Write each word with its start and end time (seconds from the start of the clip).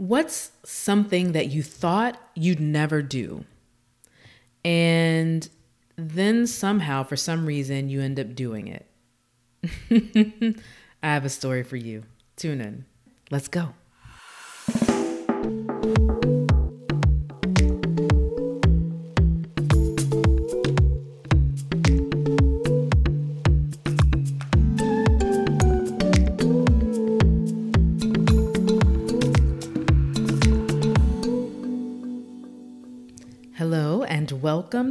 What's 0.00 0.52
something 0.64 1.32
that 1.32 1.48
you 1.48 1.62
thought 1.62 2.18
you'd 2.34 2.58
never 2.58 3.02
do? 3.02 3.44
And 4.64 5.46
then 5.94 6.46
somehow, 6.46 7.02
for 7.02 7.16
some 7.16 7.44
reason, 7.44 7.90
you 7.90 8.00
end 8.00 8.18
up 8.18 8.34
doing 8.34 8.66
it. 8.66 8.86
I 11.02 11.06
have 11.06 11.26
a 11.26 11.28
story 11.28 11.62
for 11.62 11.76
you. 11.76 12.04
Tune 12.36 12.62
in. 12.62 12.86
Let's 13.30 13.48
go. 13.48 13.74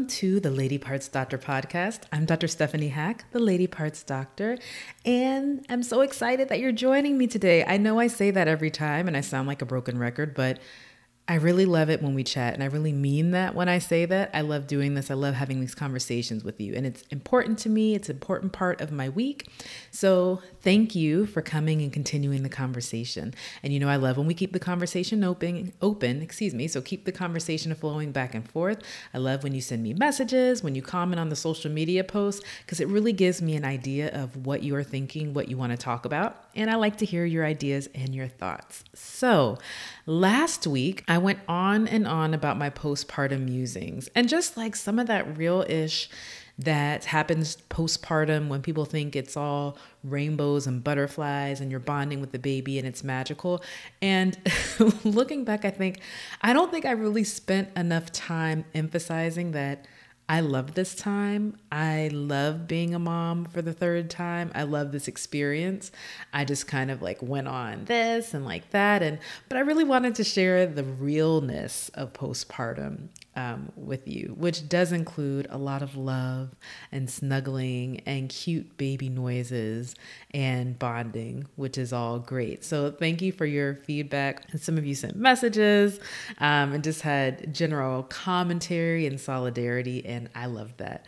To 0.09 0.39
the 0.39 0.49
Lady 0.49 0.79
Parts 0.79 1.07
Doctor 1.07 1.37
podcast. 1.37 2.01
I'm 2.11 2.25
Dr. 2.25 2.47
Stephanie 2.47 2.87
Hack, 2.87 3.25
the 3.31 3.39
Lady 3.39 3.67
Parts 3.67 4.01
Doctor, 4.01 4.57
and 5.05 5.63
I'm 5.69 5.83
so 5.83 6.01
excited 6.01 6.49
that 6.49 6.59
you're 6.59 6.71
joining 6.71 7.15
me 7.15 7.27
today. 7.27 7.63
I 7.63 7.77
know 7.77 7.99
I 7.99 8.07
say 8.07 8.31
that 8.31 8.47
every 8.47 8.71
time 8.71 9.07
and 9.07 9.15
I 9.15 9.21
sound 9.21 9.47
like 9.47 9.61
a 9.61 9.67
broken 9.67 9.99
record, 9.99 10.33
but 10.33 10.57
I 11.29 11.35
really 11.35 11.67
love 11.67 11.91
it 11.91 12.01
when 12.01 12.15
we 12.15 12.23
chat, 12.23 12.55
and 12.55 12.63
I 12.63 12.65
really 12.65 12.91
mean 12.91 13.31
that 13.31 13.53
when 13.53 13.69
I 13.69 13.77
say 13.77 14.05
that. 14.05 14.31
I 14.33 14.41
love 14.41 14.65
doing 14.65 14.95
this. 14.95 15.11
I 15.11 15.13
love 15.13 15.35
having 15.35 15.61
these 15.61 15.75
conversations 15.75 16.43
with 16.43 16.59
you, 16.59 16.73
and 16.73 16.87
it's 16.87 17.03
important 17.11 17.59
to 17.59 17.69
me. 17.69 17.93
It's 17.93 18.09
an 18.09 18.15
important 18.15 18.51
part 18.51 18.81
of 18.81 18.91
my 18.91 19.09
week. 19.09 19.47
So, 19.91 20.41
thank 20.63 20.95
you 20.95 21.27
for 21.27 21.43
coming 21.43 21.83
and 21.83 21.93
continuing 21.93 22.41
the 22.41 22.49
conversation. 22.49 23.35
And 23.61 23.71
you 23.71 23.79
know, 23.79 23.89
I 23.89 23.97
love 23.97 24.17
when 24.17 24.25
we 24.25 24.33
keep 24.33 24.53
the 24.53 24.59
conversation 24.59 25.23
open, 25.23 25.71
open, 25.83 26.23
excuse 26.23 26.55
me. 26.55 26.67
So, 26.67 26.81
keep 26.81 27.05
the 27.05 27.11
conversation 27.11 27.75
flowing 27.75 28.11
back 28.11 28.33
and 28.33 28.49
forth. 28.49 28.81
I 29.13 29.19
love 29.19 29.43
when 29.43 29.53
you 29.53 29.61
send 29.61 29.83
me 29.83 29.93
messages, 29.93 30.63
when 30.63 30.73
you 30.73 30.81
comment 30.81 31.19
on 31.19 31.29
the 31.29 31.35
social 31.35 31.69
media 31.69 32.03
posts, 32.03 32.43
because 32.65 32.79
it 32.79 32.87
really 32.87 33.13
gives 33.13 33.39
me 33.39 33.55
an 33.55 33.65
idea 33.65 34.09
of 34.19 34.47
what 34.47 34.63
you 34.63 34.75
are 34.75 34.83
thinking, 34.83 35.35
what 35.35 35.47
you 35.47 35.57
want 35.57 35.73
to 35.73 35.77
talk 35.77 36.05
about. 36.05 36.45
And 36.55 36.71
I 36.71 36.75
like 36.75 36.97
to 36.97 37.05
hear 37.05 37.23
your 37.23 37.45
ideas 37.45 37.87
and 37.93 38.15
your 38.15 38.27
thoughts. 38.27 38.83
So, 38.95 39.59
last 40.07 40.65
week, 40.65 41.03
I 41.07 41.18
went 41.19 41.39
on 41.47 41.87
and 41.87 42.07
on 42.07 42.33
about 42.33 42.57
my 42.57 42.69
postpartum 42.69 43.45
musings 43.45 44.09
and 44.15 44.27
just 44.27 44.57
like 44.57 44.75
some 44.75 44.99
of 44.99 45.07
that 45.07 45.37
real 45.37 45.65
ish 45.69 46.09
that 46.59 47.05
happens 47.05 47.57
postpartum 47.69 48.49
when 48.49 48.61
people 48.61 48.83
think 48.83 49.15
it's 49.15 49.37
all 49.37 49.77
rainbows 50.03 50.67
and 50.67 50.83
butterflies 50.83 51.61
and 51.61 51.71
you're 51.71 51.79
bonding 51.79 52.19
with 52.19 52.33
the 52.33 52.39
baby 52.39 52.77
and 52.77 52.85
it's 52.85 53.01
magical. 53.01 53.63
And 54.01 54.37
looking 55.05 55.45
back, 55.45 55.63
I 55.63 55.69
think 55.69 56.01
I 56.41 56.51
don't 56.51 56.69
think 56.69 56.83
I 56.83 56.91
really 56.91 57.23
spent 57.23 57.69
enough 57.77 58.11
time 58.11 58.65
emphasizing 58.75 59.51
that 59.53 59.85
I 60.31 60.41
love 60.41 60.75
this 60.75 60.93
time. 60.93 61.57
I 61.71 62.11
love 62.13 62.67
being 62.67 62.93
a 62.93 62.99
mom 62.99 63.45
for 63.45 63.63
the 63.63 63.73
third 63.73 64.11
time. 64.11 64.51
I 64.53 64.61
love 64.61 64.91
this 64.91 65.07
experience. 65.07 65.91
I 66.31 66.45
just 66.45 66.67
kind 66.67 66.91
of 66.91 67.01
like 67.01 67.19
went 67.23 67.47
on 67.47 67.85
this 67.85 68.35
and 68.35 68.45
like 68.45 68.69
that 68.69 69.01
and 69.01 69.17
but 69.49 69.57
I 69.57 69.61
really 69.61 69.83
wanted 69.83 70.13
to 70.15 70.23
share 70.23 70.67
the 70.67 70.83
realness 70.83 71.89
of 71.95 72.13
postpartum 72.13 73.07
um, 73.39 73.71
with 73.77 74.05
you, 74.05 74.35
which 74.37 74.67
does 74.67 74.91
include 74.91 75.47
a 75.49 75.57
lot 75.57 75.81
of 75.81 75.95
love 75.95 76.49
and 76.91 77.09
snuggling 77.09 78.01
and 78.05 78.27
cute 78.27 78.77
baby 78.77 79.07
noises 79.07 79.95
and 80.31 80.77
bonding, 80.77 81.47
which 81.55 81.77
is 81.77 81.93
all 81.93 82.19
great. 82.19 82.65
So, 82.65 82.91
thank 82.91 83.21
you 83.21 83.31
for 83.31 83.45
your 83.45 83.75
feedback. 83.75 84.51
And 84.51 84.59
some 84.59 84.77
of 84.77 84.85
you 84.85 84.93
sent 84.93 85.15
messages 85.15 85.99
um, 86.39 86.73
and 86.73 86.83
just 86.83 87.01
had 87.01 87.53
general 87.53 88.03
commentary 88.03 89.07
and 89.07 89.19
solidarity, 89.19 90.05
and 90.05 90.29
I 90.35 90.47
love 90.47 90.75
that. 90.77 91.05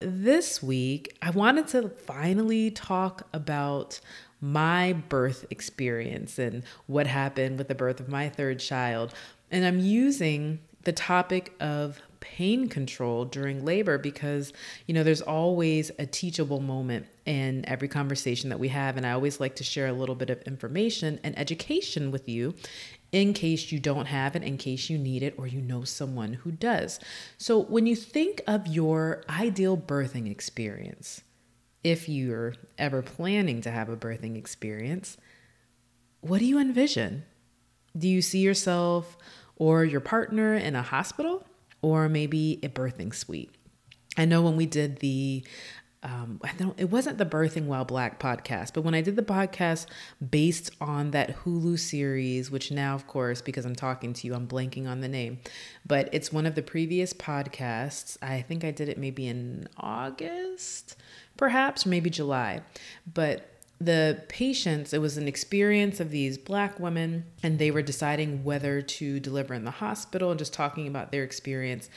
This 0.00 0.62
week, 0.62 1.16
I 1.22 1.30
wanted 1.30 1.68
to 1.68 1.88
finally 1.88 2.72
talk 2.72 3.28
about 3.32 4.00
my 4.42 4.92
birth 5.08 5.46
experience 5.50 6.38
and 6.38 6.64
what 6.86 7.06
happened 7.06 7.56
with 7.56 7.68
the 7.68 7.74
birth 7.74 8.00
of 8.00 8.08
my 8.08 8.28
third 8.28 8.58
child. 8.58 9.14
And 9.50 9.64
I'm 9.64 9.78
using 9.78 10.58
the 10.82 10.92
topic 10.92 11.54
of 11.60 12.00
pain 12.18 12.68
control 12.68 13.24
during 13.24 13.64
labor 13.64 13.98
because 13.98 14.52
you 14.86 14.94
know 14.94 15.02
there's 15.02 15.20
always 15.20 15.90
a 15.98 16.06
teachable 16.06 16.60
moment 16.60 17.04
in 17.26 17.64
every 17.68 17.88
conversation 17.88 18.48
that 18.48 18.60
we 18.60 18.68
have 18.68 18.96
and 18.96 19.04
I 19.04 19.10
always 19.10 19.40
like 19.40 19.56
to 19.56 19.64
share 19.64 19.88
a 19.88 19.92
little 19.92 20.14
bit 20.14 20.30
of 20.30 20.40
information 20.42 21.18
and 21.24 21.36
education 21.36 22.12
with 22.12 22.28
you 22.28 22.54
in 23.10 23.34
case 23.34 23.72
you 23.72 23.80
don't 23.80 24.06
have 24.06 24.36
it 24.36 24.44
in 24.44 24.56
case 24.56 24.88
you 24.88 24.98
need 24.98 25.24
it 25.24 25.34
or 25.36 25.48
you 25.48 25.60
know 25.60 25.82
someone 25.82 26.32
who 26.32 26.52
does. 26.52 27.00
So 27.38 27.60
when 27.60 27.86
you 27.86 27.96
think 27.96 28.40
of 28.46 28.68
your 28.68 29.24
ideal 29.28 29.76
birthing 29.76 30.30
experience 30.30 31.22
if 31.84 32.08
you're 32.08 32.54
ever 32.78 33.02
planning 33.02 33.60
to 33.62 33.70
have 33.70 33.88
a 33.88 33.96
birthing 33.96 34.36
experience, 34.36 35.16
what 36.20 36.38
do 36.38 36.44
you 36.44 36.58
envision? 36.58 37.24
Do 37.96 38.08
you 38.08 38.22
see 38.22 38.38
yourself 38.38 39.16
or 39.56 39.84
your 39.84 40.00
partner 40.00 40.54
in 40.54 40.76
a 40.76 40.82
hospital 40.82 41.44
or 41.82 42.08
maybe 42.08 42.60
a 42.62 42.68
birthing 42.68 43.14
suite? 43.14 43.54
I 44.16 44.24
know 44.24 44.42
when 44.42 44.56
we 44.56 44.66
did 44.66 44.98
the 44.98 45.44
um, 46.04 46.40
I 46.42 46.50
don't, 46.56 46.78
it 46.80 46.90
wasn't 46.90 47.18
the 47.18 47.24
Birthing 47.24 47.66
While 47.66 47.84
Black 47.84 48.18
podcast, 48.18 48.72
but 48.74 48.82
when 48.82 48.94
I 48.94 49.02
did 49.02 49.14
the 49.14 49.22
podcast 49.22 49.86
based 50.30 50.72
on 50.80 51.12
that 51.12 51.36
Hulu 51.38 51.78
series, 51.78 52.50
which 52.50 52.72
now, 52.72 52.96
of 52.96 53.06
course, 53.06 53.40
because 53.40 53.64
I'm 53.64 53.76
talking 53.76 54.12
to 54.14 54.26
you, 54.26 54.34
I'm 54.34 54.48
blanking 54.48 54.88
on 54.88 55.00
the 55.00 55.06
name, 55.06 55.38
but 55.86 56.08
it's 56.12 56.32
one 56.32 56.44
of 56.44 56.56
the 56.56 56.62
previous 56.62 57.12
podcasts. 57.12 58.16
I 58.20 58.42
think 58.42 58.64
I 58.64 58.72
did 58.72 58.88
it 58.88 58.98
maybe 58.98 59.28
in 59.28 59.68
August 59.76 60.96
perhaps, 61.42 61.84
maybe 61.84 62.08
July. 62.08 62.60
But 63.12 63.48
the 63.80 64.22
patients, 64.28 64.92
it 64.92 65.00
was 65.00 65.16
an 65.16 65.26
experience 65.26 65.98
of 65.98 66.12
these 66.12 66.38
black 66.38 66.78
women, 66.78 67.24
and 67.42 67.58
they 67.58 67.72
were 67.72 67.82
deciding 67.82 68.44
whether 68.44 68.80
to 68.80 69.18
deliver 69.18 69.52
in 69.52 69.64
the 69.64 69.72
hospital 69.72 70.30
and 70.30 70.38
just 70.38 70.52
talking 70.52 70.86
about 70.86 71.10
their 71.10 71.24
experience. 71.24 71.90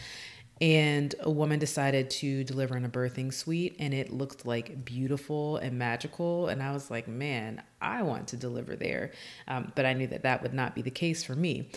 And 0.59 1.13
a 1.19 1.29
woman 1.29 1.59
decided 1.59 2.09
to 2.21 2.43
deliver 2.43 2.75
in 2.75 2.85
a 2.85 2.89
birthing 2.89 3.31
suite, 3.31 3.75
and 3.77 3.93
it 3.93 4.11
looked 4.11 4.47
like 4.47 4.83
beautiful 4.83 5.57
and 5.57 5.77
magical. 5.77 6.47
And 6.47 6.63
I 6.63 6.71
was 6.71 6.89
like, 6.89 7.07
man, 7.07 7.61
I 7.79 8.01
want 8.01 8.29
to 8.29 8.37
deliver 8.37 8.75
there. 8.75 9.11
Um, 9.47 9.71
but 9.75 9.85
I 9.85 9.93
knew 9.93 10.07
that 10.07 10.23
that 10.23 10.41
would 10.41 10.55
not 10.55 10.73
be 10.73 10.81
the 10.81 10.89
case 10.89 11.23
for 11.23 11.35
me. 11.35 11.69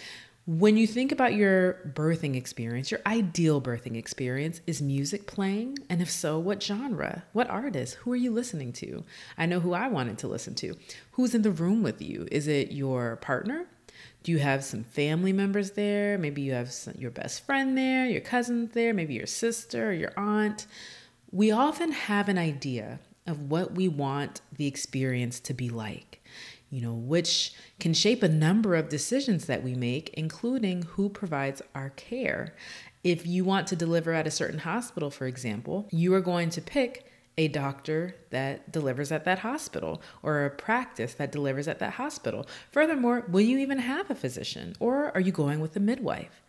When 0.49 0.79
you 0.79 0.87
think 0.87 1.13
about 1.13 1.35
your 1.35 1.75
birthing 1.93 2.35
experience, 2.35 2.91
your 2.91 3.03
ideal 3.05 3.61
birthing 3.61 3.97
experience, 3.99 4.63
is 4.67 4.81
music 4.81 5.27
playing? 5.27 5.77
And 5.91 6.01
if 6.01 6.11
so, 6.11 6.39
what 6.39 6.63
genre? 6.63 7.23
What 7.35 7.51
artist? 7.51 7.97
Who 7.97 8.13
are 8.13 8.17
you 8.17 8.31
listening 8.31 8.73
to? 8.73 9.05
I 9.37 9.45
know 9.45 9.61
who 9.61 9.75
I 9.75 9.89
wanted 9.89 10.17
to 10.21 10.27
listen 10.27 10.55
to. 10.55 10.75
Who's 11.13 11.35
in 11.35 11.43
the 11.43 11.51
room 11.51 11.83
with 11.83 12.01
you? 12.01 12.27
Is 12.33 12.49
it 12.49 12.73
your 12.73 13.17
partner? 13.17 13.67
Do 14.23 14.33
you 14.33 14.39
have 14.39 14.65
some 14.65 14.85
family 14.85 15.35
members 15.35 15.73
there? 15.73 16.17
Maybe 16.17 16.41
you 16.41 16.53
have 16.53 16.73
some, 16.73 16.95
your 16.97 17.11
best 17.11 17.45
friend 17.45 17.77
there, 17.77 18.07
your 18.07 18.23
cousin 18.23 18.71
there, 18.73 18.95
maybe 18.95 19.13
your 19.13 19.27
sister 19.27 19.93
your 19.93 20.15
aunt. 20.17 20.67
We 21.31 21.51
often 21.51 21.93
have 21.93 22.31
an 22.31 22.39
idea 22.39 23.01
of 23.27 23.51
what 23.51 23.73
we 23.73 23.87
want 23.87 24.41
the 24.57 24.67
experience 24.67 25.41
to 25.41 25.53
be 25.53 25.69
like 25.69 26.18
you 26.71 26.81
know, 26.81 26.95
which 26.95 27.53
can 27.81 27.95
shape 27.95 28.23
a 28.23 28.29
number 28.29 28.75
of 28.75 28.89
decisions 28.89 29.47
that 29.47 29.63
we 29.63 29.75
make, 29.75 30.11
including 30.15 30.83
who 30.83 31.09
provides 31.09 31.63
our 31.75 31.91
care. 31.91 32.55
If 33.03 33.27
you 33.27 33.45
want 33.45 33.67
to 33.69 33.77
deliver 33.77 34.13
at 34.13 34.27
a 34.27 34.31
certain 34.31 34.61
hospital, 34.61 35.11
for 35.11 35.27
example, 35.27 35.89
you 35.91 36.13
are 36.15 36.21
going 36.21 36.51
to 36.51 36.61
pick 36.61 37.07
a 37.39 37.49
doctor 37.49 38.17
that 38.31 38.71
delivers 38.73 39.13
at 39.13 39.25
that 39.25 39.39
hospital 39.39 40.03
or 40.23 40.45
a 40.45 40.51
practice 40.51 41.15
that 41.15 41.31
delivers 41.31 41.69
at 41.69 41.79
that 41.79 41.95
hospital. 41.95 42.47
Furthermore, 42.73 43.25
will 43.29 43.41
you 43.41 43.59
even 43.59 43.79
have 43.79 44.11
a 44.11 44.15
physician 44.15 44.75
or 44.81 45.15
are 45.15 45.21
you 45.21 45.31
going 45.31 45.61
with 45.61 45.77
a 45.77 45.81
midwife? 45.81 46.43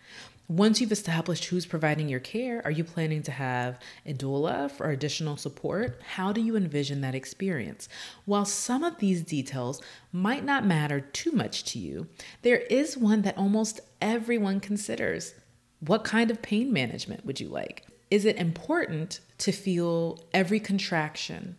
Once 0.50 0.81
you've 0.81 0.92
established 0.92 1.46
who's 1.46 1.68
providing 1.68 2.10
your 2.10 2.19
care, 2.19 2.60
are 2.66 2.72
you 2.72 2.84
planning 2.84 3.22
to 3.22 3.31
have 3.31 3.78
a 4.07 4.12
doula 4.12 4.69
for 4.69 4.90
additional 4.90 5.38
support? 5.38 6.01
How 6.01 6.34
do 6.34 6.42
you 6.42 6.56
envision 6.56 7.01
that 7.01 7.13
experience? 7.13 7.88
While 8.25 8.46
some 8.46 8.84
of 8.84 8.98
these 8.98 9.22
details 9.22 9.80
might 10.12 10.44
not 10.44 10.66
matter 10.66 11.01
too 11.01 11.34
much 11.34 11.66
to 11.66 11.78
you, 11.78 12.07
there 12.42 12.62
is 12.62 12.98
one 12.98 13.22
that 13.22 13.38
almost 13.38 13.80
everyone 14.01 14.60
considers. 14.60 15.36
What 15.81 16.04
kind 16.04 16.31
of 16.31 16.42
pain 16.42 16.74
management 16.74 17.28
would 17.28 17.40
you 17.40 17.48
like? 17.48 17.86
Is 18.10 18.25
it 18.25 18.38
important 18.38 19.19
to 19.38 19.51
feel 19.51 20.19
every 20.34 20.60
contraction? 20.60 21.57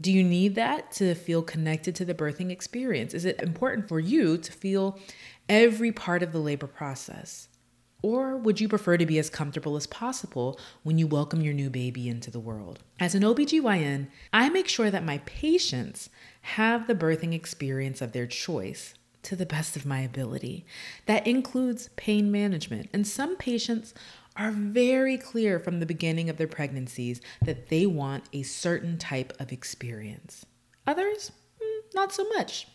Do 0.00 0.12
you 0.12 0.22
need 0.22 0.54
that 0.54 0.92
to 0.92 1.16
feel 1.16 1.42
connected 1.42 1.96
to 1.96 2.04
the 2.04 2.14
birthing 2.14 2.52
experience? 2.52 3.12
Is 3.12 3.24
it 3.24 3.42
important 3.42 3.88
for 3.88 3.98
you 3.98 4.38
to 4.38 4.52
feel 4.52 5.00
every 5.48 5.90
part 5.90 6.22
of 6.22 6.30
the 6.30 6.38
labor 6.38 6.68
process? 6.68 7.48
Or 8.02 8.36
would 8.36 8.60
you 8.60 8.68
prefer 8.68 8.96
to 8.96 9.06
be 9.06 9.18
as 9.18 9.30
comfortable 9.30 9.76
as 9.76 9.86
possible 9.86 10.58
when 10.82 10.98
you 10.98 11.06
welcome 11.06 11.42
your 11.42 11.54
new 11.54 11.70
baby 11.70 12.08
into 12.08 12.30
the 12.30 12.40
world? 12.40 12.80
As 12.98 13.14
an 13.14 13.22
OBGYN, 13.22 14.08
I 14.32 14.48
make 14.48 14.68
sure 14.68 14.90
that 14.90 15.04
my 15.04 15.18
patients 15.18 16.08
have 16.42 16.86
the 16.86 16.94
birthing 16.94 17.34
experience 17.34 18.00
of 18.00 18.12
their 18.12 18.26
choice 18.26 18.94
to 19.22 19.36
the 19.36 19.46
best 19.46 19.76
of 19.76 19.84
my 19.84 20.00
ability. 20.00 20.64
That 21.06 21.26
includes 21.26 21.90
pain 21.96 22.30
management. 22.32 22.88
And 22.92 23.06
some 23.06 23.36
patients 23.36 23.92
are 24.36 24.50
very 24.50 25.18
clear 25.18 25.58
from 25.58 25.80
the 25.80 25.86
beginning 25.86 26.30
of 26.30 26.38
their 26.38 26.46
pregnancies 26.46 27.20
that 27.42 27.68
they 27.68 27.84
want 27.84 28.24
a 28.32 28.42
certain 28.42 28.96
type 28.96 29.32
of 29.38 29.52
experience. 29.52 30.46
Others, 30.86 31.32
not 31.94 32.12
so 32.12 32.24
much. 32.36 32.66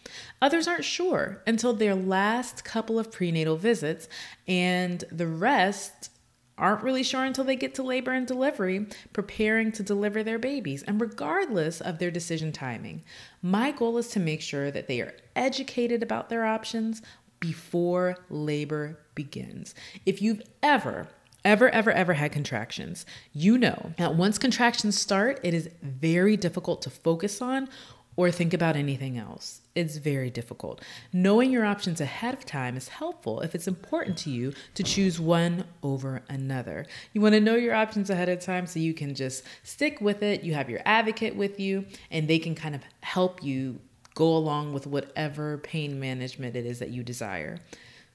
Others 0.42 0.68
aren't 0.68 0.86
sure 0.86 1.42
until 1.48 1.74
their 1.74 1.96
last 1.96 2.64
couple 2.64 3.00
of 3.00 3.12
prenatal 3.12 3.58
visits, 3.58 4.08
and 4.48 5.04
the 5.12 5.28
rest 5.28 6.10
aren't 6.58 6.84
really 6.84 7.04
sure 7.04 7.24
until 7.24 7.44
they 7.44 7.56
get 7.56 7.76
to 7.76 7.84
labor 7.84 8.14
and 8.14 8.26
delivery, 8.26 8.88
preparing 9.12 9.72
to 9.74 9.84
deliver 9.84 10.24
their 10.24 10.40
babies. 10.40 10.84
And 10.84 11.02
regardless 11.02 11.82
of 11.82 12.00
their 12.00 12.12
decision 12.12 12.52
timing, 12.52 13.04
my 13.42 13.72
goal 13.72 13.98
is 13.98 14.08
to 14.10 14.20
make 14.20 14.42
sure 14.42 14.72
that 14.72 14.88
they 14.88 15.02
are 15.02 15.16
educated 15.36 16.02
about 16.02 16.30
their 16.30 16.46
options 16.46 17.02
before 17.40 18.18
labor 18.30 19.00
begins. 19.16 19.76
If 20.06 20.22
you've 20.22 20.42
ever 20.64 21.08
ever, 21.44 21.70
ever, 21.70 21.92
ever 21.92 22.14
had 22.14 22.32
contractions, 22.32 23.06
you 23.32 23.56
know 23.58 23.94
that 23.98 24.16
once 24.16 24.40
contractions 24.40 25.00
start, 25.00 25.40
it 25.44 25.54
is 25.54 25.70
very 25.84 26.36
difficult 26.36 26.82
to 26.82 26.90
focus 26.90 27.40
on 27.40 27.70
or 28.18 28.32
think 28.32 28.54
about 28.54 28.76
anything 28.76 29.18
else. 29.18 29.62
It's 29.76 29.98
very 29.98 30.30
difficult. 30.30 30.82
Knowing 31.12 31.52
your 31.52 31.66
options 31.66 32.00
ahead 32.00 32.34
of 32.34 32.46
time 32.46 32.78
is 32.78 32.88
helpful 32.88 33.42
if 33.42 33.54
it's 33.54 33.68
important 33.68 34.18
to 34.20 34.30
you 34.30 34.54
to 34.76 34.84
choose 34.84 35.20
one 35.20 35.66
over 35.84 36.22
another. 36.30 36.86
You 37.14 37.22
want 37.22 37.34
to 37.34 37.42
know 37.42 37.56
your 37.56 37.76
options 37.76 38.10
ahead 38.10 38.30
of 38.30 38.40
time 38.40 38.68
so 38.68 38.80
you 38.80 38.94
can 38.94 39.16
just 39.16 39.44
stick 39.64 40.00
with 40.00 40.24
it. 40.24 40.44
You 40.44 40.54
have 40.54 40.70
your 40.70 40.82
advocate 40.86 41.36
with 41.36 41.60
you, 41.60 41.86
and 42.10 42.28
they 42.28 42.40
can 42.40 42.56
kind 42.56 42.76
of 42.76 42.82
help 43.02 43.44
you 43.44 43.80
go 44.14 44.36
along 44.36 44.72
with 44.74 44.88
whatever 44.88 45.58
pain 45.58 46.00
management 46.00 46.56
it 46.56 46.66
is 46.66 46.80
that 46.80 46.90
you 46.90 47.04
desire. 47.04 47.60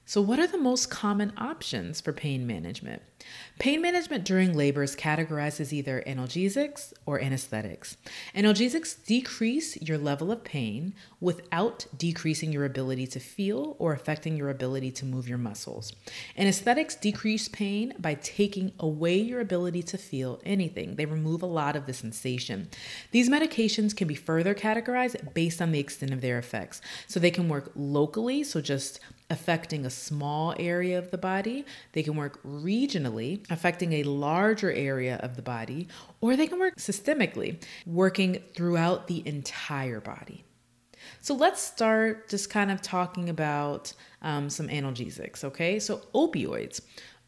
So, 0.05 0.19
what 0.19 0.39
are 0.39 0.47
the 0.47 0.57
most 0.57 0.89
common 0.89 1.31
options 1.37 2.01
for 2.01 2.11
pain 2.11 2.45
management? 2.47 3.01
Pain 3.59 3.81
management 3.81 4.23
during 4.23 4.57
labor 4.57 4.81
is 4.81 4.95
categorized 4.95 5.59
as 5.59 5.71
either 5.71 6.03
analgesics 6.07 6.93
or 7.05 7.21
anesthetics. 7.21 7.97
Analgesics 8.35 9.05
decrease 9.05 9.79
your 9.81 9.97
level 9.97 10.31
of 10.31 10.43
pain 10.43 10.93
without 11.19 11.85
decreasing 11.95 12.51
your 12.51 12.65
ability 12.65 13.05
to 13.07 13.19
feel 13.19 13.75
or 13.77 13.93
affecting 13.93 14.35
your 14.35 14.49
ability 14.49 14.91
to 14.91 15.05
move 15.05 15.29
your 15.29 15.37
muscles. 15.37 15.93
Anesthetics 16.37 16.95
decrease 16.95 17.47
pain 17.47 17.93
by 17.99 18.15
taking 18.15 18.71
away 18.79 19.17
your 19.17 19.39
ability 19.39 19.83
to 19.83 19.97
feel 19.97 20.41
anything, 20.43 20.95
they 20.95 21.05
remove 21.05 21.43
a 21.43 21.45
lot 21.45 21.75
of 21.75 21.85
the 21.85 21.93
sensation. 21.93 22.67
These 23.11 23.29
medications 23.29 23.95
can 23.95 24.07
be 24.07 24.15
further 24.15 24.55
categorized 24.55 25.33
based 25.33 25.61
on 25.61 25.71
the 25.71 25.79
extent 25.79 26.13
of 26.13 26.21
their 26.21 26.39
effects. 26.39 26.81
So, 27.07 27.19
they 27.19 27.31
can 27.31 27.47
work 27.47 27.71
locally, 27.75 28.43
so 28.43 28.61
just 28.61 28.99
affecting 29.31 29.85
a 29.85 29.89
small 29.89 30.53
area 30.59 30.99
of 30.99 31.09
the 31.09 31.17
body, 31.17 31.65
they 31.93 32.03
can 32.03 32.15
work 32.15 32.43
regionally, 32.43 33.10
affecting 33.49 33.93
a 33.93 34.03
larger 34.03 34.71
area 34.71 35.19
of 35.23 35.35
the 35.35 35.41
body, 35.41 35.87
or 36.21 36.35
they 36.35 36.47
can 36.47 36.59
work 36.59 36.77
systemically, 36.77 37.61
working 37.85 38.41
throughout 38.55 39.07
the 39.07 39.25
entire 39.27 39.99
body. 39.99 40.43
So 41.19 41.33
let's 41.35 41.61
start 41.61 42.29
just 42.29 42.49
kind 42.49 42.71
of 42.71 42.81
talking 42.81 43.29
about 43.29 43.93
um, 44.21 44.49
some 44.49 44.67
analgesics, 44.67 45.43
okay? 45.43 45.79
So, 45.79 46.01
opioids. 46.13 46.81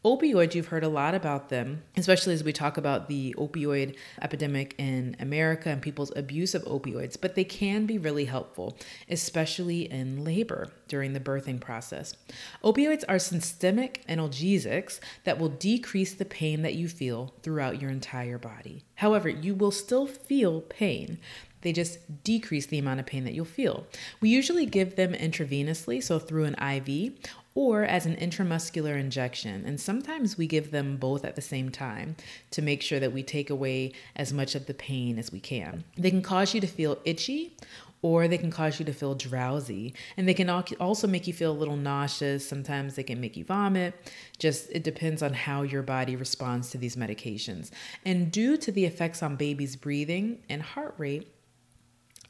Opioids, 0.04 0.54
you've 0.54 0.66
heard 0.66 0.84
a 0.84 0.88
lot 0.88 1.14
about 1.14 1.48
them, 1.48 1.82
especially 1.96 2.34
as 2.34 2.44
we 2.44 2.52
talk 2.52 2.76
about 2.76 3.08
the 3.08 3.34
opioid 3.38 3.96
epidemic 4.20 4.74
in 4.76 5.16
America 5.18 5.70
and 5.70 5.80
people's 5.80 6.12
abuse 6.14 6.54
of 6.54 6.62
opioids, 6.64 7.18
but 7.18 7.34
they 7.34 7.44
can 7.44 7.86
be 7.86 7.96
really 7.96 8.26
helpful, 8.26 8.76
especially 9.08 9.90
in 9.90 10.22
labor 10.22 10.68
during 10.88 11.14
the 11.14 11.20
birthing 11.20 11.58
process. 11.58 12.14
Opioids 12.62 13.04
are 13.08 13.18
systemic 13.18 14.04
analgesics 14.06 15.00
that 15.24 15.38
will 15.38 15.48
decrease 15.48 16.12
the 16.12 16.26
pain 16.26 16.60
that 16.60 16.74
you 16.74 16.86
feel 16.86 17.32
throughout 17.42 17.80
your 17.80 17.90
entire 17.90 18.36
body. 18.36 18.84
However, 18.96 19.30
you 19.30 19.54
will 19.54 19.70
still 19.70 20.06
feel 20.06 20.60
pain. 20.60 21.18
They 21.62 21.72
just 21.72 22.22
decrease 22.22 22.66
the 22.66 22.78
amount 22.78 23.00
of 23.00 23.06
pain 23.06 23.24
that 23.24 23.32
you'll 23.32 23.46
feel. 23.46 23.86
We 24.20 24.28
usually 24.28 24.66
give 24.66 24.96
them 24.96 25.14
intravenously, 25.14 26.02
so 26.02 26.18
through 26.18 26.44
an 26.44 26.56
IV, 26.62 27.14
or 27.54 27.84
as 27.84 28.04
an 28.04 28.16
intramuscular 28.16 28.98
injection. 28.98 29.64
And 29.64 29.80
sometimes 29.80 30.36
we 30.36 30.46
give 30.46 30.70
them 30.70 30.96
both 30.96 31.24
at 31.24 31.36
the 31.36 31.42
same 31.42 31.70
time 31.70 32.16
to 32.50 32.62
make 32.62 32.82
sure 32.82 32.98
that 32.98 33.12
we 33.12 33.22
take 33.22 33.48
away 33.48 33.92
as 34.16 34.32
much 34.32 34.54
of 34.54 34.66
the 34.66 34.74
pain 34.74 35.18
as 35.18 35.30
we 35.30 35.40
can. 35.40 35.84
They 35.96 36.10
can 36.10 36.22
cause 36.22 36.52
you 36.52 36.60
to 36.60 36.66
feel 36.66 36.98
itchy 37.04 37.56
or 38.02 38.28
they 38.28 38.36
can 38.36 38.50
cause 38.50 38.78
you 38.78 38.84
to 38.84 38.92
feel 38.92 39.14
drowsy. 39.14 39.94
And 40.18 40.28
they 40.28 40.34
can 40.34 40.50
also 40.50 41.06
make 41.06 41.26
you 41.26 41.32
feel 41.32 41.52
a 41.52 41.56
little 41.56 41.76
nauseous. 41.76 42.46
Sometimes 42.46 42.96
they 42.96 43.02
can 43.02 43.18
make 43.18 43.34
you 43.34 43.44
vomit. 43.44 43.94
Just 44.38 44.68
it 44.70 44.84
depends 44.84 45.22
on 45.22 45.32
how 45.32 45.62
your 45.62 45.82
body 45.82 46.14
responds 46.14 46.68
to 46.70 46.78
these 46.78 46.96
medications. 46.96 47.70
And 48.04 48.30
due 48.30 48.58
to 48.58 48.70
the 48.70 48.84
effects 48.84 49.22
on 49.22 49.36
babies' 49.36 49.76
breathing 49.76 50.40
and 50.50 50.60
heart 50.60 50.94
rate, 50.98 51.33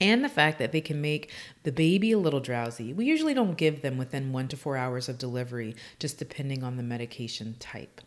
and 0.01 0.25
the 0.25 0.29
fact 0.29 0.59
that 0.59 0.73
they 0.73 0.81
can 0.81 1.01
make 1.01 1.31
the 1.63 1.73
baby 1.73 2.13
a 2.13 2.19
little 2.19 2.41
drowsy. 2.41 2.93
We 2.93 3.05
usually 3.05 3.35
don't 3.35 3.57
give 3.57 3.83
them 3.83 3.97
within 3.97 4.33
one 4.33 4.49
to 4.49 4.57
four 4.57 4.77
hours 4.77 5.09
of 5.09 5.19
delivery, 5.19 5.75
just 5.99 6.19
depending 6.19 6.65
on 6.65 6.77
the 6.77 6.83
medication 6.83 7.57
type. 7.59 8.01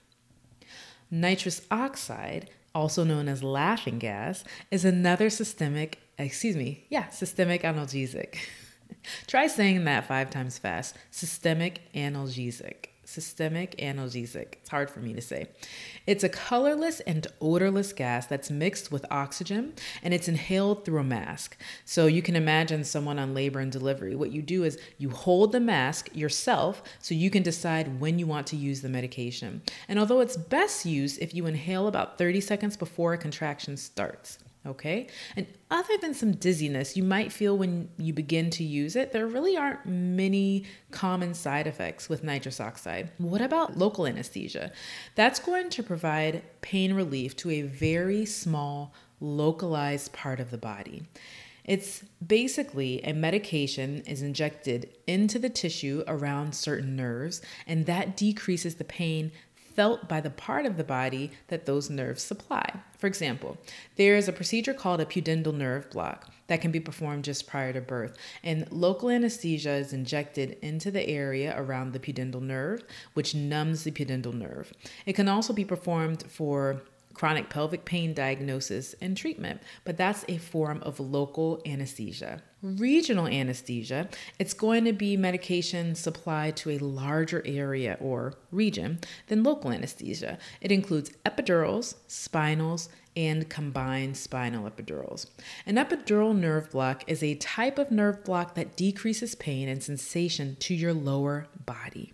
Nitrous 1.10 1.62
oxide, 1.72 2.50
also 2.76 3.04
known 3.04 3.28
as 3.28 3.44
laughing 3.44 4.00
gas, 4.00 4.44
is 4.70 4.84
another 4.84 5.30
systemic, 5.30 6.00
excuse 6.18 6.56
me, 6.56 6.86
yeah, 6.90 7.08
systemic 7.10 7.64
analgesic. 7.64 8.36
Try 9.28 9.48
saying 9.48 9.86
that 9.86 10.08
five 10.08 10.30
times 10.30 10.58
fast. 10.58 10.96
Systemic 11.12 11.82
analgesic 11.94 12.88
systemic 13.08 13.78
analgesic. 13.78 14.56
It's 14.60 14.70
hard 14.70 14.90
for 14.90 15.00
me 15.00 15.14
to 15.14 15.22
say. 15.22 15.48
It's 16.06 16.26
a 16.26 16.30
colorless 16.30 17.00
and 17.02 17.26
odorless 17.40 17.94
gas 17.94 18.26
that's 18.26 18.52
mixed 18.52 18.92
with 18.92 19.06
oxygen 19.10 19.74
and 20.04 20.14
it's 20.14 20.28
inhaled 20.28 20.84
through 20.84 21.00
a 21.00 21.06
mask. 21.06 21.58
So 21.86 22.08
you 22.08 22.22
can 22.22 22.36
imagine 22.36 22.84
someone 22.84 23.18
on 23.18 23.34
labor 23.34 23.60
and 23.60 23.72
delivery. 23.72 24.14
What 24.14 24.32
you 24.32 24.42
do 24.42 24.66
is 24.66 24.78
you 24.98 25.10
hold 25.10 25.54
the 25.54 25.62
mask 25.62 26.10
yourself 26.14 26.84
so 27.00 27.16
you 27.16 27.30
can 27.30 27.44
decide 27.44 28.02
when 28.02 28.20
you 28.20 28.28
want 28.28 28.46
to 28.48 28.58
use 28.58 28.82
the 28.82 28.90
medication. 28.90 29.62
And 29.88 30.00
although 30.00 30.20
it's 30.20 30.36
best 30.36 30.86
used 30.86 31.22
if 31.22 31.34
you 31.34 31.46
inhale 31.46 31.88
about 31.88 32.18
30 32.18 32.42
seconds 32.42 32.76
before 32.76 33.14
a 33.14 33.18
contraction 33.18 33.78
starts. 33.78 34.38
Okay. 34.68 35.08
And 35.38 35.48
other 35.72 35.98
than 35.98 36.14
some 36.14 36.34
dizziness 36.34 36.98
you 36.98 37.04
might 37.04 37.32
feel 37.32 37.58
when 37.58 37.90
you 37.98 38.12
begin 38.12 38.50
to 38.52 38.64
use 38.64 38.98
it, 38.98 39.14
there 39.14 39.26
really 39.26 39.56
aren't 39.56 39.86
many 39.86 40.66
common 40.92 41.34
side 41.34 41.68
effects 41.68 42.10
with 42.10 42.24
nitrous 42.24 42.60
oxide. 42.60 43.12
What 43.18 43.42
about 43.42 43.78
local 43.78 44.06
anesthesia? 44.06 44.72
That's 45.16 45.40
going 45.40 45.70
to 45.70 45.84
provide 45.84 46.44
pain 46.62 46.94
relief 46.94 47.36
to 47.38 47.50
a 47.50 47.62
very 47.62 48.26
small, 48.26 48.94
localized 49.22 50.12
part 50.12 50.42
of 50.42 50.52
the 50.52 50.58
body. 50.58 51.04
It's 51.64 52.04
basically 52.26 53.04
a 53.04 53.14
medication 53.14 54.02
is 54.06 54.22
injected 54.22 54.90
into 55.06 55.38
the 55.38 55.50
tissue 55.50 56.02
around 56.08 56.56
certain 56.56 56.96
nerves, 56.96 57.42
and 57.68 57.86
that 57.86 58.16
decreases 58.16 58.76
the 58.76 58.86
pain 58.86 59.34
felt 59.78 60.10
by 60.10 60.20
the 60.20 60.32
part 60.32 60.66
of 60.66 60.76
the 60.76 60.84
body 60.84 61.32
that 61.50 61.68
those 61.68 61.88
nerves 61.88 62.24
supply. 62.24 62.68
For 62.98 63.06
example, 63.06 63.58
there 63.96 64.18
is 64.18 64.28
a 64.28 64.34
procedure 64.34 64.74
called 64.74 65.00
a 65.00 65.06
pudendal 65.06 65.54
nerve 65.54 65.92
block 65.92 66.32
that 66.48 66.62
can 66.62 66.72
be 66.72 66.80
performed 66.80 67.24
just 67.24 67.46
prior 67.46 67.72
to 67.74 67.80
birth, 67.80 68.18
and 68.44 68.70
local 68.72 69.12
anesthesia 69.12 69.74
is 69.74 69.94
injected 69.94 70.58
into 70.64 70.90
the 70.90 71.08
area 71.08 71.54
around 71.56 71.94
the 71.94 72.00
pudendal 72.00 72.42
nerve, 72.42 72.84
which 73.14 73.36
numbs 73.36 73.84
the 73.84 73.92
pudendal 73.92 74.34
nerve. 74.34 74.74
It 75.06 75.14
can 75.14 75.30
also 75.30 75.54
be 75.54 75.64
performed 75.64 76.24
for 76.28 76.82
chronic 77.18 77.50
pelvic 77.50 77.84
pain 77.84 78.14
diagnosis 78.14 78.94
and 79.02 79.18
treatment, 79.18 79.62
but 79.84 79.98
that's 79.98 80.24
a 80.28 80.38
form 80.38 80.82
of 80.84 81.00
local 81.00 81.62
anesthesia. 81.66 82.42
Regional 82.62 83.28
anesthesia, 83.28 84.08
it's 84.40 84.54
going 84.54 84.86
to 84.86 84.94
be 84.94 85.18
medication 85.18 85.96
supplied 85.96 86.56
to 86.58 86.72
a 86.72 86.78
larger 86.78 87.42
area 87.46 87.98
or 88.00 88.34
region 88.52 89.00
than 89.28 89.44
local 89.44 89.72
anesthesia. 89.72 90.38
It 90.62 90.72
includes 90.72 91.12
epidurals, 91.26 91.96
spinals, 92.08 92.90
and 93.16 93.50
combined 93.50 94.16
spinal 94.16 94.70
epidurals. 94.70 95.26
An 95.66 95.76
epidural 95.76 96.38
nerve 96.38 96.70
block 96.70 97.04
is 97.08 97.24
a 97.24 97.36
type 97.36 97.80
of 97.80 97.90
nerve 97.90 98.24
block 98.24 98.54
that 98.54 98.78
decreases 98.78 99.34
pain 99.34 99.68
and 99.68 99.82
sensation 99.82 100.56
to 100.60 100.76
your 100.76 100.94
lower 100.94 101.48
body. 101.66 102.14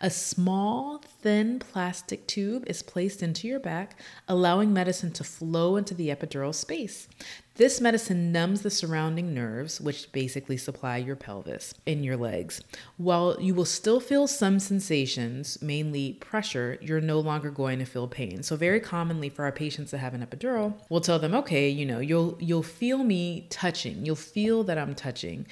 A 0.00 0.10
small, 0.10 0.98
thin 1.22 1.58
plastic 1.58 2.26
tube 2.26 2.64
is 2.66 2.82
placed 2.82 3.22
into 3.22 3.48
your 3.48 3.58
back, 3.58 3.98
allowing 4.28 4.72
medicine 4.72 5.10
to 5.12 5.24
flow 5.24 5.76
into 5.76 5.94
the 5.94 6.08
epidural 6.08 6.54
space. 6.54 7.08
This 7.56 7.80
medicine 7.80 8.30
numbs 8.30 8.62
the 8.62 8.70
surrounding 8.70 9.34
nerves, 9.34 9.80
which 9.80 10.12
basically 10.12 10.56
supply 10.56 10.98
your 10.98 11.16
pelvis 11.16 11.74
and 11.88 12.04
your 12.04 12.16
legs. 12.16 12.60
While 12.98 13.36
you 13.40 13.52
will 13.52 13.64
still 13.64 13.98
feel 13.98 14.28
some 14.28 14.60
sensations, 14.60 15.60
mainly 15.60 16.12
pressure, 16.12 16.78
you're 16.80 17.00
no 17.00 17.18
longer 17.18 17.50
going 17.50 17.80
to 17.80 17.84
feel 17.84 18.06
pain. 18.06 18.44
So 18.44 18.54
very 18.54 18.78
commonly 18.78 19.28
for 19.28 19.44
our 19.44 19.50
patients 19.50 19.90
that 19.90 19.98
have 19.98 20.14
an 20.14 20.24
epidural, 20.24 20.74
we'll 20.88 21.00
tell 21.00 21.18
them, 21.18 21.34
"Okay, 21.34 21.68
you 21.68 21.84
know, 21.84 21.98
you'll 21.98 22.38
you'll 22.38 22.62
feel 22.62 22.98
me 23.02 23.48
touching. 23.50 24.06
You'll 24.06 24.14
feel 24.14 24.62
that 24.62 24.78
I'm 24.78 24.94
touching, 24.94 25.44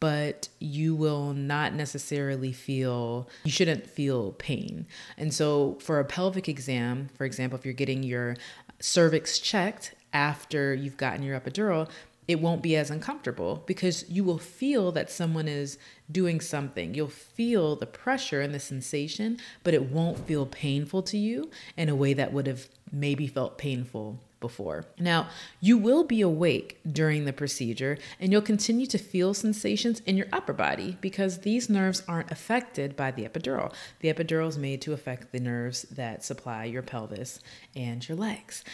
but 0.00 0.48
you 0.58 0.94
will 0.94 1.32
not 1.32 1.74
necessarily 1.74 2.52
feel, 2.52 3.28
you 3.44 3.50
shouldn't 3.50 3.86
feel 3.86 4.32
pain. 4.32 4.86
And 5.16 5.32
so, 5.32 5.78
for 5.80 5.98
a 5.98 6.04
pelvic 6.04 6.48
exam, 6.48 7.08
for 7.16 7.24
example, 7.24 7.58
if 7.58 7.64
you're 7.64 7.74
getting 7.74 8.02
your 8.02 8.36
cervix 8.80 9.38
checked 9.38 9.94
after 10.12 10.74
you've 10.74 10.96
gotten 10.96 11.22
your 11.22 11.38
epidural, 11.38 11.88
it 12.26 12.40
won't 12.40 12.62
be 12.62 12.76
as 12.76 12.90
uncomfortable 12.90 13.62
because 13.66 14.08
you 14.08 14.24
will 14.24 14.38
feel 14.38 14.92
that 14.92 15.10
someone 15.10 15.46
is 15.46 15.78
doing 16.10 16.40
something. 16.40 16.94
You'll 16.94 17.08
feel 17.08 17.76
the 17.76 17.86
pressure 17.86 18.40
and 18.40 18.54
the 18.54 18.60
sensation, 18.60 19.38
but 19.62 19.74
it 19.74 19.90
won't 19.90 20.26
feel 20.26 20.46
painful 20.46 21.02
to 21.02 21.18
you 21.18 21.50
in 21.76 21.88
a 21.88 21.94
way 21.94 22.14
that 22.14 22.32
would 22.32 22.46
have 22.46 22.68
maybe 22.90 23.26
felt 23.26 23.58
painful 23.58 24.20
before. 24.44 24.84
Now, 24.98 25.28
you 25.58 25.78
will 25.78 26.04
be 26.04 26.20
awake 26.20 26.78
during 26.92 27.24
the 27.24 27.32
procedure 27.32 27.96
and 28.20 28.30
you'll 28.30 28.42
continue 28.42 28.84
to 28.88 28.98
feel 28.98 29.32
sensations 29.32 30.00
in 30.00 30.18
your 30.18 30.26
upper 30.34 30.52
body 30.52 30.98
because 31.00 31.38
these 31.38 31.70
nerves 31.70 32.02
aren't 32.06 32.30
affected 32.30 32.94
by 32.94 33.10
the 33.10 33.26
epidural. 33.26 33.72
The 34.00 34.12
epidural 34.12 34.48
is 34.48 34.58
made 34.58 34.82
to 34.82 34.92
affect 34.92 35.32
the 35.32 35.40
nerves 35.40 35.82
that 35.84 36.22
supply 36.22 36.64
your 36.64 36.82
pelvis 36.82 37.40
and 37.74 38.06
your 38.06 38.18
legs. 38.18 38.64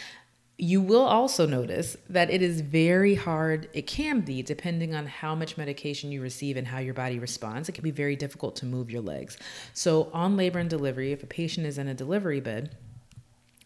You 0.57 0.81
will 0.81 1.05
also 1.05 1.47
notice 1.47 1.95
that 2.09 2.29
it 2.29 2.41
is 2.41 2.59
very 2.59 3.15
hard, 3.15 3.69
it 3.71 3.87
can 3.87 4.19
be, 4.19 4.43
depending 4.43 4.93
on 4.93 5.05
how 5.05 5.35
much 5.35 5.57
medication 5.57 6.11
you 6.11 6.21
receive 6.21 6.57
and 6.57 6.67
how 6.67 6.79
your 6.79 6.93
body 6.93 7.17
responds. 7.17 7.69
It 7.69 7.71
can 7.71 7.83
be 7.85 7.91
very 7.91 8.17
difficult 8.17 8.57
to 8.57 8.65
move 8.65 8.91
your 8.91 9.01
legs. 9.01 9.37
So, 9.73 10.11
on 10.13 10.35
labor 10.35 10.59
and 10.59 10.69
delivery, 10.69 11.13
if 11.13 11.23
a 11.23 11.27
patient 11.27 11.65
is 11.65 11.77
in 11.77 11.87
a 11.87 11.93
delivery 11.93 12.41
bed, 12.41 12.75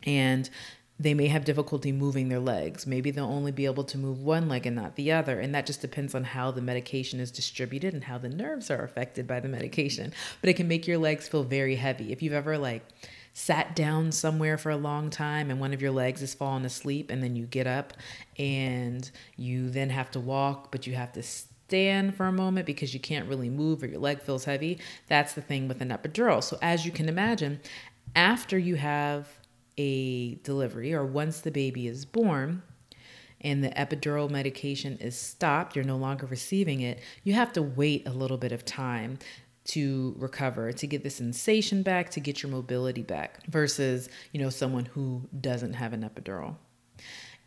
and 0.06 0.50
they 0.98 1.14
may 1.14 1.28
have 1.28 1.44
difficulty 1.44 1.92
moving 1.92 2.30
their 2.30 2.40
legs. 2.40 2.88
Maybe 2.88 3.12
they'll 3.12 3.26
only 3.26 3.52
be 3.52 3.66
able 3.66 3.84
to 3.84 3.98
move 3.98 4.22
one 4.22 4.48
leg 4.48 4.66
and 4.66 4.76
not 4.76 4.96
the 4.96 5.12
other. 5.12 5.40
And 5.40 5.54
that 5.54 5.66
just 5.66 5.82
depends 5.82 6.16
on 6.16 6.24
how 6.24 6.52
the 6.52 6.62
medication 6.62 7.20
is 7.20 7.32
distributed 7.32 7.94
and 7.94 8.06
how 8.06 8.18
the 8.18 8.30
nerves 8.30 8.72
are 8.72 8.84
affected 8.84 9.28
by 9.28 9.42
the 9.42 9.50
medication. 9.50 10.14
But 10.40 10.50
it 10.50 10.56
can 10.56 10.70
make 10.70 10.88
your 10.88 10.98
legs 10.98 11.28
feel 11.28 11.44
very 11.44 11.76
heavy. 11.76 12.14
If 12.14 12.22
you've 12.22 12.34
ever 12.34 12.58
like 12.58 12.84
sat 13.34 13.76
down 13.76 14.14
somewhere 14.14 14.58
for 14.58 14.70
a 14.70 14.78
long 14.78 15.10
time 15.10 15.52
and 15.52 15.60
one 15.60 15.74
of 15.74 15.82
your 15.82 15.92
legs 15.92 16.22
is 16.22 16.34
falling 16.34 16.64
asleep 16.64 17.12
and 17.12 17.22
then 17.22 17.36
you 17.36 17.46
get 17.46 17.68
up 17.68 17.94
and 18.40 19.12
you 19.36 19.70
then 19.70 19.90
have 19.90 20.10
to 20.12 20.20
walk, 20.22 20.72
but 20.72 20.88
you 20.88 20.96
have 20.96 21.12
to 21.12 21.22
stand 21.22 22.16
for 22.16 22.28
a 22.28 22.32
moment 22.32 22.66
because 22.66 22.94
you 22.94 23.02
can't 23.02 23.28
really 23.28 23.50
move 23.50 23.84
or 23.84 23.88
your 23.88 24.00
leg 24.00 24.22
feels 24.22 24.46
heavy. 24.46 24.80
That's 25.08 25.34
the 25.34 25.42
thing 25.42 25.68
with 25.68 25.82
an 25.82 25.90
epidural. 25.90 26.42
So 26.42 26.58
as 26.62 26.86
you 26.86 26.94
can 26.94 27.10
imagine, 27.10 27.60
after 28.16 28.58
you 28.58 28.76
have 28.76 29.28
a 29.78 30.36
delivery 30.36 30.94
or 30.94 31.06
once 31.06 31.42
the 31.42 31.52
baby 31.52 31.88
is 31.88 32.06
born 32.06 32.64
and 33.42 33.64
the 33.64 33.70
epidural 33.70 34.30
medication 34.30 34.98
is 34.98 35.18
stopped, 35.18 35.76
you're 35.76 35.86
no 35.86 35.98
longer 35.98 36.26
receiving 36.26 36.82
it, 36.82 37.00
you 37.24 37.34
have 37.34 37.54
to 37.54 37.62
wait 37.62 38.08
a 38.08 38.12
little 38.12 38.38
bit 38.38 38.52
of 38.52 38.66
time 38.66 39.20
to 39.66 40.16
recover, 40.18 40.72
to 40.72 40.88
get 40.88 41.04
the 41.04 41.10
sensation 41.10 41.82
back, 41.82 42.10
to 42.12 42.20
get 42.20 42.44
your 42.44 42.52
mobility 42.52 43.02
back 43.02 43.46
versus, 43.48 44.10
you 44.32 44.40
know, 44.40 44.50
someone 44.50 44.86
who 44.86 45.28
doesn't 45.42 45.74
have 45.74 45.92
an 45.94 46.02
epidural. 46.02 46.56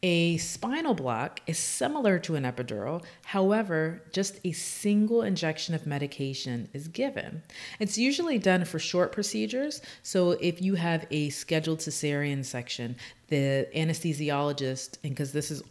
A 0.02 0.36
spinal 0.36 0.94
block 0.94 1.40
is 1.48 1.58
similar 1.58 2.20
to 2.20 2.36
an 2.36 2.44
epidural, 2.44 3.02
however, 3.24 4.02
just 4.12 4.38
a 4.44 4.52
single 4.52 5.22
injection 5.22 5.74
of 5.74 5.88
medication 5.88 6.68
is 6.72 6.86
given. 6.86 7.42
It's 7.80 7.98
usually 7.98 8.38
done 8.38 8.64
for 8.64 8.78
short 8.78 9.10
procedures, 9.10 9.82
so 10.04 10.32
if 10.32 10.62
you 10.62 10.76
have 10.76 11.04
a 11.10 11.30
scheduled 11.30 11.80
cesarean 11.80 12.44
section, 12.44 12.94
the 13.26 13.68
anesthesiologist, 13.74 14.98
and 15.02 15.14
because 15.14 15.32
this 15.32 15.50
is 15.50 15.64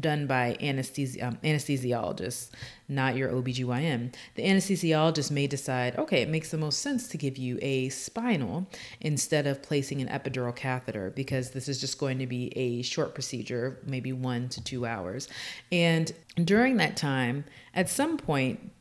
done 0.00 0.26
by 0.26 0.56
anesthesi- 0.60 1.22
um, 1.22 1.38
anesthesiologists, 1.42 2.50
not 2.88 3.16
your 3.16 3.30
OBGYN. 3.30 4.14
The 4.34 4.42
anesthesiologist 4.42 5.30
may 5.30 5.46
decide, 5.46 5.96
okay, 5.96 6.22
it 6.22 6.28
makes 6.28 6.50
the 6.50 6.58
most 6.58 6.80
sense 6.80 7.08
to 7.08 7.16
give 7.16 7.36
you 7.36 7.58
a 7.62 7.88
spinal 7.88 8.66
instead 9.00 9.46
of 9.46 9.62
placing 9.62 10.00
an 10.00 10.08
epidural 10.08 10.54
catheter 10.54 11.10
because 11.10 11.50
this 11.50 11.68
is 11.68 11.80
just 11.80 11.98
going 11.98 12.18
to 12.18 12.26
be 12.26 12.52
a 12.56 12.82
short 12.82 13.14
procedure, 13.14 13.78
maybe 13.84 14.12
one 14.12 14.48
to 14.50 14.62
two 14.62 14.86
hours. 14.86 15.28
And 15.70 16.12
during 16.36 16.76
that 16.78 16.96
time, 16.96 17.44
at 17.74 17.88
some 17.88 18.16
point, 18.16 18.72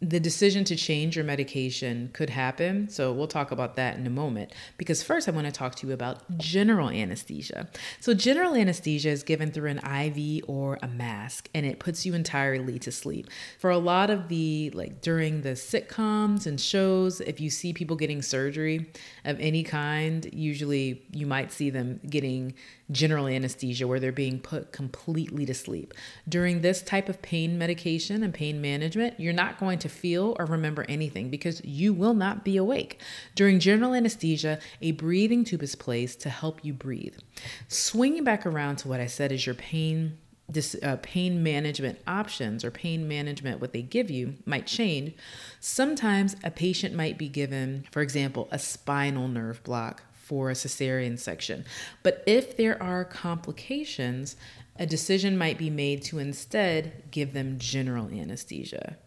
the 0.00 0.20
decision 0.20 0.62
to 0.62 0.76
change 0.76 1.16
your 1.16 1.24
medication 1.24 2.10
could 2.12 2.30
happen. 2.30 2.88
So 2.88 3.12
we'll 3.12 3.26
talk 3.26 3.50
about 3.50 3.74
that 3.76 3.96
in 3.96 4.06
a 4.06 4.10
moment. 4.10 4.52
Because 4.76 5.02
first, 5.02 5.28
I 5.28 5.32
want 5.32 5.46
to 5.46 5.52
talk 5.52 5.74
to 5.76 5.88
you 5.88 5.92
about 5.92 6.38
general 6.38 6.88
anesthesia. 6.88 7.68
So, 7.98 8.14
general 8.14 8.54
anesthesia 8.54 9.08
is 9.08 9.24
given 9.24 9.50
through 9.50 9.70
an 9.70 9.78
IV 9.78 10.44
or 10.46 10.78
a 10.82 10.88
mask, 10.88 11.48
and 11.52 11.66
it 11.66 11.80
puts 11.80 12.06
you 12.06 12.14
entirely 12.14 12.78
to 12.78 12.92
sleep. 12.92 13.28
For 13.58 13.70
a 13.70 13.78
lot 13.78 14.08
of 14.08 14.28
the, 14.28 14.70
like 14.70 15.00
during 15.00 15.42
the 15.42 15.50
sitcoms 15.50 16.46
and 16.46 16.60
shows, 16.60 17.20
if 17.20 17.40
you 17.40 17.50
see 17.50 17.72
people 17.72 17.96
getting 17.96 18.22
surgery 18.22 18.92
of 19.24 19.40
any 19.40 19.64
kind, 19.64 20.28
usually 20.32 21.02
you 21.12 21.26
might 21.26 21.50
see 21.50 21.70
them 21.70 22.00
getting 22.08 22.54
general 22.90 23.26
anesthesia 23.26 23.86
where 23.86 24.00
they're 24.00 24.12
being 24.12 24.40
put 24.40 24.72
completely 24.72 25.44
to 25.46 25.54
sleep. 25.54 25.92
During 26.28 26.60
this 26.60 26.82
type 26.82 27.08
of 27.08 27.20
pain 27.20 27.58
medication 27.58 28.22
and 28.22 28.32
pain 28.32 28.60
management, 28.60 29.18
you're 29.20 29.32
not 29.32 29.58
going 29.58 29.78
to 29.80 29.88
feel 29.88 30.36
or 30.38 30.46
remember 30.46 30.86
anything 30.88 31.28
because 31.28 31.62
you 31.64 31.92
will 31.92 32.14
not 32.14 32.44
be 32.44 32.56
awake. 32.56 33.00
During 33.34 33.60
general 33.60 33.94
anesthesia, 33.94 34.58
a 34.80 34.92
breathing 34.92 35.44
tube 35.44 35.62
is 35.62 35.74
placed 35.74 36.20
to 36.20 36.30
help 36.30 36.64
you 36.64 36.72
breathe. 36.72 37.16
Swinging 37.68 38.24
back 38.24 38.46
around 38.46 38.76
to 38.76 38.88
what 38.88 39.00
I 39.00 39.06
said 39.06 39.32
is 39.32 39.44
your 39.44 39.54
pain 39.54 40.18
this 40.50 40.74
uh, 40.82 40.96
pain 41.02 41.42
management 41.42 41.98
options 42.06 42.64
or 42.64 42.70
pain 42.70 43.06
management 43.06 43.60
what 43.60 43.74
they 43.74 43.82
give 43.82 44.10
you 44.10 44.34
might 44.46 44.66
change 44.66 45.14
sometimes 45.60 46.36
a 46.42 46.50
patient 46.50 46.94
might 46.94 47.18
be 47.18 47.28
given 47.28 47.84
for 47.90 48.00
example 48.00 48.48
a 48.50 48.58
spinal 48.58 49.28
nerve 49.28 49.62
block 49.62 50.02
for 50.28 50.50
a 50.50 50.54
cesarean 50.54 51.18
section. 51.18 51.64
But 52.02 52.22
if 52.26 52.54
there 52.58 52.80
are 52.82 53.02
complications, 53.02 54.36
a 54.76 54.84
decision 54.84 55.38
might 55.38 55.56
be 55.56 55.70
made 55.70 56.02
to 56.04 56.18
instead 56.18 57.10
give 57.10 57.32
them 57.32 57.58
general 57.58 58.08
anesthesia. 58.08 58.98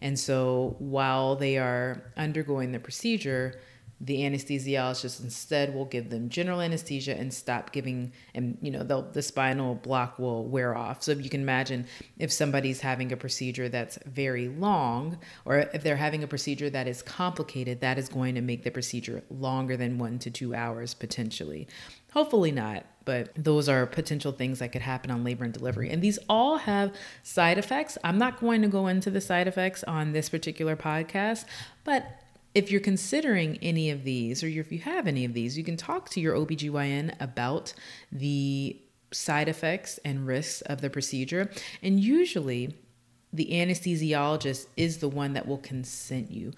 And 0.00 0.16
so 0.16 0.76
while 0.78 1.34
they 1.34 1.58
are 1.58 2.12
undergoing 2.16 2.70
the 2.70 2.78
procedure, 2.78 3.58
the 4.00 4.20
anesthesiologist 4.20 5.22
instead 5.22 5.74
will 5.74 5.84
give 5.84 6.10
them 6.10 6.28
general 6.28 6.60
anesthesia 6.60 7.16
and 7.18 7.34
stop 7.34 7.72
giving 7.72 8.12
and 8.34 8.56
you 8.62 8.70
know 8.70 8.82
the 8.84 9.22
spinal 9.22 9.74
block 9.74 10.18
will 10.18 10.44
wear 10.44 10.76
off 10.76 11.02
so 11.02 11.10
if 11.10 11.22
you 11.22 11.28
can 11.28 11.40
imagine 11.40 11.84
if 12.18 12.30
somebody's 12.30 12.80
having 12.80 13.10
a 13.10 13.16
procedure 13.16 13.68
that's 13.68 13.98
very 14.06 14.48
long 14.48 15.18
or 15.44 15.58
if 15.58 15.82
they're 15.82 15.96
having 15.96 16.22
a 16.22 16.28
procedure 16.28 16.70
that 16.70 16.86
is 16.86 17.02
complicated 17.02 17.80
that 17.80 17.98
is 17.98 18.08
going 18.08 18.34
to 18.34 18.40
make 18.40 18.62
the 18.62 18.70
procedure 18.70 19.22
longer 19.30 19.76
than 19.76 19.98
one 19.98 20.18
to 20.18 20.30
two 20.30 20.54
hours 20.54 20.94
potentially 20.94 21.66
hopefully 22.12 22.52
not 22.52 22.84
but 23.08 23.30
those 23.34 23.70
are 23.70 23.86
potential 23.86 24.32
things 24.32 24.58
that 24.58 24.70
could 24.70 24.82
happen 24.82 25.10
on 25.10 25.24
labor 25.24 25.42
and 25.42 25.54
delivery. 25.54 25.88
And 25.88 26.02
these 26.02 26.18
all 26.28 26.58
have 26.58 26.94
side 27.22 27.56
effects. 27.56 27.96
I'm 28.04 28.18
not 28.18 28.38
going 28.38 28.60
to 28.60 28.68
go 28.68 28.86
into 28.86 29.10
the 29.10 29.22
side 29.22 29.48
effects 29.48 29.82
on 29.84 30.12
this 30.12 30.28
particular 30.28 30.76
podcast, 30.76 31.46
but 31.84 32.04
if 32.54 32.70
you're 32.70 32.80
considering 32.80 33.58
any 33.62 33.90
of 33.90 34.04
these, 34.04 34.42
or 34.42 34.48
if 34.48 34.72
you 34.72 34.78
have 34.80 35.06
any 35.06 35.24
of 35.24 35.34
these, 35.34 35.56
you 35.56 35.64
can 35.64 35.76
talk 35.76 36.08
to 36.10 36.20
your 36.20 36.34
OBGYN 36.34 37.14
about 37.20 37.74
the 38.10 38.80
side 39.12 39.48
effects 39.48 39.98
and 40.04 40.26
risks 40.26 40.60
of 40.62 40.80
the 40.80 40.90
procedure. 40.90 41.50
And 41.82 42.00
usually, 42.00 42.74
the 43.32 43.50
anesthesiologist 43.52 44.66
is 44.76 44.98
the 44.98 45.08
one 45.08 45.34
that 45.34 45.46
will 45.46 45.58
consent 45.58 46.30
you, 46.30 46.52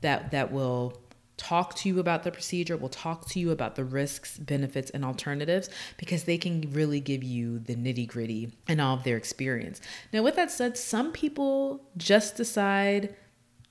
that, 0.00 0.30
that 0.32 0.52
will 0.52 1.00
talk 1.36 1.74
to 1.74 1.88
you 1.88 1.98
about 1.98 2.22
the 2.22 2.30
procedure, 2.30 2.76
will 2.76 2.90
talk 2.90 3.26
to 3.28 3.40
you 3.40 3.50
about 3.50 3.74
the 3.74 3.84
risks, 3.84 4.36
benefits, 4.36 4.90
and 4.90 5.04
alternatives 5.04 5.70
because 5.96 6.24
they 6.24 6.36
can 6.36 6.60
really 6.72 7.00
give 7.00 7.22
you 7.22 7.58
the 7.60 7.74
nitty 7.74 8.06
gritty 8.06 8.52
and 8.68 8.80
all 8.80 8.94
of 8.94 9.04
their 9.04 9.16
experience. 9.16 9.80
Now, 10.12 10.22
with 10.22 10.36
that 10.36 10.50
said, 10.50 10.76
some 10.76 11.12
people 11.12 11.82
just 11.96 12.36
decide 12.36 13.14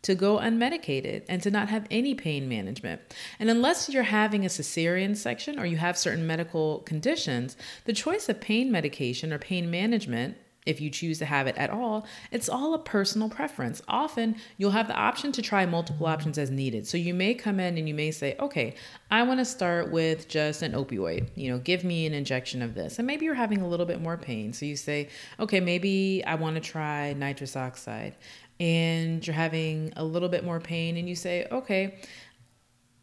to 0.02 0.16
go 0.16 0.38
unmedicated 0.38 1.24
and 1.28 1.42
to 1.44 1.52
not 1.52 1.70
have 1.70 1.86
any 1.92 2.16
pain 2.16 2.48
management. 2.48 3.02
And 3.40 3.50
unless 3.50 3.90
you're 3.90 4.04
having 4.04 4.46
a 4.46 4.50
cesarean 4.50 5.16
section 5.16 5.60
or 5.60 5.66
you 5.66 5.78
have 5.78 5.98
certain 5.98 6.26
medical 6.26 6.80
conditions, 6.80 7.58
the 7.86 7.94
choice 7.94 8.30
of 8.30 8.40
pain 8.40 8.72
medication 8.72 9.34
or 9.34 9.40
pain 9.40 9.70
management 9.70 10.38
if 10.66 10.80
you 10.80 10.90
choose 10.90 11.18
to 11.18 11.26
have 11.26 11.48
it 11.48 11.58
at 11.58 11.70
all, 11.72 12.06
it's 12.32 12.48
all 12.48 12.74
a 12.74 12.80
personal 12.80 13.28
preference. 13.28 13.82
Often 13.88 14.36
you'll 14.58 14.72
have 14.72 14.88
the 14.88 14.96
option 14.96 15.32
to 15.32 15.42
try 15.42 15.66
multiple 15.66 16.06
options 16.06 16.38
as 16.38 16.52
needed. 16.52 16.86
So 16.86 16.98
you 16.98 17.14
may 17.14 17.34
come 17.34 17.60
in 17.60 17.78
and 17.78 17.88
you 17.88 17.96
may 17.96 18.12
say, 18.12 18.36
okay, 18.40 18.76
I 19.10 19.24
want 19.24 19.40
to 19.40 19.46
start 19.46 19.92
with 19.92 20.28
just 20.28 20.62
an 20.62 20.74
opioid. 20.74 21.30
You 21.36 21.52
know, 21.52 21.58
give 21.58 21.84
me 21.84 22.06
an 22.06 22.14
injection 22.14 22.62
of 22.62 22.76
this. 22.76 23.00
And 23.00 23.08
maybe 23.08 23.26
you're 23.26 23.34
having 23.34 23.62
a 23.62 23.68
little 23.68 23.86
bit 23.86 24.02
more 24.02 24.18
pain. 24.18 24.54
So 24.54 24.66
you 24.66 24.76
say, 24.76 25.10
okay, 25.40 25.60
maybe 25.60 26.24
I 26.28 26.36
want 26.36 26.56
to 26.56 26.62
try 26.62 27.14
nitrous 27.14 27.56
oxide. 27.56 28.16
And 28.60 29.26
you're 29.26 29.36
having 29.36 29.94
a 29.96 30.04
little 30.04 30.30
bit 30.30 30.44
more 30.44 30.60
pain, 30.60 30.98
and 30.98 31.08
you 31.08 31.16
say, 31.16 31.48
okay, 31.52 32.00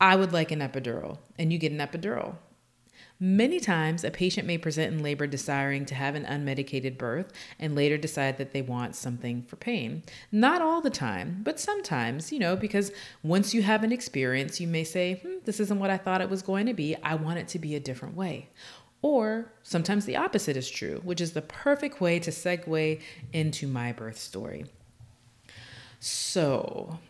I 0.01 0.17
would 0.17 0.33
like 0.33 0.51
an 0.51 0.61
epidural. 0.61 1.19
And 1.39 1.53
you 1.53 1.59
get 1.59 1.73
an 1.73 1.79
epidural. 1.79 2.37
Many 3.19 3.61
times, 3.61 4.05
a 4.05 4.11
patient 4.11 4.47
may 4.47 4.59
present 4.59 4.93
in 4.93 5.03
labor 5.03 5.27
desiring 5.27 5.87
to 5.87 5.95
have 5.95 6.15
an 6.15 6.27
unmedicated 6.27 6.99
birth 6.99 7.33
and 7.59 7.75
later 7.75 7.97
decide 7.97 8.37
that 8.37 8.53
they 8.53 8.61
want 8.61 8.95
something 8.95 9.43
for 9.43 9.57
pain. 9.57 10.03
Not 10.31 10.61
all 10.61 10.83
the 10.83 10.91
time, 10.91 11.41
but 11.43 11.59
sometimes, 11.59 12.31
you 12.31 12.39
know, 12.39 12.57
because 12.57 12.93
once 13.23 13.55
you 13.55 13.63
have 13.63 13.83
an 13.83 13.93
experience, 13.93 14.61
you 14.61 14.69
may 14.69 14.85
say, 14.85 15.21
hmm, 15.23 15.39
This 15.47 15.61
isn't 15.61 15.79
what 15.79 15.89
I 15.89 15.97
thought 15.97 16.21
it 16.21 16.29
was 16.29 16.43
going 16.43 16.67
to 16.67 16.75
be. 16.75 16.95
I 17.03 17.15
want 17.15 17.39
it 17.39 17.49
to 17.49 17.59
be 17.59 17.75
a 17.75 17.81
different 17.81 18.17
way. 18.17 18.51
Or 19.01 19.51
sometimes 19.63 20.05
the 20.05 20.17
opposite 20.17 20.57
is 20.57 20.69
true, 20.69 21.01
which 21.03 21.23
is 21.23 21.33
the 21.33 21.43
perfect 21.43 22.03
way 22.03 22.19
to 22.19 22.31
segue 22.31 23.01
into 23.33 23.67
my 23.67 23.93
birth 23.93 24.19
story. 24.19 24.67
So, 26.07 27.01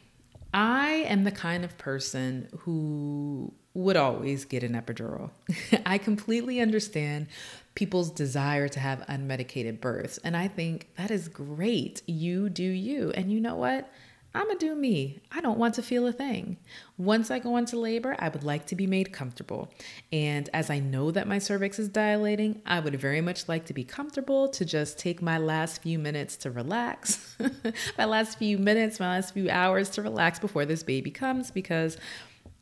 I 0.55 1.05
am 1.07 1.25
the 1.25 1.31
kind 1.31 1.67
of 1.67 1.77
person 1.77 2.49
who 2.61 3.53
would 3.75 3.99
always 3.99 4.47
get 4.47 4.63
an 4.63 4.73
epidural. 4.73 5.33
I 5.87 5.99
completely 5.99 6.63
understand 6.63 7.27
people's 7.75 8.11
desire 8.11 8.69
to 8.69 8.81
have 8.81 9.01
unmedicated 9.01 9.83
births. 9.83 10.17
And 10.25 10.35
I 10.35 10.49
think 10.49 10.89
that 10.97 11.11
is 11.11 11.29
great. 11.29 12.01
You 12.07 12.49
do 12.49 12.63
you. 12.63 13.11
And 13.11 13.31
you 13.31 13.39
know 13.39 13.57
what? 13.57 13.93
I'm 14.35 14.47
gonna 14.49 14.59
do 14.59 14.75
me. 14.75 15.21
I 15.33 15.41
don't 15.41 15.59
want 15.59 15.75
to 15.77 15.83
feel 15.83 16.07
a 16.07 16.13
thing. 16.13 16.59
Once 16.99 17.31
I 17.31 17.39
go 17.39 17.57
into 17.57 17.79
labor, 17.79 18.15
I 18.19 18.29
would 18.29 18.45
like 18.45 18.67
to 18.67 18.77
be 18.77 18.87
made 18.87 19.13
comfortable. 19.13 19.73
And 20.13 20.51
as 20.53 20.69
I 20.69 20.79
know 20.79 21.11
that 21.11 21.27
my 21.27 21.39
cervix 21.39 21.79
is 21.79 21.89
dilating, 21.89 22.61
I 22.67 22.81
would 22.81 23.01
very 23.01 23.23
much 23.23 23.49
like 23.49 23.65
to 23.67 23.75
be 23.75 23.85
comfortable 23.85 24.49
to 24.49 24.65
just 24.65 24.99
take 24.99 25.23
my 25.23 25.39
last 25.39 25.83
few 25.83 25.99
minutes 25.99 26.37
to 26.39 26.51
relax, 26.51 27.37
my 27.99 28.05
last 28.05 28.39
few 28.39 28.59
minutes, 28.59 29.01
my 29.01 29.17
last 29.17 29.33
few 29.33 29.49
hours 29.49 29.89
to 29.91 30.03
relax 30.03 30.39
before 30.39 30.67
this 30.67 30.83
baby 30.83 31.11
comes 31.11 31.51
because 31.51 31.97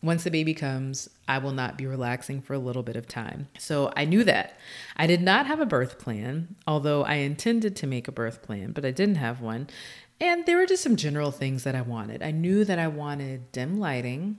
once 0.04 0.22
the 0.22 0.30
baby 0.30 0.52
comes, 0.52 1.08
I 1.26 1.38
will 1.38 1.52
not 1.52 1.78
be 1.78 1.86
relaxing 1.86 2.42
for 2.42 2.52
a 2.52 2.58
little 2.58 2.82
bit 2.82 2.94
of 2.94 3.08
time. 3.08 3.48
So 3.58 3.90
I 3.96 4.04
knew 4.04 4.22
that. 4.24 4.58
I 4.98 5.06
did 5.06 5.22
not 5.22 5.46
have 5.46 5.60
a 5.60 5.66
birth 5.66 5.98
plan, 5.98 6.56
although 6.66 7.04
I 7.04 7.14
intended 7.14 7.74
to 7.76 7.86
make 7.86 8.06
a 8.06 8.12
birth 8.12 8.42
plan, 8.42 8.72
but 8.72 8.84
I 8.84 8.90
didn't 8.90 9.14
have 9.14 9.40
one. 9.40 9.68
And 10.20 10.46
there 10.46 10.56
were 10.56 10.66
just 10.66 10.82
some 10.82 10.96
general 10.96 11.30
things 11.30 11.64
that 11.64 11.74
I 11.74 11.82
wanted. 11.82 12.22
I 12.22 12.30
knew 12.30 12.64
that 12.64 12.78
I 12.78 12.88
wanted 12.88 13.52
dim 13.52 13.78
lighting. 13.78 14.38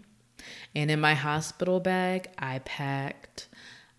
And 0.74 0.90
in 0.90 1.00
my 1.00 1.14
hospital 1.14 1.80
bag, 1.80 2.30
I 2.38 2.60
packed 2.60 3.48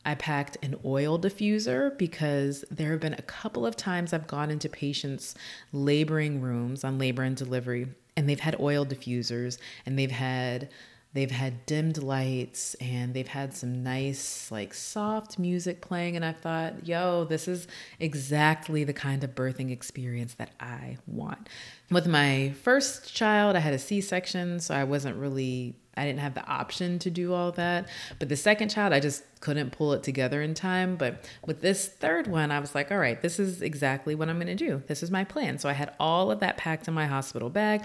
I 0.05 0.15
packed 0.15 0.57
an 0.63 0.77
oil 0.85 1.19
diffuser 1.19 1.99
because 1.99 2.65
there 2.71 2.93
have 2.93 3.01
been 3.01 3.15
a 3.15 3.23
couple 3.23 3.67
of 3.67 3.75
times 3.75 4.13
I've 4.13 4.29
gone 4.29 4.53
into 4.53 4.69
patients' 4.69 5.35
laboring 5.73 6.41
rooms 6.41 6.85
on 6.85 6.97
labor 6.97 7.25
and 7.25 7.37
delivery 7.37 7.89
and 8.17 8.29
they've 8.29 8.39
had 8.39 8.59
oil 8.61 8.87
diffusers 8.87 9.59
and 9.85 9.99
they've 9.99 10.11
had 10.11 10.69
They've 11.17 11.31
had 11.31 11.65
dimmed 11.65 12.03
lights 12.03 12.75
and 12.75 13.15
they've 13.15 13.27
had 13.27 13.55
some 13.55 13.83
nice, 13.83 14.51
like 14.51 14.75
soft 14.75 15.39
music 15.39 15.81
playing. 15.81 16.15
And 16.15 16.25
I 16.25 16.33
thought, 16.33 16.87
yo, 16.87 17.25
this 17.25 17.49
is 17.49 17.67
exactly 17.99 18.85
the 18.85 18.93
kind 18.93 19.25
of 19.25 19.35
birthing 19.35 19.71
experience 19.71 20.35
that 20.35 20.51
I 20.61 20.99
want. 21.07 21.49
With 21.91 22.07
my 22.07 22.53
first 22.63 23.15
child, 23.15 23.57
I 23.57 23.61
had 23.61 23.73
a 23.73 23.79
C 23.79 24.03
section, 24.03 24.61
so 24.61 24.75
I 24.75 24.85
wasn't 24.85 25.17
really, 25.17 25.77
I 25.97 26.05
didn't 26.05 26.19
have 26.21 26.35
the 26.35 26.47
option 26.47 26.99
to 26.99 27.11
do 27.11 27.33
all 27.33 27.51
that. 27.53 27.89
But 28.19 28.29
the 28.29 28.37
second 28.37 28.69
child, 28.69 28.93
I 28.93 29.01
just 29.01 29.23
couldn't 29.41 29.71
pull 29.71 29.95
it 29.95 30.03
together 30.03 30.43
in 30.43 30.53
time. 30.53 30.97
But 30.97 31.25
with 31.47 31.63
this 31.63 31.89
third 31.89 32.27
one, 32.27 32.51
I 32.51 32.61
was 32.61 32.75
like, 32.75 32.93
all 32.93 32.99
right, 32.99 33.23
this 33.23 33.39
is 33.39 33.63
exactly 33.63 34.15
what 34.15 34.29
I'm 34.29 34.37
going 34.37 34.49
to 34.49 34.55
do. 34.55 34.83
This 34.87 35.03
is 35.03 35.11
my 35.11 35.25
plan. 35.25 35.59
So 35.59 35.69
I 35.69 35.73
had 35.73 35.95
all 35.99 36.31
of 36.31 36.41
that 36.41 36.59
packed 36.59 36.89
in 36.89 36.95
my 36.95 37.07
hospital 37.07 37.49
bag. 37.49 37.83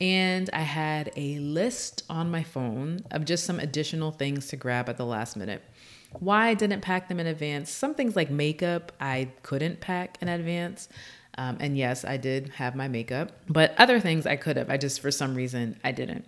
And 0.00 0.50
I 0.52 0.62
had 0.62 1.12
a 1.16 1.38
list 1.38 2.02
on 2.10 2.30
my 2.30 2.42
phone 2.42 3.04
of 3.10 3.24
just 3.24 3.44
some 3.44 3.60
additional 3.60 4.10
things 4.10 4.48
to 4.48 4.56
grab 4.56 4.88
at 4.88 4.96
the 4.96 5.06
last 5.06 5.36
minute. 5.36 5.62
Why 6.18 6.48
I 6.48 6.54
didn't 6.54 6.80
pack 6.80 7.08
them 7.08 7.20
in 7.20 7.26
advance, 7.26 7.70
some 7.70 7.94
things 7.94 8.14
like 8.16 8.30
makeup 8.30 8.92
I 9.00 9.30
couldn't 9.42 9.80
pack 9.80 10.18
in 10.20 10.28
advance. 10.28 10.88
Um, 11.36 11.56
and 11.58 11.76
yes, 11.76 12.04
I 12.04 12.16
did 12.16 12.50
have 12.50 12.76
my 12.76 12.86
makeup, 12.86 13.32
but 13.48 13.74
other 13.76 13.98
things 13.98 14.24
I 14.24 14.36
could 14.36 14.56
have. 14.56 14.70
I 14.70 14.76
just, 14.76 15.00
for 15.00 15.10
some 15.10 15.34
reason, 15.34 15.76
I 15.82 15.90
didn't. 15.90 16.24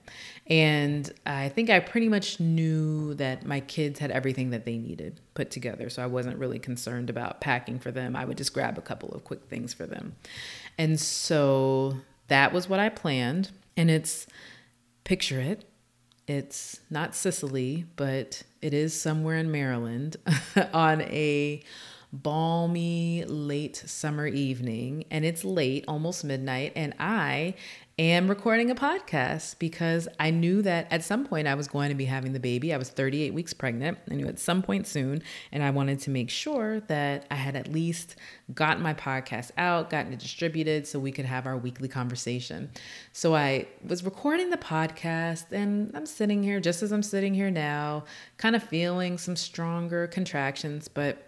And 0.48 1.12
I 1.24 1.48
think 1.48 1.70
I 1.70 1.78
pretty 1.78 2.08
much 2.08 2.40
knew 2.40 3.14
that 3.14 3.46
my 3.46 3.60
kids 3.60 4.00
had 4.00 4.10
everything 4.10 4.50
that 4.50 4.64
they 4.64 4.78
needed 4.78 5.20
put 5.34 5.52
together. 5.52 5.90
So 5.90 6.02
I 6.02 6.06
wasn't 6.06 6.38
really 6.38 6.58
concerned 6.58 7.08
about 7.08 7.40
packing 7.40 7.78
for 7.78 7.92
them. 7.92 8.16
I 8.16 8.24
would 8.24 8.36
just 8.36 8.52
grab 8.52 8.78
a 8.78 8.82
couple 8.82 9.10
of 9.10 9.22
quick 9.22 9.44
things 9.44 9.72
for 9.72 9.86
them. 9.86 10.16
And 10.76 10.98
so 10.98 11.98
that 12.28 12.52
was 12.52 12.68
what 12.68 12.80
I 12.80 12.88
planned. 12.88 13.50
And 13.76 13.90
it's, 13.90 14.26
picture 15.04 15.40
it, 15.40 15.64
it's 16.26 16.80
not 16.90 17.14
Sicily, 17.14 17.86
but 17.96 18.42
it 18.60 18.74
is 18.74 19.00
somewhere 19.00 19.36
in 19.36 19.50
Maryland 19.50 20.16
on 20.72 21.02
a 21.02 21.62
balmy 22.12 23.24
late 23.26 23.76
summer 23.76 24.26
evening. 24.26 25.04
And 25.10 25.24
it's 25.24 25.44
late, 25.44 25.84
almost 25.86 26.24
midnight. 26.24 26.72
And 26.74 26.94
I 26.98 27.54
am 27.98 28.28
recording 28.28 28.70
a 28.70 28.74
podcast 28.74 29.58
because 29.58 30.06
I 30.20 30.30
knew 30.30 30.60
that 30.60 30.86
at 30.92 31.02
some 31.02 31.24
point 31.24 31.48
I 31.48 31.54
was 31.54 31.66
going 31.66 31.88
to 31.88 31.94
be 31.94 32.04
having 32.04 32.34
the 32.34 32.40
baby. 32.40 32.74
I 32.74 32.76
was 32.76 32.90
38 32.90 33.32
weeks 33.32 33.54
pregnant. 33.54 33.96
I 34.10 34.14
knew 34.14 34.26
at 34.26 34.38
some 34.38 34.60
point 34.60 34.86
soon. 34.86 35.22
And 35.50 35.62
I 35.62 35.70
wanted 35.70 36.00
to 36.00 36.10
make 36.10 36.28
sure 36.28 36.80
that 36.80 37.24
I 37.30 37.36
had 37.36 37.56
at 37.56 37.72
least 37.72 38.16
gotten 38.54 38.82
my 38.82 38.92
podcast 38.92 39.52
out, 39.56 39.88
gotten 39.88 40.12
it 40.12 40.18
distributed 40.18 40.86
so 40.86 40.98
we 40.98 41.10
could 41.10 41.24
have 41.24 41.46
our 41.46 41.56
weekly 41.56 41.88
conversation. 41.88 42.70
So 43.12 43.34
I 43.34 43.66
was 43.82 44.04
recording 44.04 44.50
the 44.50 44.58
podcast 44.58 45.50
and 45.50 45.90
I'm 45.96 46.04
sitting 46.04 46.42
here 46.42 46.60
just 46.60 46.82
as 46.82 46.92
I'm 46.92 47.02
sitting 47.02 47.32
here 47.32 47.50
now, 47.50 48.04
kind 48.36 48.54
of 48.54 48.62
feeling 48.62 49.16
some 49.16 49.36
stronger 49.36 50.06
contractions, 50.06 50.86
but 50.86 51.25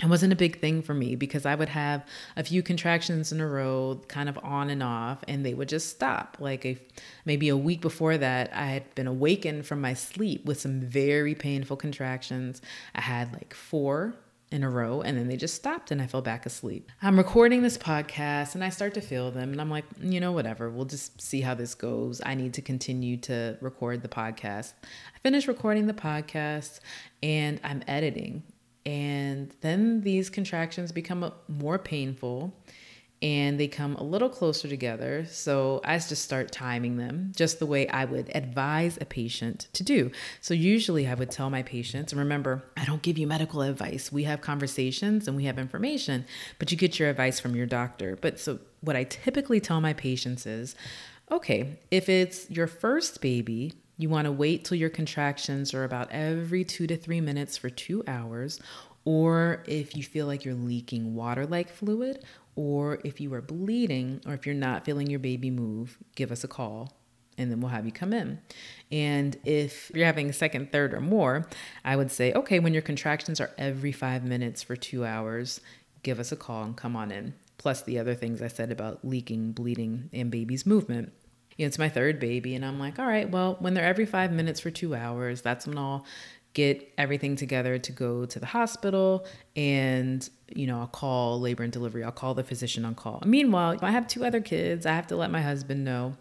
it 0.00 0.08
wasn't 0.08 0.32
a 0.32 0.36
big 0.36 0.58
thing 0.60 0.82
for 0.82 0.94
me 0.94 1.14
because 1.14 1.46
I 1.46 1.54
would 1.54 1.68
have 1.68 2.04
a 2.36 2.42
few 2.42 2.62
contractions 2.62 3.30
in 3.30 3.40
a 3.40 3.46
row, 3.46 4.00
kind 4.08 4.28
of 4.28 4.38
on 4.42 4.70
and 4.70 4.82
off, 4.82 5.22
and 5.28 5.44
they 5.44 5.54
would 5.54 5.68
just 5.68 5.90
stop. 5.90 6.38
Like 6.40 6.64
if 6.64 6.80
maybe 7.24 7.48
a 7.48 7.56
week 7.56 7.80
before 7.80 8.16
that, 8.18 8.50
I 8.52 8.66
had 8.66 8.94
been 8.94 9.06
awakened 9.06 9.66
from 9.66 9.80
my 9.80 9.94
sleep 9.94 10.44
with 10.44 10.60
some 10.60 10.80
very 10.80 11.34
painful 11.34 11.76
contractions. 11.76 12.62
I 12.94 13.02
had 13.02 13.32
like 13.32 13.54
four 13.54 14.14
in 14.50 14.62
a 14.62 14.68
row 14.68 15.00
and 15.00 15.16
then 15.16 15.28
they 15.28 15.36
just 15.36 15.54
stopped 15.54 15.90
and 15.90 16.02
I 16.02 16.06
fell 16.06 16.20
back 16.20 16.46
asleep. 16.46 16.90
I'm 17.00 17.16
recording 17.16 17.62
this 17.62 17.78
podcast 17.78 18.54
and 18.54 18.62
I 18.62 18.68
start 18.68 18.94
to 18.94 19.00
feel 19.00 19.30
them 19.30 19.52
and 19.52 19.60
I'm 19.60 19.70
like, 19.70 19.86
you 20.00 20.20
know, 20.20 20.32
whatever, 20.32 20.68
we'll 20.68 20.84
just 20.84 21.20
see 21.22 21.40
how 21.40 21.54
this 21.54 21.74
goes. 21.74 22.20
I 22.24 22.34
need 22.34 22.54
to 22.54 22.62
continue 22.62 23.16
to 23.18 23.56
record 23.60 24.02
the 24.02 24.08
podcast. 24.08 24.74
I 24.82 25.18
finish 25.22 25.48
recording 25.48 25.86
the 25.86 25.94
podcast 25.94 26.80
and 27.22 27.60
I'm 27.64 27.82
editing 27.88 28.42
and 28.84 29.54
then 29.60 30.00
these 30.00 30.30
contractions 30.30 30.92
become 30.92 31.32
more 31.48 31.78
painful 31.78 32.52
and 33.22 33.60
they 33.60 33.68
come 33.68 33.94
a 33.94 34.02
little 34.02 34.28
closer 34.28 34.66
together. 34.66 35.24
So 35.26 35.80
I 35.84 35.96
just 35.96 36.22
start 36.22 36.50
timing 36.50 36.96
them 36.96 37.32
just 37.36 37.60
the 37.60 37.66
way 37.66 37.86
I 37.86 38.04
would 38.04 38.34
advise 38.34 38.98
a 39.00 39.04
patient 39.04 39.68
to 39.74 39.84
do. 39.84 40.10
So 40.40 40.54
usually 40.54 41.06
I 41.06 41.14
would 41.14 41.30
tell 41.30 41.48
my 41.48 41.62
patients, 41.62 42.12
and 42.12 42.18
remember, 42.18 42.64
I 42.76 42.84
don't 42.84 43.00
give 43.00 43.18
you 43.18 43.28
medical 43.28 43.62
advice. 43.62 44.10
We 44.10 44.24
have 44.24 44.40
conversations 44.40 45.28
and 45.28 45.36
we 45.36 45.44
have 45.44 45.56
information, 45.56 46.24
but 46.58 46.72
you 46.72 46.76
get 46.76 46.98
your 46.98 47.08
advice 47.08 47.38
from 47.38 47.54
your 47.54 47.66
doctor. 47.66 48.18
But 48.20 48.40
so 48.40 48.58
what 48.80 48.96
I 48.96 49.04
typically 49.04 49.60
tell 49.60 49.80
my 49.80 49.92
patients 49.92 50.44
is, 50.44 50.74
okay, 51.30 51.78
if 51.92 52.08
it's 52.08 52.50
your 52.50 52.66
first 52.66 53.20
baby, 53.20 53.72
you 54.02 54.08
want 54.08 54.26
to 54.26 54.32
wait 54.32 54.64
till 54.64 54.76
your 54.76 54.90
contractions 54.90 55.72
are 55.72 55.84
about 55.84 56.10
every 56.10 56.64
two 56.64 56.86
to 56.88 56.96
three 56.96 57.20
minutes 57.20 57.56
for 57.56 57.70
two 57.70 58.02
hours. 58.06 58.60
Or 59.04 59.62
if 59.66 59.96
you 59.96 60.02
feel 60.02 60.26
like 60.26 60.44
you're 60.44 60.54
leaking 60.54 61.14
water 61.14 61.46
like 61.46 61.70
fluid, 61.70 62.24
or 62.54 63.00
if 63.04 63.20
you 63.20 63.32
are 63.34 63.40
bleeding, 63.40 64.20
or 64.26 64.34
if 64.34 64.44
you're 64.44 64.54
not 64.54 64.84
feeling 64.84 65.08
your 65.08 65.18
baby 65.18 65.50
move, 65.50 65.98
give 66.14 66.30
us 66.30 66.44
a 66.44 66.48
call 66.48 66.92
and 67.38 67.50
then 67.50 67.60
we'll 67.60 67.70
have 67.70 67.86
you 67.86 67.92
come 67.92 68.12
in. 68.12 68.38
And 68.90 69.36
if 69.44 69.90
you're 69.94 70.06
having 70.06 70.28
a 70.28 70.34
second, 70.34 70.70
third, 70.70 70.92
or 70.92 71.00
more, 71.00 71.48
I 71.84 71.96
would 71.96 72.10
say, 72.10 72.32
okay, 72.34 72.58
when 72.58 72.74
your 72.74 72.82
contractions 72.82 73.40
are 73.40 73.50
every 73.56 73.90
five 73.90 74.22
minutes 74.22 74.62
for 74.62 74.76
two 74.76 75.04
hours, 75.04 75.60
give 76.02 76.20
us 76.20 76.30
a 76.30 76.36
call 76.36 76.64
and 76.64 76.76
come 76.76 76.94
on 76.94 77.10
in. 77.10 77.34
Plus 77.56 77.82
the 77.82 77.98
other 77.98 78.14
things 78.14 78.42
I 78.42 78.48
said 78.48 78.70
about 78.70 79.04
leaking, 79.04 79.52
bleeding, 79.52 80.10
and 80.12 80.30
baby's 80.30 80.66
movement 80.66 81.12
you 81.62 81.66
know, 81.66 81.68
it's 81.68 81.78
my 81.78 81.88
third 81.88 82.18
baby, 82.18 82.56
and 82.56 82.64
I'm 82.64 82.80
like, 82.80 82.98
all 82.98 83.06
right, 83.06 83.30
well, 83.30 83.56
when 83.60 83.72
they're 83.72 83.84
every 83.84 84.04
five 84.04 84.32
minutes 84.32 84.58
for 84.58 84.72
two 84.72 84.96
hours, 84.96 85.42
that's 85.42 85.64
when 85.64 85.78
I'll 85.78 86.04
get 86.54 86.92
everything 86.98 87.36
together 87.36 87.78
to 87.78 87.92
go 87.92 88.26
to 88.26 88.40
the 88.40 88.44
hospital 88.44 89.24
and 89.56 90.28
you 90.54 90.66
know 90.66 90.80
i'll 90.80 90.86
call 90.86 91.40
labor 91.40 91.62
and 91.62 91.72
delivery. 91.72 92.04
I'll 92.04 92.12
call 92.12 92.34
the 92.34 92.44
physician 92.44 92.84
on 92.84 92.94
call. 92.94 93.22
Meanwhile 93.24 93.78
i 93.80 93.90
have 93.90 94.06
two 94.06 94.22
other 94.22 94.42
kids. 94.42 94.84
I 94.84 94.92
have 94.92 95.06
to 95.06 95.16
let 95.16 95.30
my 95.30 95.40
husband 95.40 95.82
know 95.82 96.14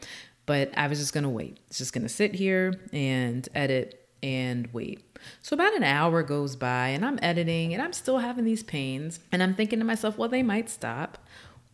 but 0.45 0.71
i 0.77 0.87
was 0.87 0.99
just 0.99 1.11
going 1.13 1.25
to 1.25 1.29
wait. 1.29 1.57
It's 1.67 1.79
just 1.79 1.91
going 1.91 2.03
to 2.03 2.09
sit 2.09 2.33
here 2.33 2.79
and 2.93 3.45
edit 3.53 4.07
and 4.23 4.69
wait. 4.71 5.03
So 5.41 5.53
about 5.53 5.75
an 5.75 5.83
hour 5.83 6.23
goes 6.23 6.55
by 6.55 6.89
and 6.89 7.03
i'm 7.03 7.19
editing 7.21 7.73
and 7.73 7.81
i'm 7.81 7.91
still 7.91 8.19
having 8.19 8.45
these 8.45 8.63
pains 8.63 9.19
and 9.33 9.43
i'm 9.43 9.53
thinking 9.53 9.79
to 9.79 9.85
myself 9.85 10.17
well 10.17 10.29
they 10.29 10.43
might 10.43 10.69
stop 10.69 11.17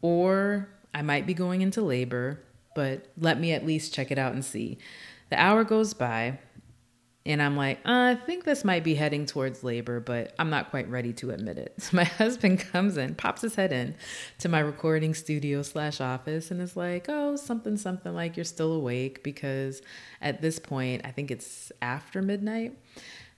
or 0.01 0.67
i 0.95 1.03
might 1.03 1.27
be 1.27 1.35
going 1.35 1.61
into 1.61 1.83
labor 1.83 2.39
but 2.77 3.07
let 3.17 3.39
me 3.39 3.53
at 3.53 3.65
least 3.65 3.91
check 3.91 4.11
it 4.11 4.19
out 4.19 4.33
and 4.33 4.45
see 4.45 4.77
the 5.31 5.41
hour 5.41 5.63
goes 5.63 5.95
by 5.95 6.37
and 7.25 7.41
I'm 7.41 7.57
like, 7.57 7.79
uh, 7.79 8.15
I 8.15 8.15
think 8.15 8.45
this 8.45 8.63
might 8.63 8.83
be 8.85 8.93
heading 8.95 9.25
towards 9.25 9.63
labor, 9.63 9.99
but 9.99 10.33
I'm 10.37 10.51
not 10.51 10.69
quite 10.69 10.87
ready 10.89 11.11
to 11.13 11.31
admit 11.31 11.57
it. 11.57 11.73
So 11.79 11.97
my 11.97 12.03
husband 12.21 12.59
comes 12.59 12.95
in, 12.95 13.15
pops 13.15 13.41
his 13.41 13.55
head 13.55 13.73
in 13.73 13.95
to 14.37 14.47
my 14.47 14.59
recording 14.59 15.15
studio 15.15 15.63
slash 15.63 15.99
office, 15.99 16.51
and 16.51 16.61
is 16.61 16.77
like, 16.77 17.07
oh, 17.09 17.35
something, 17.35 17.77
something 17.77 18.13
like 18.13 18.37
you're 18.37 18.45
still 18.45 18.71
awake 18.71 19.23
because 19.23 19.81
at 20.21 20.41
this 20.41 20.59
point, 20.59 21.01
I 21.03 21.11
think 21.11 21.31
it's 21.31 21.71
after 21.81 22.21
midnight. 22.21 22.77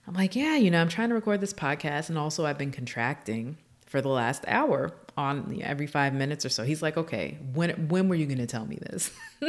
I'm 0.06 0.14
like, 0.14 0.36
yeah, 0.36 0.54
you 0.54 0.70
know, 0.70 0.82
I'm 0.82 0.88
trying 0.90 1.08
to 1.08 1.14
record 1.16 1.40
this 1.40 1.54
podcast, 1.54 2.10
and 2.10 2.18
also 2.18 2.46
I've 2.46 2.58
been 2.58 2.72
contracting 2.72 3.56
for 3.86 4.00
the 4.00 4.08
last 4.08 4.44
hour 4.46 4.92
on 5.20 5.52
you 5.52 5.60
know, 5.60 5.66
every 5.66 5.86
five 5.86 6.14
minutes 6.14 6.44
or 6.44 6.48
so. 6.48 6.64
He's 6.64 6.82
like, 6.82 6.96
okay, 6.96 7.38
when 7.52 7.70
when 7.88 8.08
were 8.08 8.14
you 8.14 8.26
gonna 8.26 8.46
tell 8.46 8.66
me 8.66 8.78
this? 8.80 9.10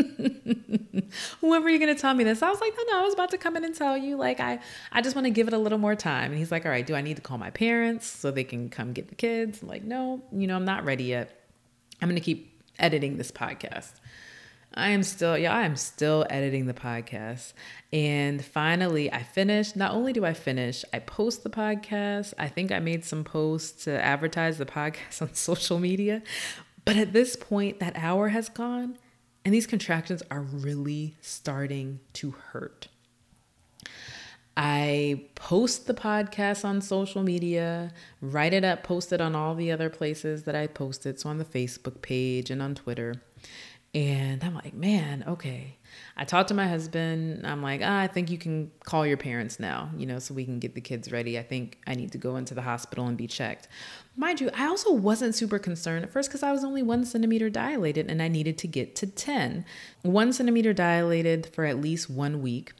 when 1.39 1.63
were 1.63 1.69
you 1.69 1.79
gonna 1.79 1.95
tell 1.95 2.13
me 2.13 2.23
this? 2.23 2.43
I 2.43 2.49
was 2.49 2.59
like, 2.59 2.73
no, 2.77 2.83
no, 2.93 2.99
I 2.99 3.03
was 3.03 3.13
about 3.13 3.31
to 3.31 3.37
come 3.37 3.55
in 3.55 3.63
and 3.63 3.73
tell 3.73 3.97
you. 3.97 4.17
Like, 4.17 4.39
I 4.39 4.59
I 4.91 5.01
just 5.01 5.15
want 5.15 5.25
to 5.25 5.31
give 5.31 5.47
it 5.47 5.53
a 5.53 5.57
little 5.57 5.77
more 5.77 5.95
time. 5.95 6.31
And 6.31 6.37
he's 6.37 6.51
like, 6.51 6.65
all 6.65 6.71
right, 6.71 6.85
do 6.85 6.93
I 6.93 7.01
need 7.01 7.15
to 7.15 7.21
call 7.21 7.37
my 7.37 7.49
parents 7.49 8.05
so 8.05 8.31
they 8.31 8.43
can 8.43 8.69
come 8.69 8.93
get 8.93 9.07
the 9.07 9.15
kids? 9.15 9.61
I'm 9.61 9.69
like, 9.69 9.83
no, 9.83 10.21
you 10.31 10.47
know, 10.47 10.55
I'm 10.55 10.65
not 10.65 10.83
ready 10.83 11.05
yet. 11.05 11.45
I'm 12.01 12.09
gonna 12.09 12.19
keep 12.19 12.61
editing 12.77 13.17
this 13.17 13.31
podcast. 13.31 13.93
I 14.73 14.91
am 14.91 15.03
still, 15.03 15.37
yeah, 15.37 15.53
I 15.53 15.63
am 15.63 15.75
still 15.75 16.25
editing 16.29 16.65
the 16.65 16.73
podcast. 16.73 17.53
And 17.91 18.43
finally, 18.43 19.11
I 19.11 19.21
finished. 19.21 19.75
Not 19.75 19.93
only 19.93 20.13
do 20.13 20.23
I 20.23 20.33
finish, 20.33 20.85
I 20.93 20.99
post 20.99 21.43
the 21.43 21.49
podcast. 21.49 22.33
I 22.39 22.47
think 22.47 22.71
I 22.71 22.79
made 22.79 23.03
some 23.03 23.25
posts 23.25 23.83
to 23.83 24.01
advertise 24.01 24.57
the 24.57 24.65
podcast 24.77 25.21
on 25.21 25.33
social 25.33 25.77
media. 25.77 26.23
But 26.85 26.95
at 26.95 27.11
this 27.11 27.35
point, 27.35 27.79
that 27.79 27.93
hour 27.97 28.29
has 28.29 28.47
gone, 28.49 28.97
and 29.43 29.53
these 29.53 29.67
contractions 29.67 30.23
are 30.31 30.41
really 30.41 31.15
starting 31.21 31.99
to 32.13 32.31
hurt. 32.31 32.87
I 34.55 35.25
post 35.35 35.87
the 35.87 35.93
podcast 35.93 36.65
on 36.65 36.81
social 36.81 37.23
media, 37.23 37.91
write 38.21 38.53
it 38.53 38.63
up, 38.63 38.83
post 38.83 39.13
it 39.13 39.21
on 39.21 39.35
all 39.35 39.55
the 39.55 39.71
other 39.71 39.89
places 39.89 40.43
that 40.43 40.55
I 40.55 40.67
posted. 40.67 41.19
So 41.19 41.29
on 41.29 41.37
the 41.37 41.45
Facebook 41.45 42.01
page 42.01 42.49
and 42.49 42.61
on 42.61 42.75
Twitter. 42.75 43.15
And 43.93 44.41
I'm 44.41 44.55
like, 44.55 44.73
man, 44.73 45.25
okay. 45.27 45.77
I 46.15 46.23
talked 46.23 46.47
to 46.47 46.53
my 46.53 46.67
husband. 46.67 47.45
I'm 47.45 47.61
like, 47.61 47.81
ah, 47.83 47.99
I 47.99 48.07
think 48.07 48.29
you 48.29 48.37
can 48.37 48.71
call 48.85 49.05
your 49.05 49.17
parents 49.17 49.59
now, 49.59 49.89
you 49.97 50.05
know, 50.05 50.17
so 50.17 50.33
we 50.33 50.45
can 50.45 50.59
get 50.59 50.75
the 50.75 50.81
kids 50.81 51.11
ready. 51.11 51.37
I 51.37 51.43
think 51.43 51.77
I 51.85 51.95
need 51.95 52.13
to 52.13 52.17
go 52.17 52.37
into 52.37 52.53
the 52.53 52.61
hospital 52.61 53.07
and 53.07 53.17
be 53.17 53.27
checked. 53.27 53.67
Mind 54.15 54.39
you, 54.39 54.49
I 54.53 54.67
also 54.67 54.93
wasn't 54.93 55.35
super 55.35 55.59
concerned 55.59 56.05
at 56.05 56.11
first 56.11 56.29
because 56.29 56.41
I 56.43 56.53
was 56.53 56.63
only 56.63 56.83
one 56.83 57.03
centimeter 57.03 57.49
dilated 57.49 58.09
and 58.09 58.21
I 58.21 58.29
needed 58.29 58.57
to 58.59 58.67
get 58.67 58.95
to 58.97 59.07
10. 59.07 59.65
One 60.03 60.31
centimeter 60.31 60.71
dilated 60.71 61.47
for 61.47 61.65
at 61.65 61.81
least 61.81 62.09
one 62.09 62.41
week. 62.41 62.71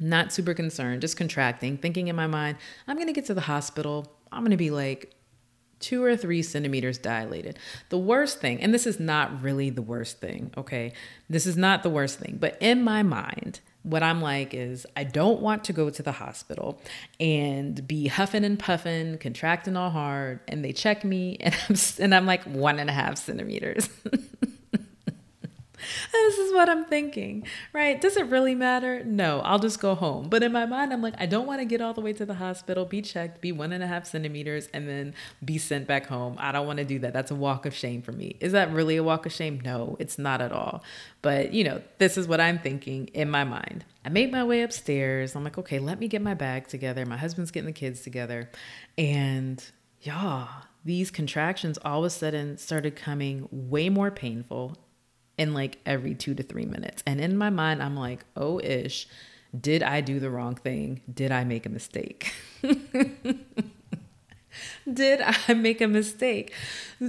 Not 0.00 0.32
super 0.32 0.54
concerned, 0.54 1.02
just 1.02 1.16
contracting, 1.16 1.78
thinking 1.78 2.08
in 2.08 2.16
my 2.16 2.26
mind, 2.26 2.58
I'm 2.88 2.96
going 2.96 3.06
to 3.06 3.12
get 3.12 3.26
to 3.26 3.34
the 3.34 3.42
hospital. 3.42 4.12
I'm 4.32 4.40
going 4.40 4.50
to 4.50 4.56
be 4.56 4.70
like 4.70 5.15
two 5.86 6.02
or 6.02 6.16
three 6.16 6.42
centimeters 6.42 6.98
dilated. 6.98 7.60
The 7.90 7.98
worst 7.98 8.40
thing, 8.40 8.60
and 8.60 8.74
this 8.74 8.88
is 8.88 8.98
not 8.98 9.40
really 9.40 9.70
the 9.70 9.82
worst 9.82 10.18
thing, 10.18 10.52
okay? 10.56 10.92
This 11.30 11.46
is 11.46 11.56
not 11.56 11.84
the 11.84 11.90
worst 11.90 12.18
thing, 12.18 12.38
but 12.40 12.56
in 12.60 12.82
my 12.82 13.04
mind, 13.04 13.60
what 13.84 14.02
I'm 14.02 14.20
like 14.20 14.52
is 14.52 14.84
I 14.96 15.04
don't 15.04 15.40
want 15.40 15.62
to 15.64 15.72
go 15.72 15.88
to 15.88 16.02
the 16.02 16.10
hospital 16.10 16.82
and 17.20 17.86
be 17.86 18.08
huffing 18.08 18.44
and 18.44 18.58
puffing, 18.58 19.16
contracting 19.18 19.76
all 19.76 19.90
hard, 19.90 20.40
and 20.48 20.64
they 20.64 20.72
check 20.72 21.04
me 21.04 21.36
and 21.40 21.54
I'm 21.68 21.76
and 22.00 22.12
I'm 22.12 22.26
like 22.26 22.42
one 22.42 22.80
and 22.80 22.90
a 22.90 22.92
half 22.92 23.16
centimeters. 23.16 23.88
this 26.12 26.38
is 26.38 26.52
what 26.52 26.68
I'm 26.68 26.84
thinking, 26.84 27.46
right? 27.72 28.00
Does 28.00 28.16
it 28.16 28.26
really 28.26 28.54
matter? 28.54 29.04
No, 29.04 29.40
I'll 29.40 29.58
just 29.58 29.80
go 29.80 29.94
home. 29.94 30.28
But 30.28 30.42
in 30.42 30.52
my 30.52 30.66
mind, 30.66 30.92
I'm 30.92 31.02
like, 31.02 31.14
I 31.18 31.26
don't 31.26 31.46
want 31.46 31.60
to 31.60 31.64
get 31.64 31.80
all 31.80 31.94
the 31.94 32.00
way 32.00 32.12
to 32.14 32.26
the 32.26 32.34
hospital, 32.34 32.84
be 32.84 33.02
checked, 33.02 33.40
be 33.40 33.52
one 33.52 33.72
and 33.72 33.82
a 33.82 33.86
half 33.86 34.06
centimeters, 34.06 34.68
and 34.72 34.88
then 34.88 35.14
be 35.44 35.58
sent 35.58 35.86
back 35.86 36.06
home. 36.06 36.36
I 36.38 36.52
don't 36.52 36.66
want 36.66 36.78
to 36.78 36.84
do 36.84 36.98
that. 37.00 37.12
That's 37.12 37.30
a 37.30 37.34
walk 37.34 37.66
of 37.66 37.74
shame 37.74 38.02
for 38.02 38.12
me. 38.12 38.36
Is 38.40 38.52
that 38.52 38.72
really 38.72 38.96
a 38.96 39.02
walk 39.02 39.26
of 39.26 39.32
shame? 39.32 39.60
No, 39.60 39.96
it's 39.98 40.18
not 40.18 40.40
at 40.40 40.52
all. 40.52 40.82
But, 41.22 41.52
you 41.52 41.64
know, 41.64 41.82
this 41.98 42.16
is 42.16 42.28
what 42.28 42.40
I'm 42.40 42.58
thinking 42.58 43.08
in 43.08 43.30
my 43.30 43.44
mind. 43.44 43.84
I 44.04 44.08
made 44.08 44.30
my 44.30 44.44
way 44.44 44.62
upstairs. 44.62 45.34
I'm 45.34 45.44
like, 45.44 45.58
okay, 45.58 45.78
let 45.78 45.98
me 45.98 46.08
get 46.08 46.22
my 46.22 46.34
bag 46.34 46.68
together. 46.68 47.04
My 47.04 47.16
husband's 47.16 47.50
getting 47.50 47.66
the 47.66 47.72
kids 47.72 48.00
together. 48.02 48.50
And 48.96 49.64
y'all, 50.02 50.48
these 50.84 51.10
contractions 51.10 51.78
all 51.84 51.98
of 51.98 52.04
a 52.04 52.10
sudden 52.10 52.56
started 52.58 52.94
coming 52.94 53.48
way 53.50 53.88
more 53.88 54.12
painful 54.12 54.76
in 55.38 55.54
like 55.54 55.78
every 55.84 56.14
two 56.14 56.34
to 56.34 56.42
three 56.42 56.66
minutes. 56.66 57.02
And 57.06 57.20
in 57.20 57.36
my 57.36 57.50
mind, 57.50 57.82
I'm 57.82 57.96
like, 57.96 58.24
oh, 58.36 58.60
ish, 58.60 59.06
did 59.58 59.82
I 59.82 60.00
do 60.00 60.20
the 60.20 60.30
wrong 60.30 60.54
thing? 60.54 61.02
Did 61.12 61.32
I 61.32 61.44
make 61.44 61.66
a 61.66 61.68
mistake? 61.68 62.34
did 64.92 65.20
I 65.20 65.54
make 65.54 65.80
a 65.80 65.88
mistake? 65.88 66.52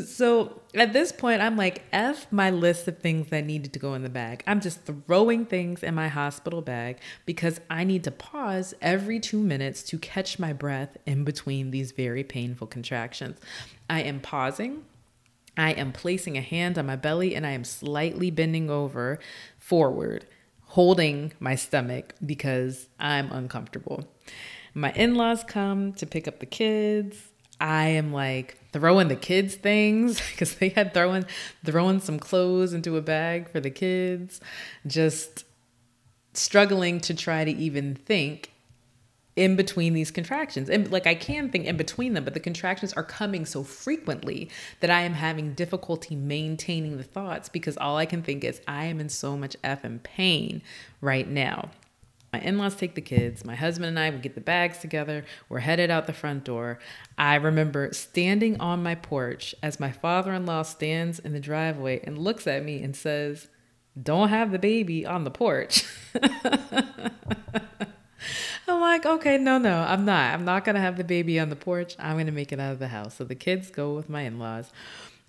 So 0.05 0.61
at 0.75 0.93
this 0.93 1.11
point, 1.11 1.41
I'm 1.41 1.57
like, 1.57 1.83
F 1.91 2.31
my 2.31 2.49
list 2.49 2.87
of 2.87 2.99
things 2.99 3.29
that 3.29 3.45
needed 3.45 3.73
to 3.73 3.79
go 3.79 3.93
in 3.93 4.03
the 4.03 4.09
bag. 4.09 4.43
I'm 4.47 4.61
just 4.61 4.81
throwing 4.83 5.45
things 5.45 5.83
in 5.83 5.95
my 5.95 6.07
hospital 6.07 6.61
bag 6.61 6.99
because 7.25 7.59
I 7.69 7.83
need 7.83 8.03
to 8.05 8.11
pause 8.11 8.73
every 8.81 9.19
two 9.19 9.39
minutes 9.41 9.83
to 9.83 9.97
catch 9.97 10.39
my 10.39 10.53
breath 10.53 10.97
in 11.05 11.23
between 11.23 11.71
these 11.71 11.91
very 11.91 12.23
painful 12.23 12.67
contractions. 12.67 13.39
I 13.89 14.01
am 14.01 14.19
pausing 14.19 14.83
I 15.57 15.71
am 15.71 15.91
placing 15.91 16.37
a 16.37 16.41
hand 16.41 16.77
on 16.77 16.85
my 16.85 16.95
belly 16.95 17.35
and 17.35 17.45
I 17.45 17.51
am 17.51 17.63
slightly 17.63 18.29
bending 18.29 18.69
over 18.69 19.19
forward, 19.57 20.25
holding 20.65 21.33
my 21.39 21.55
stomach 21.55 22.13
because 22.23 22.87
I'm 22.99 23.31
uncomfortable. 23.31 24.07
My 24.75 24.91
in 24.91 25.15
laws 25.15 25.43
come 25.43 25.93
to 25.93 26.05
pick 26.05 26.27
up 26.27 26.39
the 26.39 26.45
kids. 26.45 27.17
I 27.59 27.87
am 27.87 28.13
like 28.13 28.59
throwing 28.71 29.07
the 29.07 29.15
kids 29.15 29.55
things 29.55 30.21
because 30.31 30.55
they 30.55 30.69
had 30.69 30.93
throwing 30.93 31.25
throwing 31.65 31.99
some 31.99 32.19
clothes 32.19 32.73
into 32.73 32.95
a 32.95 33.01
bag 33.01 33.49
for 33.49 33.59
the 33.59 33.71
kids, 33.71 34.39
just 34.85 35.43
struggling 36.33 36.99
to 37.01 37.15
try 37.15 37.43
to 37.43 37.51
even 37.51 37.95
think 37.95 38.51
in 39.37 39.55
between 39.55 39.93
these 39.93 40.11
contractions. 40.11 40.69
And 40.69 40.91
like 40.91 41.07
I 41.07 41.15
can 41.15 41.49
think 41.49 41.65
in 41.65 41.77
between 41.77 42.13
them, 42.13 42.25
but 42.25 42.33
the 42.33 42.39
contractions 42.39 42.91
are 42.93 43.03
coming 43.03 43.45
so 43.45 43.63
frequently 43.63 44.49
that 44.79 44.89
I 44.89 45.01
am 45.01 45.13
having 45.13 45.53
difficulty 45.53 46.15
maintaining 46.15 46.97
the 46.97 47.03
thoughts 47.03 47.47
because 47.47 47.77
all 47.77 47.97
I 47.97 48.05
can 48.05 48.23
think 48.23 48.43
is 48.43 48.59
I 48.67 48.85
am 48.85 48.99
in 48.99 49.09
so 49.09 49.37
much 49.37 49.55
effing 49.63 50.01
pain 50.01 50.63
right 50.99 51.29
now. 51.29 51.69
My 52.33 52.39
in 52.41 52.57
laws 52.57 52.75
take 52.75 52.95
the 52.95 53.01
kids. 53.01 53.45
My 53.45 53.55
husband 53.55 53.87
and 53.87 53.99
I, 53.99 54.09
we 54.09 54.17
get 54.17 54.35
the 54.35 54.41
bags 54.41 54.79
together. 54.79 55.23
We're 55.47 55.59
headed 55.59 55.89
out 55.89 56.07
the 56.07 56.13
front 56.13 56.43
door. 56.43 56.79
I 57.17 57.35
remember 57.35 57.93
standing 57.93 58.59
on 58.59 58.83
my 58.83 58.95
porch 58.95 59.55
as 59.63 59.79
my 59.79 59.91
father 59.91 60.33
in 60.33 60.45
law 60.45 60.63
stands 60.63 61.19
in 61.19 61.31
the 61.31 61.39
driveway 61.39 62.01
and 62.03 62.17
looks 62.17 62.47
at 62.47 62.65
me 62.65 62.81
and 62.83 62.95
says, 62.95 63.47
Don't 64.01 64.29
have 64.29 64.51
the 64.51 64.59
baby 64.59 65.05
on 65.05 65.23
the 65.23 65.31
porch. 65.31 65.85
I'm 68.67 68.81
like, 68.81 69.05
okay, 69.05 69.37
no, 69.37 69.57
no, 69.57 69.79
I'm 69.79 70.05
not. 70.05 70.33
I'm 70.33 70.43
not 70.43 70.65
to 70.65 70.81
have 70.81 70.97
the 70.97 71.03
baby 71.03 71.39
on 71.39 71.49
the 71.49 71.55
porch. 71.55 71.95
I'm 71.99 72.17
to 72.25 72.31
make 72.31 72.51
it 72.51 72.59
out 72.59 72.73
of 72.73 72.79
the 72.79 72.89
house. 72.89 73.15
So 73.15 73.23
the 73.23 73.35
kids 73.35 73.69
go 73.69 73.93
with 73.93 74.09
my 74.09 74.21
in 74.21 74.39
laws. 74.39 74.71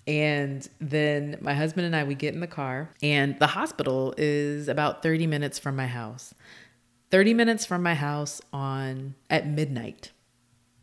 And 0.07 0.67
then 0.79 1.37
my 1.39 1.53
husband 1.53 1.85
and 1.85 1.95
I, 1.95 2.03
we 2.03 2.15
get 2.15 2.33
in 2.33 2.39
the 2.39 2.47
car, 2.47 2.89
and 3.03 3.37
the 3.37 3.47
hospital 3.47 4.15
is 4.17 4.67
about 4.67 5.03
30 5.03 5.27
minutes 5.27 5.59
from 5.59 5.75
my 5.75 5.85
house. 5.85 6.33
30 7.11 7.33
minutes 7.33 7.65
from 7.65 7.83
my 7.83 7.93
house 7.93 8.41
on 8.51 9.15
at 9.29 9.47
midnight. 9.47 10.11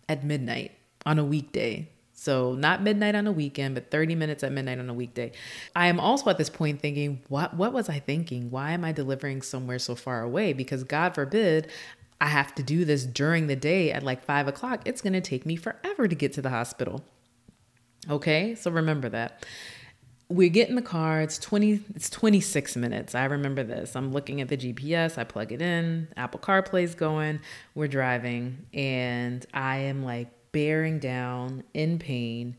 At 0.09 0.25
midnight 0.25 0.73
on 1.05 1.19
a 1.19 1.25
weekday. 1.25 1.89
So 2.13 2.55
not 2.55 2.83
midnight 2.83 3.15
on 3.15 3.27
a 3.27 3.33
weekend, 3.33 3.75
but 3.75 3.91
30 3.91 4.15
minutes 4.15 4.43
at 4.43 4.53
midnight 4.53 4.79
on 4.79 4.89
a 4.89 4.95
weekday. 4.95 5.33
I 5.75 5.89
am 5.89 6.01
also 6.01 6.31
at 6.31 6.39
this 6.39 6.51
point 6.51 6.81
thinking, 6.81 7.21
what 7.29 7.55
what 7.55 7.73
was 7.73 7.89
I 7.89 7.99
thinking? 7.99 8.51
Why 8.51 8.73
am 8.73 8.85
I 8.85 8.93
delivering 8.93 9.43
somewhere 9.43 9.79
so 9.79 9.95
far 9.95 10.23
away? 10.23 10.53
Because 10.53 10.83
God 10.83 11.15
forbid 11.15 11.69
I 12.21 12.29
have 12.29 12.55
to 12.57 12.63
do 12.63 12.85
this 12.85 13.05
during 13.05 13.47
the 13.47 13.57
day 13.57 13.93
at 13.93 14.03
like 14.03 14.25
five 14.25 14.49
o'clock, 14.49 14.83
it's 14.87 15.03
going 15.03 15.13
to 15.13 15.21
take 15.21 15.45
me 15.45 15.57
forever 15.57 16.09
to 16.09 16.15
get 16.15 16.33
to 16.35 16.43
the 16.43 16.51
hospital. 16.51 17.05
Okay, 18.09 18.55
so 18.55 18.71
remember 18.71 19.09
that. 19.09 19.45
we 20.29 20.49
get 20.49 20.69
in 20.69 20.77
the 20.77 20.83
car. 20.83 21.21
It's 21.21 21.39
20 21.39 21.81
it's 21.95 22.11
26 22.11 22.77
minutes. 22.77 23.15
I 23.15 23.25
remember 23.25 23.63
this. 23.63 23.95
I'm 23.95 24.13
looking 24.13 24.41
at 24.41 24.49
the 24.49 24.57
gps 24.57 25.19
i 25.19 25.25
plug 25.25 25.53
it 25.53 25.63
in. 25.63 26.09
Apple 26.17 26.41
carplay's 26.41 26.95
going. 26.95 27.41
We're 27.75 27.89
driving 27.89 28.67
and 28.75 29.45
i 29.55 29.79
am 29.79 30.05
like 30.05 30.29
bearing 30.53 30.99
down 30.99 31.65
in 31.75 31.99
pain 31.99 32.57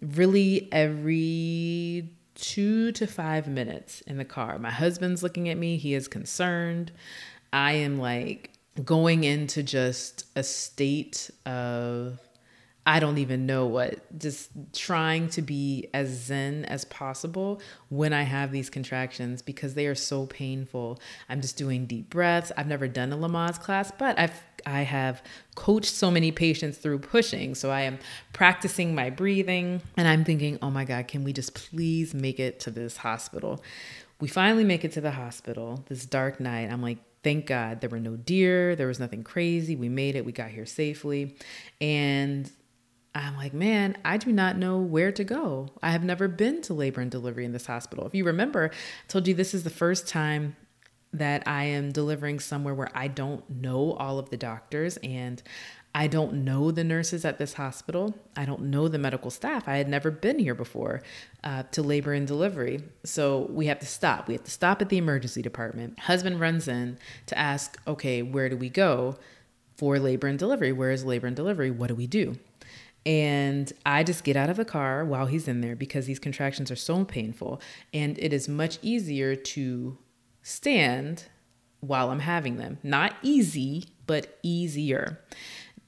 really 0.00 0.68
every 0.72 2.10
two 2.34 2.92
to 2.92 3.06
five 3.06 3.46
minutes 3.46 4.00
in 4.02 4.16
the 4.16 4.24
car. 4.24 4.58
My 4.58 4.70
husband's 4.70 5.22
looking 5.22 5.48
at 5.48 5.58
me. 5.58 5.76
He 5.76 5.94
is 5.94 6.08
concerned. 6.08 6.90
I 7.52 7.72
am 7.72 7.98
like 7.98 8.52
going 8.84 9.24
into 9.24 9.62
just 9.62 10.26
a 10.36 10.42
state 10.42 11.30
of 11.46 12.18
I 12.86 12.98
don't 12.98 13.18
even 13.18 13.44
know 13.44 13.66
what, 13.66 14.18
just 14.18 14.50
trying 14.72 15.28
to 15.30 15.42
be 15.42 15.88
as 15.92 16.08
zen 16.08 16.64
as 16.64 16.86
possible 16.86 17.60
when 17.90 18.12
I 18.12 18.22
have 18.22 18.52
these 18.52 18.70
contractions 18.70 19.42
because 19.42 19.74
they 19.74 19.86
are 19.86 19.94
so 19.94 20.26
painful. 20.26 20.98
I'm 21.28 21.42
just 21.42 21.58
doing 21.58 21.84
deep 21.84 22.08
breaths. 22.08 22.50
I've 22.56 22.66
never 22.66 22.88
done 22.88 23.12
a 23.12 23.16
Lamaze 23.16 23.60
class, 23.60 23.92
but 23.96 24.18
I've 24.18 24.42
I 24.66 24.82
have 24.82 25.22
coached 25.54 25.94
so 25.94 26.10
many 26.10 26.32
patients 26.32 26.78
through 26.78 26.98
pushing. 26.98 27.54
So 27.54 27.70
I 27.70 27.82
am 27.82 27.98
practicing 28.32 28.94
my 28.94 29.08
breathing 29.08 29.82
and 29.96 30.08
I'm 30.08 30.24
thinking, 30.24 30.58
"Oh 30.62 30.70
my 30.70 30.84
god, 30.84 31.06
can 31.06 31.22
we 31.22 31.32
just 31.32 31.54
please 31.54 32.14
make 32.14 32.40
it 32.40 32.60
to 32.60 32.70
this 32.70 32.96
hospital?" 32.98 33.62
We 34.20 34.28
finally 34.28 34.64
make 34.64 34.84
it 34.84 34.92
to 34.92 35.00
the 35.00 35.12
hospital 35.12 35.84
this 35.88 36.04
dark 36.04 36.40
night. 36.40 36.70
I'm 36.70 36.82
like, 36.82 36.98
thank 37.22 37.46
God 37.46 37.80
there 37.80 37.90
were 37.90 38.00
no 38.00 38.16
deer, 38.16 38.76
there 38.76 38.86
was 38.86 39.00
nothing 39.00 39.22
crazy. 39.22 39.76
We 39.76 39.88
made 39.88 40.16
it, 40.16 40.24
we 40.24 40.32
got 40.32 40.50
here 40.50 40.66
safely. 40.66 41.36
And 41.80 42.50
I'm 43.14 43.36
like, 43.36 43.52
man, 43.52 43.96
I 44.04 44.16
do 44.16 44.32
not 44.32 44.56
know 44.56 44.78
where 44.78 45.12
to 45.12 45.24
go. 45.24 45.68
I 45.82 45.90
have 45.90 46.04
never 46.04 46.28
been 46.28 46.62
to 46.62 46.74
labor 46.74 47.00
and 47.00 47.10
delivery 47.10 47.44
in 47.44 47.52
this 47.52 47.66
hospital. 47.66 48.06
If 48.06 48.14
you 48.14 48.24
remember, 48.24 48.70
I 48.72 48.76
told 49.08 49.26
you 49.26 49.34
this 49.34 49.54
is 49.54 49.64
the 49.64 49.70
first 49.70 50.06
time 50.06 50.56
that 51.12 51.42
I 51.46 51.64
am 51.64 51.90
delivering 51.90 52.38
somewhere 52.38 52.74
where 52.74 52.90
I 52.94 53.08
don't 53.08 53.48
know 53.50 53.94
all 53.94 54.20
of 54.20 54.30
the 54.30 54.36
doctors 54.36 54.96
and 54.98 55.42
I 55.94 56.06
don't 56.06 56.44
know 56.44 56.70
the 56.70 56.84
nurses 56.84 57.24
at 57.24 57.38
this 57.38 57.54
hospital. 57.54 58.14
I 58.36 58.44
don't 58.44 58.62
know 58.62 58.86
the 58.86 58.98
medical 58.98 59.30
staff. 59.30 59.66
I 59.66 59.76
had 59.76 59.88
never 59.88 60.10
been 60.10 60.38
here 60.38 60.54
before 60.54 61.02
uh, 61.42 61.64
to 61.72 61.82
labor 61.82 62.12
and 62.12 62.26
delivery. 62.26 62.80
So 63.04 63.48
we 63.50 63.66
have 63.66 63.80
to 63.80 63.86
stop. 63.86 64.28
We 64.28 64.34
have 64.34 64.44
to 64.44 64.50
stop 64.50 64.80
at 64.80 64.88
the 64.88 64.98
emergency 64.98 65.42
department. 65.42 65.98
Husband 65.98 66.38
runs 66.38 66.68
in 66.68 66.98
to 67.26 67.36
ask, 67.36 67.80
okay, 67.88 68.22
where 68.22 68.48
do 68.48 68.56
we 68.56 68.68
go 68.68 69.16
for 69.76 69.98
labor 69.98 70.28
and 70.28 70.38
delivery? 70.38 70.72
Where 70.72 70.92
is 70.92 71.04
labor 71.04 71.26
and 71.26 71.34
delivery? 71.34 71.72
What 71.72 71.88
do 71.88 71.96
we 71.96 72.06
do? 72.06 72.36
And 73.04 73.72
I 73.84 74.04
just 74.04 74.24
get 74.24 74.36
out 74.36 74.50
of 74.50 74.58
the 74.58 74.64
car 74.64 75.04
while 75.04 75.26
he's 75.26 75.48
in 75.48 75.60
there 75.60 75.74
because 75.74 76.06
these 76.06 76.18
contractions 76.18 76.70
are 76.70 76.76
so 76.76 77.04
painful. 77.04 77.60
And 77.92 78.18
it 78.18 78.32
is 78.32 78.48
much 78.48 78.78
easier 78.82 79.34
to 79.34 79.98
stand 80.42 81.24
while 81.80 82.10
I'm 82.10 82.20
having 82.20 82.56
them. 82.56 82.78
Not 82.82 83.14
easy, 83.22 83.86
but 84.06 84.38
easier. 84.42 85.18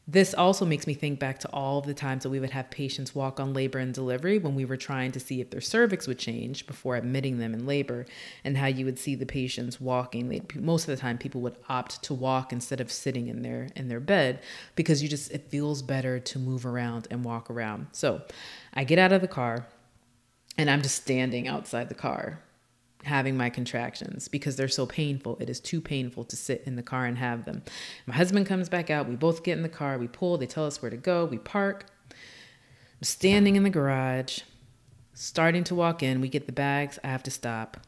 This 0.08 0.34
also 0.34 0.64
makes 0.64 0.88
me 0.88 0.94
think 0.94 1.20
back 1.20 1.38
to 1.40 1.48
all 1.50 1.80
the 1.80 1.94
times 1.94 2.24
that 2.24 2.30
we 2.30 2.40
would 2.40 2.50
have 2.50 2.70
patients 2.70 3.14
walk 3.14 3.38
on 3.38 3.54
labor 3.54 3.78
and 3.78 3.94
delivery 3.94 4.38
when 4.38 4.56
we 4.56 4.64
were 4.64 4.76
trying 4.76 5.12
to 5.12 5.20
see 5.20 5.40
if 5.40 5.50
their 5.50 5.60
cervix 5.60 6.08
would 6.08 6.18
change 6.18 6.66
before 6.66 6.96
admitting 6.96 7.38
them 7.38 7.54
in 7.54 7.66
labor, 7.66 8.06
and 8.42 8.56
how 8.56 8.66
you 8.66 8.84
would 8.84 8.98
see 8.98 9.14
the 9.14 9.26
patients 9.26 9.80
walking. 9.80 10.28
They, 10.28 10.42
most 10.56 10.88
of 10.88 10.88
the 10.88 11.00
time, 11.00 11.18
people 11.18 11.40
would 11.42 11.56
opt 11.68 12.02
to 12.02 12.14
walk 12.14 12.52
instead 12.52 12.80
of 12.80 12.90
sitting 12.90 13.28
in 13.28 13.42
their 13.42 13.68
in 13.76 13.86
their 13.86 14.00
bed 14.00 14.40
because 14.74 15.04
you 15.04 15.08
just 15.08 15.30
it 15.30 15.50
feels 15.50 15.82
better 15.82 16.18
to 16.18 16.38
move 16.38 16.66
around 16.66 17.06
and 17.10 17.24
walk 17.24 17.48
around. 17.48 17.86
So, 17.92 18.22
I 18.74 18.82
get 18.82 18.98
out 18.98 19.12
of 19.12 19.20
the 19.20 19.28
car, 19.28 19.66
and 20.58 20.68
I'm 20.68 20.82
just 20.82 20.96
standing 20.96 21.46
outside 21.46 21.88
the 21.88 21.94
car 21.94 22.40
having 23.04 23.36
my 23.36 23.50
contractions 23.50 24.28
because 24.28 24.56
they're 24.56 24.68
so 24.68 24.86
painful. 24.86 25.36
It 25.40 25.50
is 25.50 25.60
too 25.60 25.80
painful 25.80 26.24
to 26.24 26.36
sit 26.36 26.62
in 26.66 26.76
the 26.76 26.82
car 26.82 27.06
and 27.06 27.18
have 27.18 27.44
them. 27.44 27.62
My 28.06 28.14
husband 28.14 28.46
comes 28.46 28.68
back 28.68 28.90
out. 28.90 29.08
We 29.08 29.16
both 29.16 29.42
get 29.42 29.56
in 29.56 29.62
the 29.62 29.68
car. 29.68 29.98
We 29.98 30.08
pull. 30.08 30.38
They 30.38 30.46
tell 30.46 30.66
us 30.66 30.80
where 30.80 30.90
to 30.90 30.96
go. 30.96 31.24
We 31.24 31.38
park. 31.38 31.86
I'm 32.10 33.02
standing 33.02 33.56
in 33.56 33.64
the 33.64 33.70
garage, 33.70 34.40
starting 35.14 35.64
to 35.64 35.74
walk 35.74 36.02
in. 36.02 36.20
We 36.20 36.28
get 36.28 36.46
the 36.46 36.52
bags. 36.52 36.98
I 37.02 37.08
have 37.08 37.22
to 37.24 37.30
stop. 37.30 37.78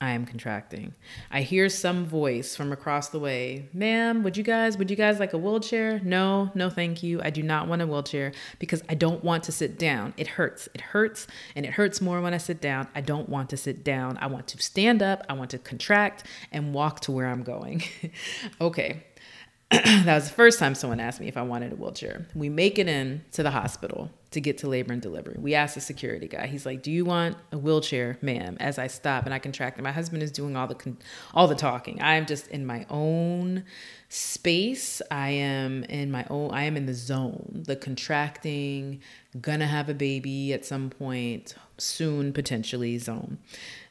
I 0.00 0.10
am 0.10 0.26
contracting. 0.26 0.94
I 1.30 1.42
hear 1.42 1.68
some 1.68 2.06
voice 2.06 2.54
from 2.54 2.70
across 2.70 3.08
the 3.08 3.18
way. 3.18 3.68
Ma'am, 3.72 4.22
would 4.22 4.36
you 4.36 4.44
guys, 4.44 4.78
would 4.78 4.90
you 4.90 4.96
guys 4.96 5.18
like 5.18 5.32
a 5.32 5.38
wheelchair? 5.38 6.00
No, 6.04 6.52
no, 6.54 6.70
thank 6.70 7.02
you. 7.02 7.20
I 7.22 7.30
do 7.30 7.42
not 7.42 7.66
want 7.66 7.82
a 7.82 7.86
wheelchair 7.86 8.32
because 8.60 8.80
I 8.88 8.94
don't 8.94 9.24
want 9.24 9.42
to 9.44 9.52
sit 9.52 9.76
down. 9.76 10.14
It 10.16 10.28
hurts. 10.28 10.68
It 10.72 10.80
hurts 10.80 11.26
and 11.56 11.66
it 11.66 11.72
hurts 11.72 12.00
more 12.00 12.20
when 12.20 12.32
I 12.32 12.38
sit 12.38 12.60
down. 12.60 12.86
I 12.94 13.00
don't 13.00 13.28
want 13.28 13.50
to 13.50 13.56
sit 13.56 13.82
down. 13.82 14.18
I 14.20 14.28
want 14.28 14.46
to 14.48 14.62
stand 14.62 15.02
up. 15.02 15.26
I 15.28 15.32
want 15.32 15.50
to 15.50 15.58
contract 15.58 16.24
and 16.52 16.72
walk 16.72 17.00
to 17.00 17.12
where 17.12 17.26
I'm 17.26 17.42
going. 17.42 17.82
okay. 18.60 19.04
that 19.70 20.14
was 20.14 20.28
the 20.28 20.34
first 20.34 20.60
time 20.60 20.76
someone 20.76 21.00
asked 21.00 21.20
me 21.20 21.26
if 21.26 21.36
I 21.36 21.42
wanted 21.42 21.72
a 21.72 21.76
wheelchair. 21.76 22.26
We 22.34 22.48
make 22.48 22.78
it 22.78 22.88
in 22.88 23.24
to 23.32 23.42
the 23.42 23.50
hospital 23.50 24.10
to 24.30 24.40
get 24.40 24.58
to 24.58 24.68
labor 24.68 24.92
and 24.92 25.00
delivery. 25.00 25.36
We 25.38 25.54
asked 25.54 25.74
the 25.74 25.80
security 25.80 26.28
guy. 26.28 26.46
He's 26.46 26.66
like, 26.66 26.82
"Do 26.82 26.90
you 26.90 27.04
want 27.04 27.36
a 27.52 27.58
wheelchair, 27.58 28.18
ma'am?" 28.20 28.56
As 28.60 28.78
I 28.78 28.86
stop 28.86 29.24
and 29.24 29.32
I 29.32 29.38
contract, 29.38 29.78
and 29.78 29.84
my 29.84 29.92
husband 29.92 30.22
is 30.22 30.30
doing 30.30 30.56
all 30.56 30.66
the 30.66 30.74
con- 30.74 30.98
all 31.32 31.48
the 31.48 31.54
talking. 31.54 32.00
I'm 32.02 32.26
just 32.26 32.48
in 32.48 32.66
my 32.66 32.84
own 32.90 33.64
space. 34.08 35.00
I 35.10 35.30
am 35.30 35.84
in 35.84 36.10
my 36.10 36.26
own. 36.28 36.50
I 36.52 36.64
am 36.64 36.76
in 36.76 36.86
the 36.86 36.94
zone. 36.94 37.62
The 37.66 37.76
contracting, 37.76 39.00
gonna 39.40 39.66
have 39.66 39.88
a 39.88 39.94
baby 39.94 40.52
at 40.52 40.64
some 40.64 40.90
point 40.90 41.54
soon, 41.78 42.32
potentially 42.32 42.98
zone. 42.98 43.38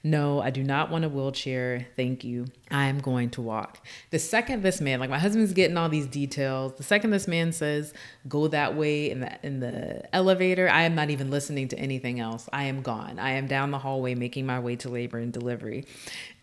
No, 0.03 0.41
I 0.41 0.51
do 0.51 0.63
not 0.63 0.89
want 0.89 1.05
a 1.05 1.10
wheelchair. 1.10 1.88
Thank 1.95 2.23
you. 2.23 2.45
I 2.69 2.86
am 2.86 2.99
going 2.99 3.29
to 3.31 3.41
walk. 3.41 3.86
The 4.12 4.19
second 4.19 4.62
this 4.62 4.79
man, 4.79 4.99
like 4.99 5.10
my 5.10 5.19
husband's 5.19 5.53
getting 5.53 5.77
all 5.77 5.89
these 5.89 6.05
details, 6.05 6.73
the 6.75 6.83
second 6.83 7.12
this 7.12 7.27
man 7.27 7.51
says, 7.51 7.93
go 8.27 8.47
that 8.47 8.75
way 8.75 9.10
in 9.10 9.21
the 9.21 9.45
in 9.45 9.60
the 9.60 10.15
elevator, 10.15 10.69
I 10.69 10.83
am 10.83 10.95
not 10.95 11.10
even 11.10 11.29
listening 11.29 11.67
to 11.69 11.79
anything 11.79 12.19
else. 12.19 12.47
I 12.53 12.63
am 12.65 12.81
gone. 12.81 13.19
I 13.19 13.31
am 13.31 13.47
down 13.47 13.71
the 13.71 13.79
hallway 13.79 14.15
making 14.15 14.45
my 14.45 14.60
way 14.60 14.75
to 14.77 14.89
labor 14.89 15.17
and 15.17 15.33
delivery. 15.33 15.86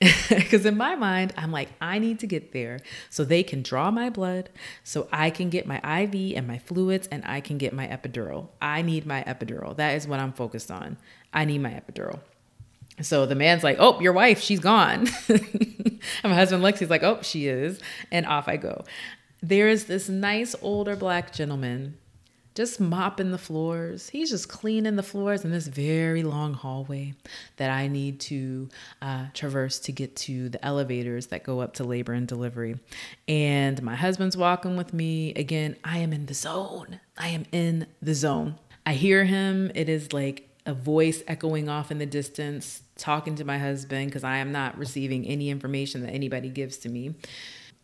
Because 0.28 0.66
in 0.66 0.76
my 0.76 0.94
mind, 0.96 1.32
I'm 1.36 1.52
like, 1.52 1.68
I 1.80 1.98
need 1.98 2.18
to 2.20 2.26
get 2.26 2.52
there 2.52 2.80
so 3.08 3.24
they 3.24 3.42
can 3.42 3.62
draw 3.62 3.90
my 3.90 4.10
blood, 4.10 4.50
so 4.82 5.08
I 5.12 5.30
can 5.30 5.48
get 5.48 5.66
my 5.66 5.76
IV 5.76 6.36
and 6.36 6.46
my 6.46 6.58
fluids, 6.58 7.06
and 7.08 7.24
I 7.24 7.40
can 7.40 7.58
get 7.58 7.72
my 7.72 7.86
epidural. 7.86 8.48
I 8.60 8.82
need 8.82 9.06
my 9.06 9.22
epidural. 9.24 9.76
That 9.76 9.94
is 9.94 10.06
what 10.06 10.20
I'm 10.20 10.32
focused 10.32 10.70
on. 10.70 10.98
I 11.32 11.44
need 11.44 11.58
my 11.58 11.70
epidural. 11.70 12.20
So 13.00 13.26
the 13.26 13.34
man's 13.34 13.64
like, 13.64 13.76
"Oh, 13.80 14.00
your 14.00 14.12
wife, 14.12 14.40
she's 14.40 14.60
gone." 14.60 15.08
and 15.28 16.00
my 16.22 16.34
husband 16.34 16.62
Lexi's 16.62 16.90
like, 16.90 17.02
"Oh, 17.02 17.20
she 17.22 17.48
is," 17.48 17.80
and 18.10 18.26
off 18.26 18.48
I 18.48 18.56
go. 18.56 18.84
There 19.42 19.68
is 19.68 19.86
this 19.86 20.08
nice 20.08 20.54
older 20.62 20.96
black 20.96 21.32
gentleman 21.32 21.98
just 22.54 22.80
mopping 22.80 23.32
the 23.32 23.38
floors. 23.38 24.08
He's 24.08 24.30
just 24.30 24.48
cleaning 24.48 24.94
the 24.94 25.02
floors 25.02 25.44
in 25.44 25.50
this 25.50 25.66
very 25.66 26.22
long 26.22 26.54
hallway 26.54 27.14
that 27.56 27.70
I 27.70 27.88
need 27.88 28.20
to 28.20 28.68
uh, 29.02 29.26
traverse 29.34 29.80
to 29.80 29.92
get 29.92 30.14
to 30.16 30.48
the 30.48 30.64
elevators 30.64 31.26
that 31.28 31.42
go 31.42 31.60
up 31.60 31.74
to 31.74 31.84
labor 31.84 32.12
and 32.12 32.28
delivery. 32.28 32.78
And 33.26 33.82
my 33.82 33.96
husband's 33.96 34.36
walking 34.36 34.76
with 34.76 34.94
me. 34.94 35.34
Again, 35.34 35.76
I 35.82 35.98
am 35.98 36.12
in 36.12 36.26
the 36.26 36.34
zone. 36.34 37.00
I 37.18 37.28
am 37.28 37.44
in 37.50 37.86
the 38.00 38.14
zone. 38.14 38.56
I 38.86 38.94
hear 38.94 39.24
him. 39.24 39.72
It 39.74 39.88
is 39.88 40.12
like 40.12 40.48
a 40.66 40.74
voice 40.74 41.22
echoing 41.26 41.68
off 41.68 41.90
in 41.90 41.98
the 41.98 42.06
distance, 42.06 42.82
talking 42.96 43.34
to 43.36 43.44
my 43.44 43.58
husband 43.58 44.06
because 44.06 44.24
I 44.24 44.38
am 44.38 44.52
not 44.52 44.78
receiving 44.78 45.26
any 45.26 45.50
information 45.50 46.02
that 46.02 46.10
anybody 46.10 46.48
gives 46.48 46.78
to 46.78 46.88
me. 46.88 47.14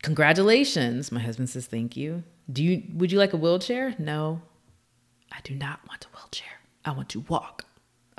Congratulations. 0.01 1.11
My 1.11 1.19
husband 1.19 1.49
says, 1.49 1.67
Thank 1.67 1.95
you. 1.95 2.23
Do 2.51 2.63
you 2.63 2.83
would 2.95 3.11
you 3.11 3.19
like 3.19 3.33
a 3.33 3.37
wheelchair? 3.37 3.95
No. 3.99 4.41
I 5.31 5.39
do 5.43 5.53
not 5.55 5.79
want 5.87 6.05
a 6.05 6.17
wheelchair. 6.17 6.59
I 6.83 6.91
want 6.91 7.09
to 7.09 7.21
walk. 7.21 7.65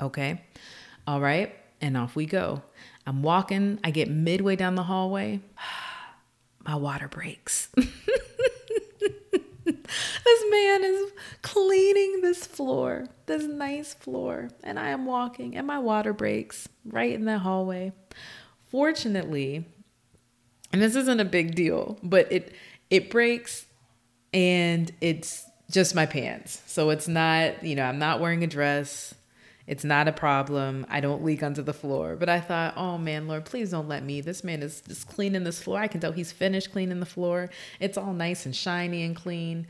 Okay. 0.01 0.41
All 1.05 1.19
right. 1.19 1.53
And 1.81 1.97
off 1.97 2.15
we 2.15 2.25
go. 2.25 2.61
I'm 3.05 3.21
walking. 3.21 3.79
I 3.83 3.91
get 3.91 4.09
midway 4.09 4.55
down 4.55 4.75
the 4.75 4.83
hallway. 4.83 5.41
My 6.65 6.75
water 6.75 7.09
breaks. 7.09 7.67
this 10.23 10.43
man 10.49 10.83
is 10.83 11.11
cleaning 11.41 12.21
this 12.21 12.45
floor, 12.45 13.07
this 13.25 13.43
nice 13.43 13.93
floor, 13.93 14.49
and 14.63 14.79
I 14.79 14.89
am 14.89 15.05
walking, 15.05 15.55
and 15.55 15.67
my 15.67 15.79
water 15.79 16.13
breaks 16.13 16.67
right 16.85 17.13
in 17.13 17.25
the 17.25 17.39
hallway. 17.39 17.93
Fortunately, 18.67 19.65
and 20.71 20.81
this 20.81 20.95
isn't 20.95 21.19
a 21.19 21.25
big 21.25 21.55
deal, 21.55 21.99
but 22.01 22.31
it 22.31 22.53
it 22.89 23.09
breaks 23.09 23.65
and 24.33 24.91
it's 25.01 25.45
just 25.71 25.95
my 25.95 26.05
pants. 26.05 26.61
So 26.65 26.89
it's 26.89 27.07
not, 27.07 27.63
you 27.63 27.75
know, 27.75 27.83
I'm 27.83 27.99
not 27.99 28.19
wearing 28.19 28.43
a 28.43 28.47
dress. 28.47 29.13
It's 29.65 29.83
not 29.83 30.07
a 30.07 30.11
problem. 30.11 30.85
I 30.89 30.99
don't 30.99 31.23
leak 31.23 31.41
onto 31.41 31.61
the 31.61 31.73
floor. 31.73 32.15
But 32.15 32.29
I 32.29 32.39
thought, 32.39 32.73
oh 32.75 32.97
man, 32.97 33.27
Lord, 33.27 33.45
please 33.45 33.71
don't 33.71 33.87
let 33.87 34.03
me. 34.03 34.21
This 34.21 34.43
man 34.43 34.61
is 34.61 34.81
just 34.81 35.07
cleaning 35.07 35.43
this 35.43 35.61
floor. 35.61 35.79
I 35.79 35.87
can 35.87 36.01
tell 36.01 36.11
he's 36.11 36.31
finished 36.31 36.71
cleaning 36.71 36.99
the 36.99 37.05
floor. 37.05 37.49
It's 37.79 37.97
all 37.97 38.13
nice 38.13 38.45
and 38.45 38.55
shiny 38.55 39.03
and 39.03 39.15
clean. 39.15 39.67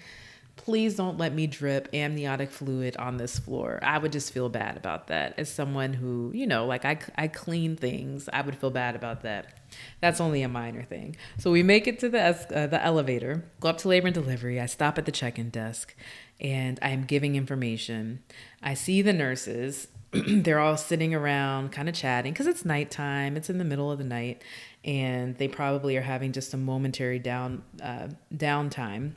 Please 0.64 0.96
don't 0.96 1.18
let 1.18 1.34
me 1.34 1.46
drip 1.46 1.90
amniotic 1.94 2.50
fluid 2.50 2.96
on 2.96 3.18
this 3.18 3.38
floor. 3.38 3.80
I 3.82 3.98
would 3.98 4.14
just 4.14 4.32
feel 4.32 4.48
bad 4.48 4.78
about 4.78 5.08
that. 5.08 5.38
As 5.38 5.50
someone 5.50 5.92
who, 5.92 6.32
you 6.34 6.48
know, 6.48 6.66
like 6.66 6.86
I, 6.86 7.00
I 7.18 7.28
clean 7.28 7.76
things, 7.76 8.30
I 8.32 8.42
would 8.42 8.56
feel 8.56 8.70
bad 8.70 8.96
about 8.96 9.24
that. 9.24 9.60
That's 10.00 10.22
only 10.22 10.42
a 10.42 10.48
minor 10.48 10.84
thing. 10.84 11.18
So 11.38 11.52
we 11.52 11.64
make 11.64 11.86
it 11.86 12.00
to 12.00 12.08
the 12.08 12.22
uh, 12.22 12.68
the 12.68 12.82
elevator, 12.82 13.44
go 13.60 13.70
up 13.70 13.78
to 13.80 13.90
labor 13.90 14.08
and 14.08 14.14
delivery. 14.14 14.62
I 14.62 14.68
stop 14.68 14.98
at 14.98 15.06
the 15.06 15.12
check-in 15.12 15.50
desk, 15.50 15.96
and 16.40 16.80
I'm 16.82 17.04
giving 17.04 17.36
information. 17.36 18.24
I 18.62 18.74
see 18.74 19.02
the 19.02 19.14
nurses. 19.14 19.90
They're 20.12 20.60
all 20.60 20.78
sitting 20.78 21.14
around, 21.14 21.74
kind 21.74 21.90
of 21.90 21.96
chatting, 21.96 22.32
because 22.32 22.48
it's 22.48 22.64
nighttime. 22.64 23.36
It's 23.36 23.50
in 23.50 23.58
the 23.58 23.66
middle 23.66 23.92
of 23.92 23.98
the 23.98 24.06
night, 24.06 24.44
and 24.86 25.38
they 25.40 25.50
probably 25.50 25.98
are 25.98 26.02
having 26.02 26.32
just 26.32 26.54
a 26.54 26.58
momentary 26.58 27.20
down 27.20 27.64
uh, 27.82 28.10
downtime 28.34 29.14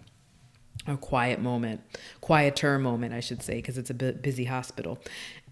a 0.87 0.97
quiet 0.97 1.41
moment, 1.41 1.81
quieter 2.21 2.79
moment, 2.79 3.15
I 3.15 3.21
should 3.21 3.43
say, 3.43 3.57
because 3.57 3.79
it's 3.79 3.91
a 3.91 3.95
busy 3.95 4.45
hospital. 4.45 4.99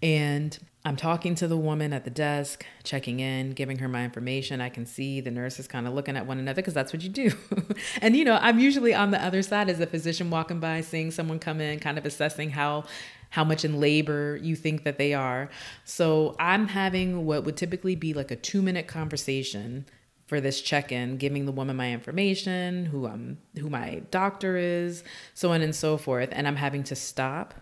And 0.01 0.57
I'm 0.83 0.95
talking 0.95 1.33
to 1.35 1.47
the 1.47 1.57
woman 1.57 1.93
at 1.93 2.03
the 2.03 2.11
desk, 2.11 2.65
checking 2.83 3.19
in, 3.19 3.51
giving 3.51 3.79
her 3.79 3.87
my 3.87 4.03
information. 4.03 4.61
I 4.61 4.69
can 4.69 4.85
see 4.85 5.19
the 5.19 5.31
nurses 5.31 5.67
kind 5.67 5.87
of 5.87 5.93
looking 5.93 6.15
at 6.15 6.27
one 6.27 6.37
another 6.37 6.61
because 6.61 6.75
that's 6.75 6.93
what 6.93 7.01
you 7.01 7.09
do. 7.09 7.31
and, 8.01 8.15
you 8.15 8.23
know, 8.23 8.37
I'm 8.39 8.59
usually 8.59 8.93
on 8.93 9.11
the 9.11 9.23
other 9.23 9.41
side 9.41 9.69
as 9.69 9.79
a 9.79 9.87
physician 9.87 10.29
walking 10.29 10.59
by, 10.59 10.81
seeing 10.81 11.09
someone 11.11 11.39
come 11.39 11.59
in, 11.59 11.79
kind 11.79 11.97
of 11.97 12.05
assessing 12.05 12.51
how 12.51 12.85
how 13.31 13.43
much 13.43 13.65
in 13.65 13.81
labor 13.81 14.39
you 14.41 14.55
think 14.55 14.83
that 14.83 14.97
they 14.97 15.13
are. 15.13 15.49
So 15.83 16.35
I'm 16.39 16.67
having 16.69 17.25
what 17.25 17.43
would 17.43 17.57
typically 17.57 17.95
be 17.95 18.13
like 18.13 18.31
a 18.31 18.35
two 18.37 18.61
minute 18.61 18.87
conversation 18.87 19.85
for 20.25 20.41
this 20.41 20.61
check-in, 20.61 21.17
giving 21.17 21.45
the 21.45 21.51
woman 21.51 21.75
my 21.75 21.91
information, 21.91 22.85
who 22.85 23.05
I'm 23.05 23.37
who 23.59 23.69
my 23.69 24.01
doctor 24.11 24.57
is, 24.57 25.03
so 25.33 25.51
on 25.51 25.61
and 25.61 25.75
so 25.75 25.97
forth, 25.97 26.29
and 26.31 26.47
I'm 26.47 26.55
having 26.55 26.83
to 26.85 26.95
stop 26.95 27.53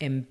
and 0.00 0.26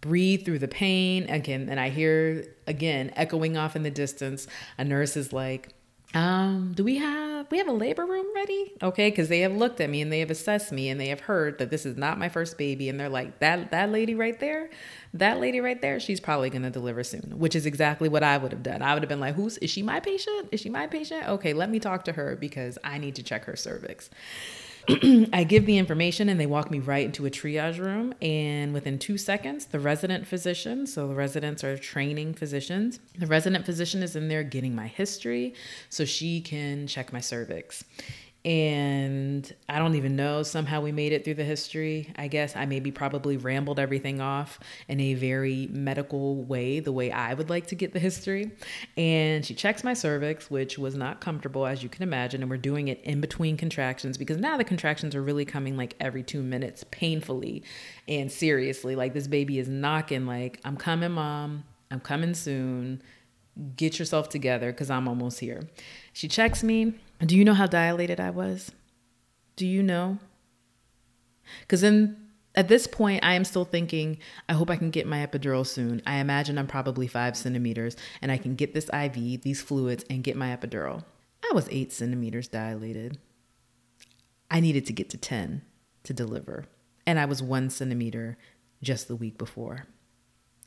breathe 0.00 0.44
through 0.44 0.58
the 0.58 0.68
pain. 0.68 1.28
Again 1.30 1.68
and 1.70 1.78
I 1.78 1.88
hear 1.88 2.46
again 2.66 3.12
echoing 3.16 3.56
off 3.56 3.76
in 3.76 3.82
the 3.82 3.90
distance 3.90 4.46
a 4.76 4.84
nurse 4.84 5.16
is 5.16 5.32
like 5.32 5.74
um, 6.14 6.72
do 6.74 6.84
we 6.84 6.98
have 6.98 7.50
we 7.50 7.58
have 7.58 7.68
a 7.68 7.72
labor 7.72 8.06
room 8.06 8.26
ready? 8.34 8.72
Okay, 8.82 9.10
because 9.10 9.28
they 9.28 9.40
have 9.40 9.52
looked 9.52 9.80
at 9.80 9.90
me 9.90 10.00
and 10.00 10.12
they 10.12 10.20
have 10.20 10.30
assessed 10.30 10.72
me 10.72 10.88
and 10.88 11.00
they 11.00 11.08
have 11.08 11.20
heard 11.20 11.58
that 11.58 11.70
this 11.70 11.84
is 11.84 11.96
not 11.96 12.18
my 12.18 12.28
first 12.28 12.56
baby, 12.56 12.88
and 12.88 12.98
they're 12.98 13.08
like 13.08 13.40
that 13.40 13.70
that 13.72 13.90
lady 13.90 14.14
right 14.14 14.38
there, 14.38 14.70
that 15.12 15.40
lady 15.40 15.60
right 15.60 15.80
there, 15.80 15.98
she's 15.98 16.20
probably 16.20 16.50
gonna 16.50 16.70
deliver 16.70 17.02
soon, 17.02 17.34
which 17.36 17.56
is 17.56 17.66
exactly 17.66 18.08
what 18.08 18.22
I 18.22 18.38
would 18.38 18.52
have 18.52 18.62
done. 18.62 18.80
I 18.80 18.94
would 18.94 19.02
have 19.02 19.08
been 19.08 19.20
like, 19.20 19.34
who's 19.34 19.58
is 19.58 19.70
she 19.70 19.82
my 19.82 20.00
patient? 20.00 20.48
Is 20.52 20.60
she 20.60 20.70
my 20.70 20.86
patient? 20.86 21.28
Okay, 21.28 21.52
let 21.52 21.68
me 21.68 21.80
talk 21.80 22.04
to 22.04 22.12
her 22.12 22.36
because 22.36 22.78
I 22.84 22.98
need 22.98 23.16
to 23.16 23.22
check 23.22 23.44
her 23.44 23.56
cervix. 23.56 24.08
I 25.32 25.44
give 25.44 25.66
the 25.66 25.78
information 25.78 26.28
and 26.28 26.38
they 26.38 26.46
walk 26.46 26.70
me 26.70 26.78
right 26.78 27.06
into 27.06 27.26
a 27.26 27.30
triage 27.30 27.78
room. 27.78 28.14
And 28.20 28.74
within 28.74 28.98
two 28.98 29.16
seconds, 29.16 29.66
the 29.66 29.80
resident 29.80 30.26
physician, 30.26 30.86
so 30.86 31.08
the 31.08 31.14
residents 31.14 31.64
are 31.64 31.78
training 31.78 32.34
physicians, 32.34 33.00
the 33.18 33.26
resident 33.26 33.64
physician 33.64 34.02
is 34.02 34.16
in 34.16 34.28
there 34.28 34.42
getting 34.42 34.74
my 34.74 34.86
history 34.86 35.54
so 35.88 36.04
she 36.04 36.40
can 36.40 36.86
check 36.86 37.12
my 37.12 37.20
cervix 37.20 37.84
and 38.44 39.54
I 39.70 39.78
don't 39.78 39.94
even 39.94 40.16
know. 40.16 40.42
Somehow 40.42 40.82
we 40.82 40.92
made 40.92 41.12
it 41.12 41.24
through 41.24 41.34
the 41.34 41.44
history. 41.44 42.12
I 42.16 42.28
guess 42.28 42.54
I 42.54 42.66
maybe 42.66 42.90
probably 42.90 43.38
rambled 43.38 43.80
everything 43.80 44.20
off 44.20 44.60
in 44.86 45.00
a 45.00 45.14
very 45.14 45.68
medical 45.72 46.42
way, 46.42 46.80
the 46.80 46.92
way 46.92 47.10
I 47.10 47.32
would 47.32 47.48
like 47.48 47.68
to 47.68 47.74
get 47.74 47.94
the 47.94 47.98
history. 47.98 48.50
And 48.98 49.46
she 49.46 49.54
checks 49.54 49.82
my 49.82 49.94
cervix, 49.94 50.50
which 50.50 50.78
was 50.78 50.94
not 50.94 51.22
comfortable, 51.22 51.64
as 51.64 51.82
you 51.82 51.88
can 51.88 52.02
imagine. 52.02 52.42
And 52.42 52.50
we're 52.50 52.58
doing 52.58 52.88
it 52.88 53.00
in 53.02 53.22
between 53.22 53.56
contractions 53.56 54.18
because 54.18 54.36
now 54.36 54.58
the 54.58 54.64
contractions 54.64 55.14
are 55.14 55.22
really 55.22 55.46
coming 55.46 55.78
like 55.78 55.94
every 55.98 56.22
two 56.22 56.42
minutes, 56.42 56.84
painfully 56.90 57.62
and 58.06 58.30
seriously. 58.30 58.94
Like 58.94 59.14
this 59.14 59.26
baby 59.26 59.58
is 59.58 59.68
knocking, 59.68 60.26
like, 60.26 60.60
I'm 60.66 60.76
coming, 60.76 61.12
mom. 61.12 61.64
I'm 61.90 62.00
coming 62.00 62.34
soon. 62.34 63.00
Get 63.76 63.98
yourself 63.98 64.28
together 64.28 64.70
because 64.70 64.90
I'm 64.90 65.08
almost 65.08 65.40
here. 65.40 65.62
She 66.12 66.28
checks 66.28 66.62
me 66.62 66.94
do 67.20 67.36
you 67.36 67.44
know 67.44 67.54
how 67.54 67.66
dilated 67.66 68.20
I 68.20 68.30
was? 68.30 68.72
Do 69.56 69.66
you 69.66 69.82
know? 69.82 70.18
Because 71.60 71.80
then 71.80 72.24
at 72.54 72.68
this 72.68 72.86
point, 72.86 73.24
I 73.24 73.34
am 73.34 73.44
still 73.44 73.64
thinking, 73.64 74.18
I 74.48 74.52
hope 74.52 74.70
I 74.70 74.76
can 74.76 74.90
get 74.90 75.06
my 75.06 75.26
epidural 75.26 75.66
soon. 75.66 76.02
I 76.06 76.16
imagine 76.16 76.56
I'm 76.56 76.66
probably 76.66 77.08
five 77.08 77.36
centimeters 77.36 77.96
and 78.22 78.30
I 78.30 78.36
can 78.36 78.54
get 78.54 78.74
this 78.74 78.88
IV, 78.92 79.42
these 79.42 79.60
fluids, 79.60 80.04
and 80.08 80.22
get 80.22 80.36
my 80.36 80.56
epidural. 80.56 81.04
I 81.48 81.52
was 81.52 81.68
eight 81.70 81.92
centimeters 81.92 82.48
dilated. 82.48 83.18
I 84.50 84.60
needed 84.60 84.86
to 84.86 84.92
get 84.92 85.10
to 85.10 85.16
10 85.16 85.62
to 86.04 86.12
deliver. 86.12 86.66
And 87.06 87.18
I 87.18 87.24
was 87.24 87.42
one 87.42 87.70
centimeter 87.70 88.36
just 88.82 89.08
the 89.08 89.16
week 89.16 89.36
before. 89.36 89.86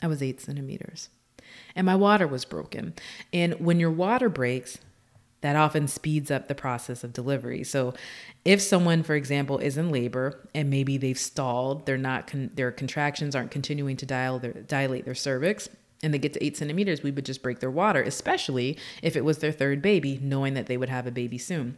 I 0.01 0.07
was 0.07 0.21
eight 0.21 0.41
centimeters. 0.41 1.09
And 1.75 1.85
my 1.85 1.95
water 1.95 2.27
was 2.27 2.43
broken. 2.43 2.93
And 3.31 3.53
when 3.59 3.79
your 3.79 3.91
water 3.91 4.27
breaks, 4.27 4.77
that 5.41 5.55
often 5.55 5.87
speeds 5.87 6.31
up 6.31 6.47
the 6.47 6.55
process 6.55 7.03
of 7.03 7.13
delivery. 7.13 7.63
So, 7.63 7.93
if 8.43 8.61
someone, 8.61 9.03
for 9.03 9.15
example, 9.15 9.59
is 9.59 9.77
in 9.77 9.89
labor 9.89 10.47
and 10.55 10.69
maybe 10.69 10.97
they've 10.97 11.17
stalled, 11.17 11.85
they're 11.85 11.97
not 11.97 12.27
con- 12.27 12.51
their 12.55 12.71
contractions 12.71 13.35
aren't 13.35 13.51
continuing 13.51 13.97
to 13.97 14.05
dial 14.05 14.39
their, 14.39 14.53
dilate 14.53 15.05
their 15.05 15.15
cervix, 15.15 15.69
and 16.01 16.13
they 16.13 16.19
get 16.19 16.33
to 16.33 16.43
eight 16.43 16.57
centimeters, 16.57 17.03
we 17.03 17.11
would 17.11 17.25
just 17.25 17.43
break 17.43 17.59
their 17.59 17.71
water, 17.71 18.01
especially 18.01 18.77
if 19.01 19.15
it 19.15 19.25
was 19.25 19.39
their 19.39 19.51
third 19.51 19.81
baby, 19.81 20.19
knowing 20.21 20.53
that 20.53 20.67
they 20.67 20.77
would 20.77 20.89
have 20.89 21.07
a 21.07 21.11
baby 21.11 21.37
soon. 21.37 21.77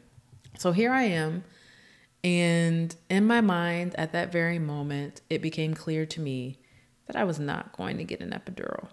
So 0.58 0.72
here 0.72 0.92
I 0.92 1.04
am, 1.04 1.44
and 2.24 2.94
in 3.10 3.26
my 3.26 3.42
mind, 3.42 3.96
at 3.98 4.12
that 4.12 4.32
very 4.32 4.60
moment, 4.60 5.22
it 5.30 5.42
became 5.42 5.74
clear 5.74 6.06
to 6.06 6.20
me 6.20 6.60
that 7.08 7.16
I 7.16 7.24
was 7.24 7.40
not 7.40 7.76
going 7.76 7.98
to 7.98 8.04
get 8.04 8.20
an 8.20 8.32
epidural. 8.32 8.90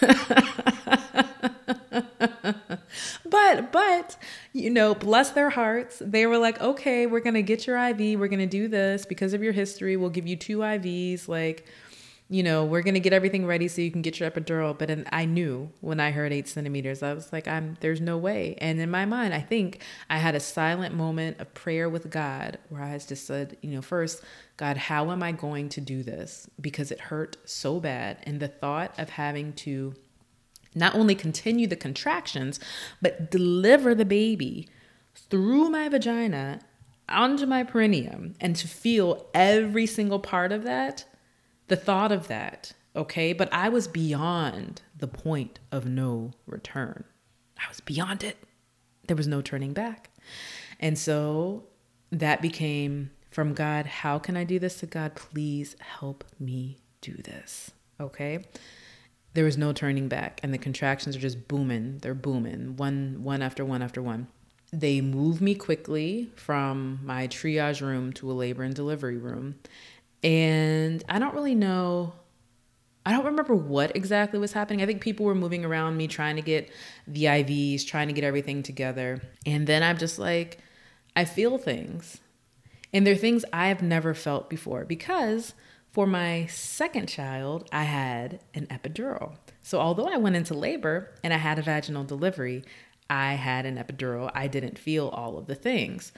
but 3.30 3.72
but 3.72 4.16
you 4.52 4.70
know 4.70 4.94
bless 4.94 5.30
their 5.30 5.50
hearts. 5.50 6.02
They 6.04 6.26
were 6.26 6.38
like 6.38 6.60
okay 6.60 7.06
we're 7.06 7.20
gonna 7.20 7.42
get 7.42 7.66
your 7.66 7.78
iv 7.78 7.98
we're 7.98 8.28
gonna 8.28 8.46
do 8.46 8.68
this 8.68 9.06
because 9.06 9.34
of 9.34 9.42
your 9.42 9.52
history. 9.52 9.96
We'll 9.96 10.10
give 10.10 10.26
you 10.26 10.36
two 10.36 10.58
ivs 10.58 11.28
like 11.28 11.66
you 12.30 12.42
know 12.42 12.64
we're 12.64 12.82
gonna 12.82 13.00
get 13.00 13.12
everything 13.12 13.46
ready 13.46 13.68
so 13.68 13.80
you 13.80 13.90
can 13.90 14.02
get 14.02 14.20
your 14.20 14.30
epidural. 14.30 14.78
But 14.78 14.90
in, 14.90 15.06
i 15.12 15.24
knew 15.24 15.70
when 15.80 16.00
i 16.00 16.10
heard 16.10 16.32
eight 16.32 16.48
centimeters 16.48 17.02
i 17.02 17.14
was 17.14 17.32
like 17.32 17.48
i'm 17.48 17.76
there's 17.80 18.00
no 18.00 18.18
way. 18.18 18.56
And 18.58 18.80
in 18.80 18.90
my 18.90 19.04
mind 19.04 19.34
i 19.34 19.40
think 19.40 19.82
i 20.10 20.18
had 20.18 20.34
a 20.34 20.40
silent 20.40 20.94
moment 20.94 21.40
of 21.40 21.52
prayer 21.54 21.88
with 21.88 22.10
god 22.10 22.58
where 22.68 22.82
i 22.82 22.96
just 22.98 23.26
said 23.26 23.56
you 23.62 23.70
know 23.70 23.82
first 23.82 24.22
god 24.56 24.76
how 24.76 25.10
am 25.10 25.22
i 25.22 25.32
going 25.32 25.68
to 25.70 25.80
do 25.80 26.02
this? 26.02 26.48
Because 26.60 26.90
it 26.90 27.00
hurt 27.00 27.36
so 27.44 27.80
bad. 27.80 28.18
And 28.24 28.40
the 28.40 28.48
thought 28.48 28.98
of 28.98 29.10
having 29.10 29.52
to 29.54 29.94
not 30.78 30.94
only 30.94 31.14
continue 31.14 31.66
the 31.66 31.76
contractions, 31.76 32.60
but 33.02 33.30
deliver 33.30 33.94
the 33.94 34.04
baby 34.04 34.68
through 35.14 35.68
my 35.68 35.88
vagina 35.88 36.60
onto 37.08 37.46
my 37.46 37.64
perineum 37.64 38.34
and 38.40 38.54
to 38.56 38.68
feel 38.68 39.26
every 39.34 39.86
single 39.86 40.18
part 40.18 40.52
of 40.52 40.62
that, 40.64 41.04
the 41.68 41.76
thought 41.76 42.12
of 42.12 42.28
that, 42.28 42.72
okay? 42.94 43.32
But 43.32 43.52
I 43.52 43.68
was 43.68 43.88
beyond 43.88 44.82
the 44.96 45.08
point 45.08 45.58
of 45.72 45.86
no 45.86 46.32
return. 46.46 47.04
I 47.58 47.68
was 47.68 47.80
beyond 47.80 48.22
it. 48.22 48.36
There 49.06 49.16
was 49.16 49.26
no 49.26 49.40
turning 49.40 49.72
back. 49.72 50.10
And 50.78 50.98
so 50.98 51.64
that 52.12 52.42
became 52.42 53.10
from 53.30 53.54
God, 53.54 53.86
how 53.86 54.18
can 54.18 54.36
I 54.36 54.44
do 54.44 54.58
this 54.58 54.80
to 54.80 54.86
God? 54.86 55.14
Please 55.14 55.76
help 55.80 56.24
me 56.38 56.78
do 57.00 57.12
this. 57.12 57.70
Okay 58.00 58.44
there 59.38 59.44
was 59.44 59.56
no 59.56 59.72
turning 59.72 60.08
back 60.08 60.40
and 60.42 60.52
the 60.52 60.58
contractions 60.58 61.14
are 61.14 61.20
just 61.20 61.46
booming. 61.46 61.98
They're 61.98 62.12
booming 62.12 62.76
one 62.76 63.18
one 63.22 63.40
after 63.40 63.64
one 63.64 63.82
after 63.82 64.02
one. 64.02 64.26
They 64.72 65.00
move 65.00 65.40
me 65.40 65.54
quickly 65.54 66.32
from 66.34 66.98
my 67.04 67.28
triage 67.28 67.80
room 67.80 68.12
to 68.14 68.28
a 68.28 68.34
labor 68.34 68.64
and 68.64 68.74
delivery 68.74 69.16
room. 69.16 69.54
And 70.24 71.04
i 71.08 71.20
don't 71.20 71.34
really 71.34 71.54
know 71.54 72.14
i 73.06 73.12
don't 73.12 73.26
remember 73.26 73.54
what 73.54 73.94
exactly 73.94 74.40
was 74.40 74.54
happening. 74.54 74.82
I 74.82 74.86
think 74.86 75.02
people 75.02 75.24
were 75.24 75.36
moving 75.36 75.64
around 75.64 75.96
me 75.96 76.08
trying 76.08 76.34
to 76.34 76.42
get 76.42 76.68
the 77.06 77.26
ivs 77.26 77.86
trying 77.86 78.08
to 78.08 78.14
get 78.14 78.24
everything 78.24 78.64
together. 78.64 79.22
And 79.46 79.68
then 79.68 79.84
i'm 79.84 79.98
just 79.98 80.18
like 80.18 80.58
i 81.14 81.24
feel 81.24 81.58
things. 81.58 82.18
And 82.92 83.06
they're 83.06 83.14
things 83.14 83.44
i've 83.52 83.82
never 83.82 84.14
felt 84.14 84.50
before 84.50 84.84
because 84.84 85.54
for 85.98 86.06
my 86.06 86.46
second 86.46 87.08
child, 87.08 87.68
I 87.72 87.82
had 87.82 88.38
an 88.54 88.68
epidural. 88.68 89.32
So, 89.62 89.80
although 89.80 90.06
I 90.06 90.16
went 90.16 90.36
into 90.36 90.54
labor 90.54 91.10
and 91.24 91.34
I 91.34 91.38
had 91.38 91.58
a 91.58 91.62
vaginal 91.62 92.04
delivery, 92.04 92.62
I 93.10 93.32
had 93.34 93.66
an 93.66 93.78
epidural. 93.78 94.30
I 94.32 94.46
didn't 94.46 94.78
feel 94.78 95.08
all 95.08 95.36
of 95.36 95.48
the 95.48 95.56
things. 95.56 96.12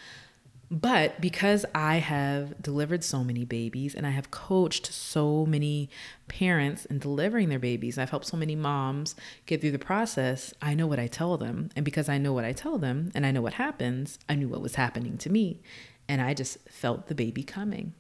But 0.71 1.19
because 1.19 1.65
I 1.75 1.97
have 1.97 2.61
delivered 2.61 3.03
so 3.03 3.25
many 3.25 3.47
babies 3.47 3.95
and 3.95 4.07
I 4.07 4.11
have 4.11 4.31
coached 4.31 4.93
so 4.93 5.47
many 5.47 5.89
parents 6.29 6.85
in 6.85 6.99
delivering 6.99 7.49
their 7.49 7.59
babies, 7.59 7.97
I've 7.97 8.11
helped 8.11 8.27
so 8.27 8.37
many 8.37 8.57
moms 8.57 9.17
get 9.47 9.63
through 9.63 9.73
the 9.73 9.79
process, 9.79 10.53
I 10.61 10.75
know 10.75 10.87
what 10.87 11.01
I 11.01 11.07
tell 11.07 11.39
them. 11.39 11.71
And 11.75 11.87
because 11.87 12.11
I 12.11 12.19
know 12.19 12.35
what 12.35 12.45
I 12.45 12.53
tell 12.53 12.77
them 12.77 13.13
and 13.15 13.25
I 13.25 13.31
know 13.31 13.41
what 13.41 13.55
happens, 13.55 14.19
I 14.29 14.35
knew 14.35 14.49
what 14.51 14.61
was 14.61 14.75
happening 14.75 15.17
to 15.17 15.31
me. 15.31 15.63
And 16.07 16.21
I 16.21 16.35
just 16.35 16.59
felt 16.69 17.07
the 17.07 17.15
baby 17.15 17.43
coming. 17.43 17.95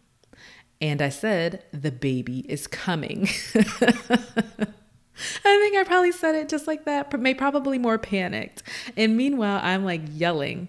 And 0.81 1.03
I 1.03 1.09
said, 1.09 1.65
The 1.73 1.93
baby 1.93 2.41
is 2.49 2.67
coming. 2.67 3.29
I 5.45 5.59
think 5.59 5.77
I 5.77 5.85
probably 5.85 6.13
said 6.13 6.35
it 6.35 6.49
just 6.49 6.67
like 6.67 6.87
that, 6.87 7.11
may 7.21 7.35
probably 7.35 7.79
more 7.79 7.99
panicked. 7.99 8.63
And 8.97 9.17
meanwhile, 9.17 9.61
I'm 9.63 9.85
like 9.85 10.03
yelling 10.09 10.69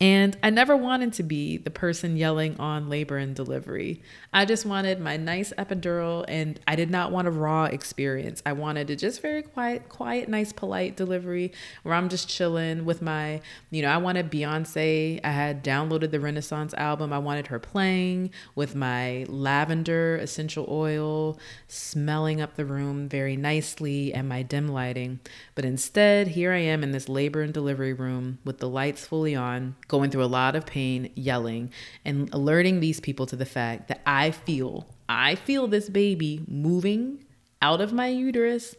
and 0.00 0.36
I 0.42 0.50
never 0.50 0.76
wanted 0.76 1.12
to 1.14 1.24
be 1.24 1.56
the 1.56 1.70
person 1.70 2.16
yelling 2.16 2.58
on 2.60 2.88
labor 2.88 3.16
and 3.16 3.34
delivery. 3.34 4.00
I 4.32 4.44
just 4.44 4.64
wanted 4.64 5.00
my 5.00 5.16
nice 5.16 5.52
epidural 5.58 6.24
and 6.28 6.60
I 6.68 6.76
did 6.76 6.88
not 6.90 7.10
want 7.10 7.26
a 7.26 7.32
raw 7.32 7.64
experience. 7.64 8.40
I 8.46 8.52
wanted 8.52 8.90
a 8.90 8.96
just 8.96 9.20
very 9.20 9.42
quiet, 9.42 9.88
quiet, 9.88 10.28
nice, 10.28 10.52
polite 10.52 10.96
delivery 10.96 11.52
where 11.82 11.94
I'm 11.94 12.08
just 12.08 12.28
chilling 12.28 12.84
with 12.84 13.02
my, 13.02 13.40
you 13.70 13.82
know, 13.82 13.88
I 13.88 13.96
wanted 13.96 14.30
Beyonce. 14.30 15.20
I 15.24 15.30
had 15.30 15.64
downloaded 15.64 16.12
the 16.12 16.20
Renaissance 16.20 16.74
album. 16.74 17.12
I 17.12 17.18
wanted 17.18 17.48
her 17.48 17.58
playing 17.58 18.30
with 18.54 18.76
my 18.76 19.26
lavender 19.28 20.16
essential 20.16 20.66
oil, 20.68 21.40
smelling 21.66 22.40
up 22.40 22.54
the 22.54 22.64
room 22.64 23.08
very 23.08 23.36
nicely 23.36 24.14
and 24.14 24.28
my 24.28 24.42
dim 24.42 24.68
lighting. 24.68 25.18
But 25.56 25.64
instead, 25.64 26.28
here 26.28 26.52
I 26.52 26.58
am 26.58 26.84
in 26.84 26.92
this 26.92 27.08
labor 27.08 27.42
and 27.42 27.52
delivery 27.52 27.92
room 27.92 28.38
with 28.44 28.58
the 28.58 28.68
lights 28.68 29.04
fully 29.04 29.34
on 29.34 29.74
going 29.88 30.10
through 30.10 30.24
a 30.24 30.26
lot 30.26 30.54
of 30.54 30.66
pain, 30.66 31.10
yelling, 31.14 31.72
and 32.04 32.32
alerting 32.32 32.80
these 32.80 33.00
people 33.00 33.26
to 33.26 33.36
the 33.36 33.46
fact 33.46 33.88
that 33.88 34.02
I 34.06 34.30
feel, 34.30 34.86
I 35.08 35.34
feel 35.34 35.66
this 35.66 35.88
baby 35.88 36.44
moving 36.46 37.24
out 37.60 37.80
of 37.80 37.92
my 37.92 38.08
uterus 38.08 38.76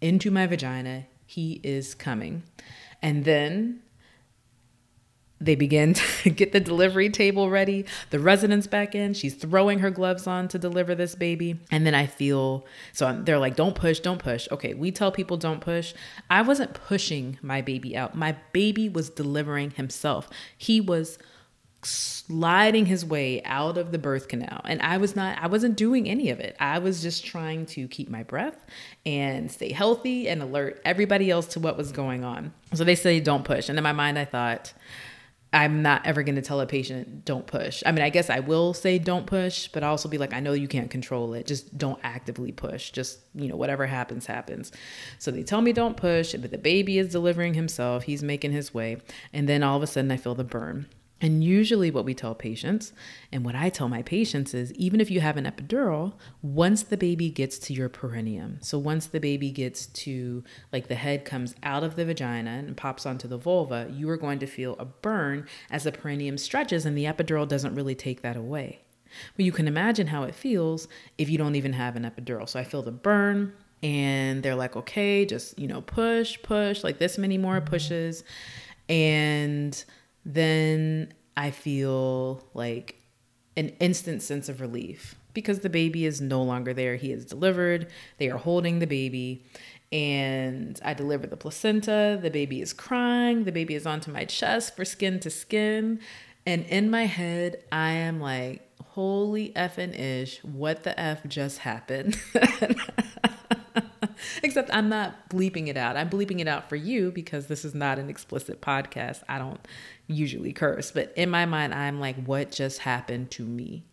into 0.00 0.30
my 0.30 0.46
vagina. 0.46 1.06
He 1.26 1.60
is 1.64 1.94
coming. 1.94 2.42
And 3.02 3.24
then 3.24 3.82
they 5.40 5.54
begin 5.54 5.94
to 5.94 6.30
get 6.34 6.52
the 6.52 6.60
delivery 6.60 7.08
table 7.08 7.50
ready. 7.50 7.86
The 8.10 8.20
resident's 8.20 8.66
back 8.66 8.94
in. 8.94 9.14
She's 9.14 9.34
throwing 9.34 9.78
her 9.78 9.90
gloves 9.90 10.26
on 10.26 10.48
to 10.48 10.58
deliver 10.58 10.94
this 10.94 11.14
baby. 11.14 11.58
And 11.70 11.86
then 11.86 11.94
I 11.94 12.06
feel 12.06 12.66
so 12.92 13.06
I'm, 13.06 13.24
they're 13.24 13.38
like, 13.38 13.56
don't 13.56 13.74
push, 13.74 14.00
don't 14.00 14.18
push. 14.18 14.48
Okay, 14.52 14.74
we 14.74 14.90
tell 14.90 15.10
people 15.10 15.36
don't 15.36 15.60
push. 15.60 15.94
I 16.28 16.42
wasn't 16.42 16.74
pushing 16.74 17.38
my 17.42 17.62
baby 17.62 17.96
out. 17.96 18.14
My 18.14 18.36
baby 18.52 18.88
was 18.88 19.10
delivering 19.10 19.70
himself. 19.72 20.28
He 20.56 20.80
was 20.80 21.18
sliding 21.82 22.84
his 22.84 23.06
way 23.06 23.42
out 23.44 23.78
of 23.78 23.90
the 23.90 23.98
birth 23.98 24.28
canal 24.28 24.60
and 24.66 24.82
i 24.82 24.98
was 24.98 25.16
not 25.16 25.38
i 25.42 25.46
wasn't 25.46 25.74
doing 25.76 26.06
any 26.06 26.28
of 26.28 26.38
it 26.38 26.54
i 26.60 26.78
was 26.78 27.00
just 27.00 27.24
trying 27.24 27.64
to 27.64 27.88
keep 27.88 28.10
my 28.10 28.22
breath 28.22 28.66
and 29.06 29.50
stay 29.50 29.72
healthy 29.72 30.28
and 30.28 30.42
alert 30.42 30.78
everybody 30.84 31.30
else 31.30 31.46
to 31.46 31.58
what 31.58 31.78
was 31.78 31.90
going 31.90 32.22
on 32.22 32.52
so 32.74 32.84
they 32.84 32.94
say 32.94 33.18
don't 33.18 33.46
push 33.46 33.70
and 33.70 33.78
in 33.78 33.82
my 33.82 33.92
mind 33.92 34.18
i 34.18 34.26
thought 34.26 34.74
I'm 35.52 35.82
not 35.82 36.06
ever 36.06 36.22
going 36.22 36.36
to 36.36 36.42
tell 36.42 36.60
a 36.60 36.66
patient 36.66 37.24
don't 37.24 37.46
push. 37.46 37.82
I 37.84 37.90
mean, 37.90 38.02
I 38.02 38.10
guess 38.10 38.30
I 38.30 38.38
will 38.38 38.72
say 38.72 38.98
don't 38.98 39.26
push, 39.26 39.66
but 39.68 39.82
I'll 39.82 39.90
also 39.90 40.08
be 40.08 40.16
like, 40.16 40.32
I 40.32 40.38
know 40.38 40.52
you 40.52 40.68
can't 40.68 40.90
control 40.90 41.34
it. 41.34 41.46
Just 41.46 41.76
don't 41.76 41.98
actively 42.04 42.52
push. 42.52 42.90
Just, 42.90 43.18
you 43.34 43.48
know, 43.48 43.56
whatever 43.56 43.86
happens, 43.86 44.26
happens. 44.26 44.70
So 45.18 45.32
they 45.32 45.42
tell 45.42 45.60
me 45.60 45.72
don't 45.72 45.96
push, 45.96 46.34
but 46.34 46.52
the 46.52 46.58
baby 46.58 46.98
is 46.98 47.10
delivering 47.10 47.54
himself. 47.54 48.04
He's 48.04 48.22
making 48.22 48.52
his 48.52 48.72
way. 48.72 48.98
And 49.32 49.48
then 49.48 49.64
all 49.64 49.76
of 49.76 49.82
a 49.82 49.88
sudden 49.88 50.12
I 50.12 50.18
feel 50.18 50.36
the 50.36 50.44
burn. 50.44 50.86
And 51.22 51.44
usually, 51.44 51.90
what 51.90 52.06
we 52.06 52.14
tell 52.14 52.34
patients, 52.34 52.92
and 53.30 53.44
what 53.44 53.54
I 53.54 53.68
tell 53.68 53.88
my 53.88 54.02
patients 54.02 54.54
is 54.54 54.72
even 54.74 55.00
if 55.00 55.10
you 55.10 55.20
have 55.20 55.36
an 55.36 55.44
epidural, 55.44 56.14
once 56.40 56.82
the 56.82 56.96
baby 56.96 57.28
gets 57.28 57.58
to 57.58 57.74
your 57.74 57.90
perineum, 57.90 58.58
so 58.62 58.78
once 58.78 59.06
the 59.06 59.20
baby 59.20 59.50
gets 59.50 59.86
to 59.86 60.42
like 60.72 60.88
the 60.88 60.94
head 60.94 61.26
comes 61.26 61.54
out 61.62 61.84
of 61.84 61.96
the 61.96 62.06
vagina 62.06 62.50
and 62.50 62.76
pops 62.76 63.04
onto 63.04 63.28
the 63.28 63.36
vulva, 63.36 63.90
you 63.92 64.08
are 64.08 64.16
going 64.16 64.38
to 64.38 64.46
feel 64.46 64.76
a 64.78 64.86
burn 64.86 65.46
as 65.70 65.84
the 65.84 65.92
perineum 65.92 66.38
stretches, 66.38 66.86
and 66.86 66.96
the 66.96 67.04
epidural 67.04 67.46
doesn't 67.46 67.74
really 67.74 67.94
take 67.94 68.22
that 68.22 68.36
away. 68.36 68.80
But 69.36 69.44
you 69.44 69.52
can 69.52 69.68
imagine 69.68 70.06
how 70.06 70.22
it 70.22 70.34
feels 70.34 70.88
if 71.18 71.28
you 71.28 71.36
don't 71.36 71.56
even 71.56 71.72
have 71.74 71.96
an 71.96 72.04
epidural. 72.04 72.48
So 72.48 72.58
I 72.58 72.64
feel 72.64 72.82
the 72.82 72.92
burn, 72.92 73.52
and 73.82 74.42
they're 74.42 74.54
like, 74.54 74.76
okay, 74.76 75.26
just, 75.26 75.58
you 75.58 75.66
know, 75.66 75.82
push, 75.82 76.40
push, 76.42 76.84
like 76.84 76.98
this 76.98 77.18
many 77.18 77.36
more 77.36 77.60
pushes. 77.60 78.24
And 78.88 79.84
then 80.24 81.12
I 81.36 81.50
feel 81.50 82.44
like 82.54 83.02
an 83.56 83.70
instant 83.80 84.22
sense 84.22 84.48
of 84.48 84.60
relief 84.60 85.14
because 85.34 85.60
the 85.60 85.70
baby 85.70 86.04
is 86.06 86.20
no 86.20 86.42
longer 86.42 86.72
there. 86.74 86.96
He 86.96 87.12
is 87.12 87.24
delivered. 87.24 87.88
They 88.18 88.28
are 88.30 88.38
holding 88.38 88.78
the 88.78 88.86
baby. 88.86 89.44
And 89.92 90.80
I 90.84 90.94
deliver 90.94 91.26
the 91.26 91.36
placenta. 91.36 92.18
The 92.20 92.30
baby 92.30 92.60
is 92.60 92.72
crying. 92.72 93.44
The 93.44 93.52
baby 93.52 93.74
is 93.74 93.86
onto 93.86 94.12
my 94.12 94.24
chest 94.24 94.76
for 94.76 94.84
skin 94.84 95.20
to 95.20 95.30
skin. 95.30 96.00
And 96.46 96.64
in 96.66 96.90
my 96.90 97.06
head, 97.06 97.62
I 97.70 97.92
am 97.92 98.20
like, 98.20 98.66
holy 98.82 99.50
effing 99.50 99.98
ish, 99.98 100.42
what 100.44 100.84
the 100.84 100.98
F 100.98 101.26
just 101.26 101.58
happened? 101.58 102.18
Except 104.42 104.72
I'm 104.72 104.88
not 104.88 105.28
bleeping 105.28 105.68
it 105.68 105.76
out. 105.76 105.96
I'm 105.96 106.08
bleeping 106.08 106.40
it 106.40 106.48
out 106.48 106.68
for 106.68 106.76
you 106.76 107.10
because 107.10 107.46
this 107.46 107.64
is 107.64 107.74
not 107.74 107.98
an 107.98 108.08
explicit 108.08 108.60
podcast. 108.60 109.22
I 109.28 109.38
don't 109.38 109.60
usually 110.06 110.52
curse, 110.52 110.90
but 110.90 111.12
in 111.16 111.30
my 111.30 111.46
mind, 111.46 111.74
I'm 111.74 112.00
like, 112.00 112.16
what 112.24 112.50
just 112.50 112.78
happened 112.80 113.30
to 113.32 113.42
me? 113.42 113.84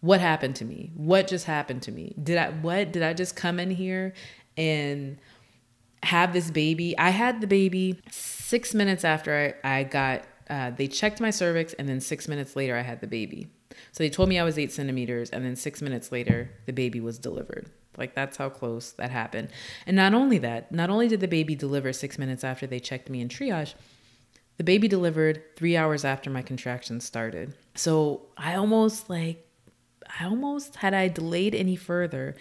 What 0.00 0.20
happened 0.20 0.56
to 0.56 0.64
me? 0.64 0.92
What 0.94 1.26
just 1.26 1.46
happened 1.46 1.82
to 1.82 1.92
me? 1.92 2.14
Did 2.22 2.38
I, 2.38 2.50
what, 2.50 2.92
did 2.92 3.02
I 3.02 3.14
just 3.14 3.36
come 3.36 3.58
in 3.58 3.70
here 3.70 4.12
and 4.56 5.18
have 6.02 6.32
this 6.32 6.50
baby? 6.50 6.96
I 6.98 7.10
had 7.10 7.40
the 7.40 7.46
baby 7.46 7.98
six 8.10 8.74
minutes 8.74 9.04
after 9.04 9.56
I, 9.64 9.78
I 9.78 9.84
got, 9.84 10.24
uh, 10.50 10.70
they 10.70 10.88
checked 10.88 11.20
my 11.20 11.30
cervix, 11.30 11.72
and 11.72 11.88
then 11.88 12.00
six 12.00 12.28
minutes 12.28 12.54
later, 12.54 12.76
I 12.76 12.82
had 12.82 13.00
the 13.00 13.06
baby. 13.06 13.48
So 13.92 14.04
they 14.04 14.10
told 14.10 14.28
me 14.28 14.38
I 14.38 14.44
was 14.44 14.58
eight 14.58 14.72
centimeters, 14.72 15.30
and 15.30 15.44
then 15.44 15.56
six 15.56 15.80
minutes 15.80 16.12
later, 16.12 16.50
the 16.66 16.72
baby 16.72 17.00
was 17.00 17.18
delivered. 17.18 17.70
Like 17.96 18.14
that's 18.14 18.36
how 18.36 18.48
close 18.48 18.92
that 18.92 19.10
happened. 19.10 19.48
And 19.86 19.96
not 19.96 20.14
only 20.14 20.38
that, 20.38 20.72
not 20.72 20.90
only 20.90 21.08
did 21.08 21.20
the 21.20 21.28
baby 21.28 21.54
deliver 21.54 21.92
six 21.92 22.18
minutes 22.18 22.44
after 22.44 22.66
they 22.66 22.80
checked 22.80 23.08
me 23.10 23.20
in 23.20 23.28
triage, 23.28 23.74
the 24.56 24.64
baby 24.64 24.88
delivered 24.88 25.42
three 25.56 25.76
hours 25.76 26.04
after 26.04 26.30
my 26.30 26.42
contractions 26.42 27.04
started. 27.04 27.54
So 27.74 28.22
I 28.36 28.54
almost 28.54 29.10
like, 29.10 29.46
I 30.20 30.26
almost 30.26 30.76
had 30.76 30.94
I 30.94 31.08
delayed 31.08 31.54
any 31.54 31.76
further 31.76 32.36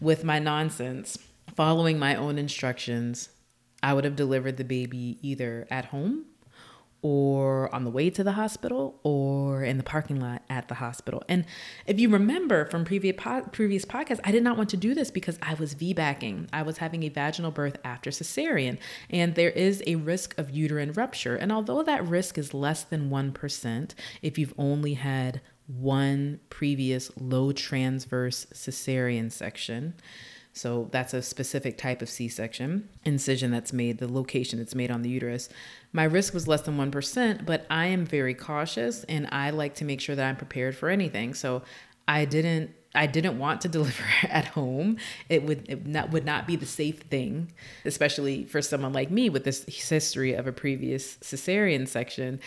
with 0.00 0.24
my 0.24 0.38
nonsense, 0.38 1.18
following 1.54 1.98
my 1.98 2.16
own 2.16 2.38
instructions, 2.38 3.30
I 3.82 3.94
would 3.94 4.04
have 4.04 4.16
delivered 4.16 4.56
the 4.56 4.64
baby 4.64 5.18
either 5.22 5.66
at 5.70 5.86
home 5.86 6.26
or 7.04 7.72
on 7.74 7.84
the 7.84 7.90
way 7.90 8.08
to 8.08 8.24
the 8.24 8.32
hospital 8.32 8.98
or 9.02 9.62
in 9.62 9.76
the 9.76 9.82
parking 9.82 10.18
lot 10.18 10.42
at 10.48 10.68
the 10.68 10.74
hospital. 10.76 11.22
And 11.28 11.44
if 11.86 12.00
you 12.00 12.08
remember 12.08 12.64
from 12.64 12.86
previous 12.86 13.14
po- 13.18 13.42
previous 13.52 13.84
podcasts, 13.84 14.20
I 14.24 14.32
did 14.32 14.42
not 14.42 14.56
want 14.56 14.70
to 14.70 14.78
do 14.78 14.94
this 14.94 15.10
because 15.10 15.38
I 15.42 15.52
was 15.52 15.74
VBACing. 15.74 16.48
I 16.50 16.62
was 16.62 16.78
having 16.78 17.02
a 17.02 17.10
vaginal 17.10 17.50
birth 17.50 17.76
after 17.84 18.08
cesarean, 18.08 18.78
and 19.10 19.34
there 19.34 19.50
is 19.50 19.82
a 19.86 19.96
risk 19.96 20.36
of 20.38 20.48
uterine 20.48 20.92
rupture. 20.92 21.36
And 21.36 21.52
although 21.52 21.82
that 21.82 22.08
risk 22.08 22.38
is 22.38 22.54
less 22.54 22.84
than 22.84 23.10
1% 23.10 23.90
if 24.22 24.38
you've 24.38 24.54
only 24.56 24.94
had 24.94 25.42
one 25.66 26.40
previous 26.48 27.10
low 27.20 27.52
transverse 27.52 28.46
cesarean 28.54 29.30
section, 29.30 29.92
so 30.54 30.88
that's 30.92 31.12
a 31.12 31.20
specific 31.20 31.76
type 31.76 32.00
of 32.00 32.08
C 32.08 32.28
section 32.28 32.88
incision 33.04 33.50
that's 33.50 33.72
made, 33.72 33.98
the 33.98 34.10
location 34.10 34.60
that's 34.60 34.74
made 34.74 34.90
on 34.90 35.02
the 35.02 35.10
uterus. 35.10 35.48
My 35.92 36.04
risk 36.04 36.32
was 36.32 36.46
less 36.46 36.62
than 36.62 36.78
1%, 36.78 37.44
but 37.44 37.66
I 37.68 37.86
am 37.86 38.06
very 38.06 38.34
cautious 38.34 39.02
and 39.04 39.28
I 39.32 39.50
like 39.50 39.74
to 39.76 39.84
make 39.84 40.00
sure 40.00 40.14
that 40.14 40.26
I'm 40.26 40.36
prepared 40.36 40.76
for 40.76 40.88
anything. 40.88 41.34
So 41.34 41.62
I 42.06 42.24
didn't 42.24 42.70
I 42.96 43.08
didn't 43.08 43.40
want 43.40 43.62
to 43.62 43.68
deliver 43.76 44.04
at 44.22 44.46
home. 44.46 44.98
It 45.28 45.42
would 45.42 45.68
it 45.68 45.86
not 45.86 46.12
would 46.12 46.24
not 46.24 46.46
be 46.46 46.54
the 46.54 46.66
safe 46.66 47.00
thing, 47.00 47.52
especially 47.84 48.44
for 48.44 48.62
someone 48.62 48.92
like 48.92 49.10
me 49.10 49.28
with 49.28 49.42
this 49.42 49.64
history 49.66 50.34
of 50.34 50.46
a 50.46 50.52
previous 50.52 51.16
cesarean 51.16 51.88
section. 51.88 52.38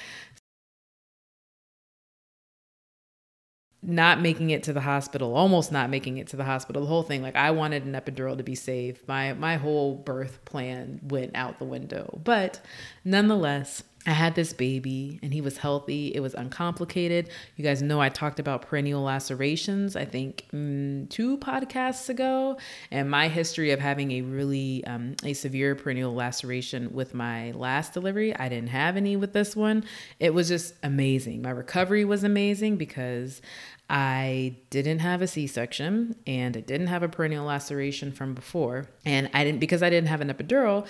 Not 3.83 4.19
making 4.19 4.49
it 4.49 4.63
to 4.63 4.73
the 4.73 4.81
hospital, 4.81 5.35
almost 5.35 5.71
not 5.71 5.89
making 5.89 6.17
it 6.17 6.27
to 6.27 6.35
the 6.37 6.43
hospital, 6.43 6.81
the 6.81 6.87
whole 6.87 7.03
thing. 7.03 7.21
Like 7.21 7.35
I 7.35 7.51
wanted 7.51 7.85
an 7.85 7.93
epidural 7.93 8.37
to 8.37 8.43
be 8.43 8.55
safe. 8.55 9.07
My 9.07 9.33
my 9.33 9.57
whole 9.57 9.95
birth 9.95 10.43
plan 10.45 10.99
went 11.03 11.35
out 11.35 11.59
the 11.59 11.65
window. 11.65 12.19
But 12.23 12.59
nonetheless, 13.05 13.83
I 14.07 14.11
had 14.11 14.35
this 14.35 14.53
baby 14.53 15.19
and 15.21 15.33
he 15.33 15.41
was 15.41 15.57
healthy. 15.57 16.15
It 16.15 16.21
was 16.21 16.33
uncomplicated. 16.33 17.29
You 17.57 17.63
guys 17.63 17.81
know 17.81 17.99
I 17.99 18.07
talked 18.07 18.39
about 18.39 18.67
perineal 18.67 19.03
lacerations, 19.03 19.97
I 19.97 20.05
think 20.05 20.47
mm, 20.53 21.09
two 21.09 21.37
podcasts 21.37 22.07
ago, 22.07 22.57
and 22.89 23.11
my 23.11 23.27
history 23.27 23.71
of 23.71 23.81
having 23.81 24.13
a 24.13 24.21
really 24.21 24.83
um, 24.85 25.15
a 25.25 25.33
severe 25.33 25.75
perineal 25.75 26.15
laceration 26.15 26.93
with 26.93 27.13
my 27.13 27.51
last 27.51 27.93
delivery. 27.93 28.33
I 28.33 28.47
didn't 28.47 28.69
have 28.69 28.95
any 28.95 29.17
with 29.17 29.33
this 29.33 29.57
one. 29.57 29.83
It 30.19 30.33
was 30.33 30.47
just 30.47 30.73
amazing. 30.83 31.41
My 31.41 31.51
recovery 31.51 32.05
was 32.05 32.23
amazing 32.23 32.77
because 32.77 33.41
I 33.89 34.57
didn't 34.69 34.99
have 34.99 35.21
a 35.21 35.27
C 35.27 35.47
section 35.47 36.15
and 36.25 36.57
I 36.57 36.59
didn't 36.59 36.87
have 36.87 37.03
a 37.03 37.07
perineal 37.07 37.45
laceration 37.45 38.11
from 38.11 38.33
before. 38.33 38.89
And 39.05 39.29
I 39.33 39.45
didn't, 39.45 39.59
because 39.59 39.81
I 39.81 39.89
didn't 39.89 40.09
have 40.09 40.19
an 40.19 40.29
epidural, 40.29 40.87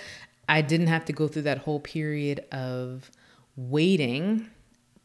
I 0.48 0.62
didn't 0.62 0.86
have 0.86 1.04
to 1.06 1.12
go 1.12 1.28
through 1.28 1.42
that 1.42 1.58
whole 1.58 1.80
period 1.80 2.44
of 2.52 3.10
waiting 3.56 4.48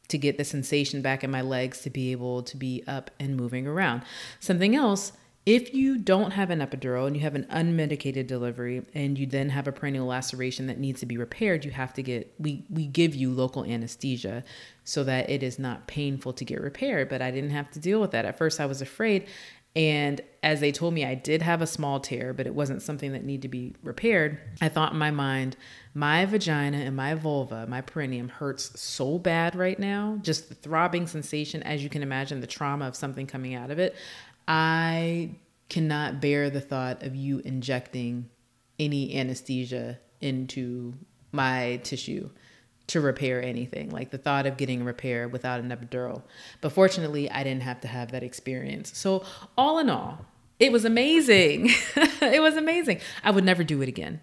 to 0.07 0.17
get 0.17 0.37
the 0.37 0.45
sensation 0.45 1.01
back 1.01 1.23
in 1.23 1.31
my 1.31 1.41
legs 1.41 1.81
to 1.81 1.89
be 1.89 2.11
able 2.11 2.43
to 2.43 2.57
be 2.57 2.83
up 2.87 3.11
and 3.19 3.35
moving 3.35 3.67
around. 3.67 4.03
Something 4.39 4.75
else 4.75 5.13
if 5.45 5.73
you 5.73 5.97
don't 5.97 6.31
have 6.31 6.49
an 6.51 6.59
epidural 6.59 7.05
and 7.05 7.17
you 7.17 7.21
have 7.21 7.35
an 7.35 7.45
unmedicated 7.45 8.27
delivery 8.27 8.85
and 8.93 9.19
you 9.19 9.25
then 9.25 9.49
have 9.49 9.67
a 9.67 9.73
perineal 9.73 10.07
laceration 10.07 10.67
that 10.67 10.79
needs 10.79 11.01
to 11.01 11.05
be 11.05 11.17
repaired, 11.17 11.65
you 11.65 11.71
have 11.71 11.93
to 11.93 12.01
get 12.01 12.33
we 12.39 12.65
we 12.69 12.87
give 12.87 13.13
you 13.13 13.29
local 13.29 13.65
anesthesia 13.65 14.43
so 14.85 15.03
that 15.03 15.29
it 15.29 15.43
is 15.43 15.59
not 15.59 15.85
painful 15.85 16.31
to 16.33 16.45
get 16.45 16.61
repaired, 16.61 17.09
but 17.09 17.21
I 17.21 17.29
didn't 17.29 17.49
have 17.49 17.69
to 17.71 17.79
deal 17.79 17.99
with 17.99 18.11
that. 18.11 18.23
At 18.23 18.37
first 18.37 18.61
I 18.61 18.65
was 18.65 18.81
afraid 18.81 19.27
and 19.75 20.21
as 20.43 20.59
they 20.59 20.71
told 20.71 20.93
me 20.93 21.03
I 21.03 21.15
did 21.15 21.41
have 21.41 21.61
a 21.61 21.67
small 21.67 21.99
tear, 21.99 22.33
but 22.33 22.45
it 22.45 22.53
wasn't 22.53 22.81
something 22.81 23.13
that 23.13 23.23
needed 23.23 23.43
to 23.43 23.47
be 23.47 23.75
repaired. 23.81 24.39
I 24.61 24.69
thought 24.69 24.93
in 24.93 24.99
my 24.99 25.09
mind, 25.09 25.55
my 25.95 26.25
vagina 26.25 26.77
and 26.77 26.95
my 26.95 27.15
vulva, 27.15 27.65
my 27.67 27.81
perineum 27.81 28.29
hurts 28.29 28.79
so 28.79 29.17
bad 29.17 29.55
right 29.55 29.79
now. 29.79 30.19
Just 30.21 30.49
the 30.49 30.55
throbbing 30.55 31.07
sensation, 31.07 31.63
as 31.63 31.83
you 31.83 31.89
can 31.89 32.03
imagine, 32.03 32.39
the 32.39 32.47
trauma 32.47 32.87
of 32.87 32.95
something 32.95 33.25
coming 33.25 33.55
out 33.55 33.71
of 33.71 33.79
it. 33.79 33.95
I 34.47 35.31
cannot 35.69 36.21
bear 36.21 36.51
the 36.51 36.61
thought 36.61 37.01
of 37.01 37.15
you 37.15 37.39
injecting 37.39 38.29
any 38.77 39.15
anesthesia 39.17 39.99
into 40.21 40.93
my 41.31 41.79
tissue 41.83 42.29
to 42.87 43.01
repair 43.01 43.41
anything. 43.41 43.89
Like 43.89 44.11
the 44.11 44.17
thought 44.17 44.45
of 44.45 44.57
getting 44.57 44.81
a 44.81 44.85
repair 44.85 45.27
without 45.27 45.59
an 45.59 45.69
epidural. 45.69 46.23
But 46.61 46.71
fortunately, 46.71 47.29
I 47.29 47.43
didn't 47.43 47.63
have 47.63 47.81
to 47.81 47.87
have 47.87 48.11
that 48.11 48.23
experience. 48.23 48.97
So, 48.97 49.23
all 49.57 49.79
in 49.79 49.89
all, 49.89 50.25
it 50.59 50.71
was 50.71 50.85
amazing. 50.85 51.69
it 52.21 52.41
was 52.41 52.55
amazing. 52.55 52.99
I 53.23 53.31
would 53.31 53.43
never 53.43 53.63
do 53.63 53.81
it 53.81 53.89
again. 53.89 54.21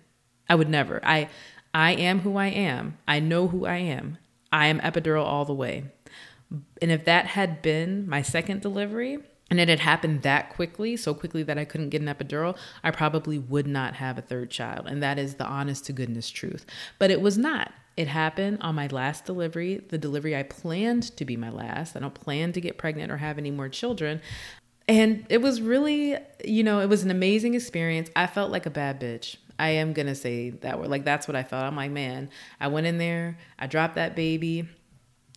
I 0.49 0.55
would 0.55 0.69
never. 0.69 1.01
I 1.05 1.29
I 1.73 1.93
am 1.93 2.21
who 2.21 2.37
I 2.37 2.49
am. 2.49 2.99
I 3.07 3.21
know 3.21 3.49
who 3.49 3.67
I 3.67 3.77
am. 3.77 4.19
I 4.53 4.67
am 4.67 4.81
epidural 4.81 5.25
all 5.25 5.45
the 5.45 5.55
way. 5.55 5.85
And 6.83 6.91
if 6.91 7.05
that 7.05 7.27
had 7.27 7.63
been 7.63 8.09
my 8.09 8.23
second 8.23 8.61
delivery, 8.61 9.21
and 9.51 9.59
it 9.59 9.69
had 9.69 9.81
happened 9.81 10.23
that 10.23 10.51
quickly, 10.51 10.97
so 10.97 11.13
quickly 11.13 11.43
that 11.43 11.59
I 11.59 11.65
couldn't 11.65 11.91
get 11.91 12.01
an 12.01 12.09
epidural, 12.09 12.57
I 12.85 12.93
probably 12.93 13.39
would 13.39 13.67
not 13.67 13.97
have 13.97 14.17
a 14.17 14.23
third 14.23 14.51
child. 14.51 14.87
And 14.87 15.03
that 15.03 15.19
is 15.19 15.35
the 15.35 15.45
honest 15.45 15.87
to 15.87 15.93
goodness 15.93 16.31
truth. 16.31 16.65
But 16.99 17.11
it 17.11 17.21
was 17.21 17.37
not. 17.37 17.73
It 18.01 18.09
happened 18.09 18.63
on 18.63 18.75
my 18.77 18.87
last 18.87 19.27
delivery, 19.27 19.77
the 19.77 19.99
delivery 19.99 20.35
I 20.35 20.43
planned 20.43 21.15
to 21.19 21.27
be 21.27 21.37
my 21.37 21.51
last. 21.51 21.95
I 21.95 22.01
don't 22.01 22.15
plan 22.15 22.51
to 22.53 22.61
get 22.63 22.79
pregnant 22.79 23.13
or 23.13 23.19
have 23.19 23.37
any 23.37 23.51
more 23.51 23.69
children. 23.69 24.23
And 24.89 25.27
it 25.29 25.43
was 25.43 25.61
really, 25.61 26.17
you 26.43 26.63
know, 26.63 26.81
it 26.81 26.89
was 26.89 27.03
an 27.03 27.11
amazing 27.11 27.53
experience. 27.53 28.09
I 28.17 28.27
felt 28.27 28.51
like 28.51 28.65
a 28.65 28.71
bad 28.71 29.03
bitch. 29.03 29.37
I 29.59 29.69
am 29.73 29.93
going 29.93 30.07
to 30.07 30.15
say 30.15 30.49
that 30.49 30.79
word. 30.79 30.89
Like, 30.89 31.05
that's 31.05 31.29
what 31.29 31.37
I 31.37 31.43
felt. 31.43 31.63
I'm 31.63 31.77
like, 31.77 31.91
man, 31.91 32.31
I 32.59 32.69
went 32.69 32.87
in 32.87 32.97
there, 32.97 33.37
I 33.59 33.67
dropped 33.67 33.97
that 33.97 34.17
baby, 34.17 34.67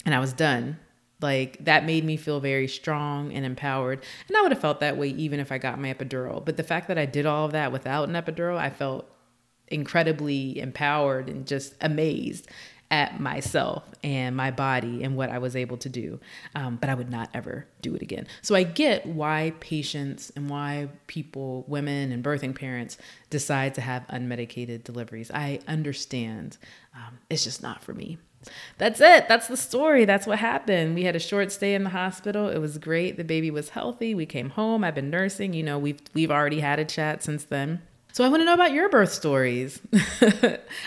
and 0.05 0.15
I 0.15 0.19
was 0.19 0.31
done. 0.31 0.79
Like 1.21 1.65
that 1.65 1.85
made 1.85 2.05
me 2.05 2.15
feel 2.15 2.39
very 2.39 2.69
strong 2.69 3.33
and 3.33 3.45
empowered. 3.45 4.01
And 4.29 4.37
I 4.37 4.41
would 4.41 4.53
have 4.53 4.61
felt 4.61 4.79
that 4.79 4.95
way 4.95 5.09
even 5.09 5.41
if 5.41 5.51
I 5.51 5.57
got 5.57 5.79
my 5.79 5.93
epidural. 5.93 6.43
But 6.43 6.55
the 6.55 6.63
fact 6.63 6.87
that 6.87 6.97
I 6.97 7.05
did 7.05 7.25
all 7.25 7.45
of 7.45 7.51
that 7.51 7.73
without 7.73 8.07
an 8.07 8.15
epidural, 8.15 8.57
I 8.57 8.69
felt 8.69 9.09
incredibly 9.67 10.59
empowered 10.59 11.29
and 11.29 11.47
just 11.47 11.75
amazed 11.81 12.47
at 12.93 13.19
myself 13.19 13.83
and 14.03 14.35
my 14.35 14.51
body 14.51 15.03
and 15.03 15.15
what 15.15 15.31
I 15.31 15.39
was 15.39 15.55
able 15.55 15.77
to 15.77 15.89
do. 15.89 16.19
Um, 16.53 16.75
but 16.75 16.91
I 16.91 16.93
would 16.93 17.09
not 17.09 17.27
ever 17.33 17.65
do 17.81 17.95
it 17.95 18.03
again. 18.03 18.27
So 18.43 18.53
I 18.53 18.61
get 18.61 19.07
why 19.07 19.53
patients 19.59 20.31
and 20.35 20.47
why 20.47 20.89
people, 21.07 21.65
women 21.67 22.11
and 22.11 22.23
birthing 22.23 22.53
parents, 22.53 22.99
decide 23.31 23.73
to 23.75 23.81
have 23.81 24.05
unmedicated 24.09 24.83
deliveries. 24.83 25.31
I 25.31 25.59
understand. 25.67 26.59
Um, 26.95 27.17
it's 27.31 27.43
just 27.43 27.63
not 27.63 27.83
for 27.83 27.95
me. 27.95 28.19
That's 28.77 29.01
it. 29.01 29.27
That's 29.27 29.47
the 29.47 29.57
story. 29.57 30.05
That's 30.05 30.27
what 30.27 30.37
happened. 30.37 30.93
We 30.93 31.03
had 31.05 31.15
a 31.15 31.19
short 31.19 31.51
stay 31.51 31.73
in 31.73 31.83
the 31.83 31.89
hospital. 31.89 32.49
It 32.49 32.59
was 32.59 32.77
great. 32.77 33.17
The 33.17 33.23
baby 33.23 33.49
was 33.49 33.69
healthy. 33.69 34.13
We 34.13 34.27
came 34.27 34.51
home. 34.51 34.83
I've 34.83 34.95
been 34.95 35.09
nursing. 35.09 35.53
You 35.53 35.63
know, 35.63 35.79
we've 35.79 36.01
we've 36.13 36.29
already 36.29 36.59
had 36.59 36.77
a 36.77 36.85
chat 36.85 37.23
since 37.23 37.43
then. 37.43 37.81
So 38.13 38.23
I 38.23 38.27
want 38.27 38.41
to 38.41 38.45
know 38.45 38.53
about 38.53 38.73
your 38.73 38.89
birth 38.89 39.11
stories. 39.11 39.81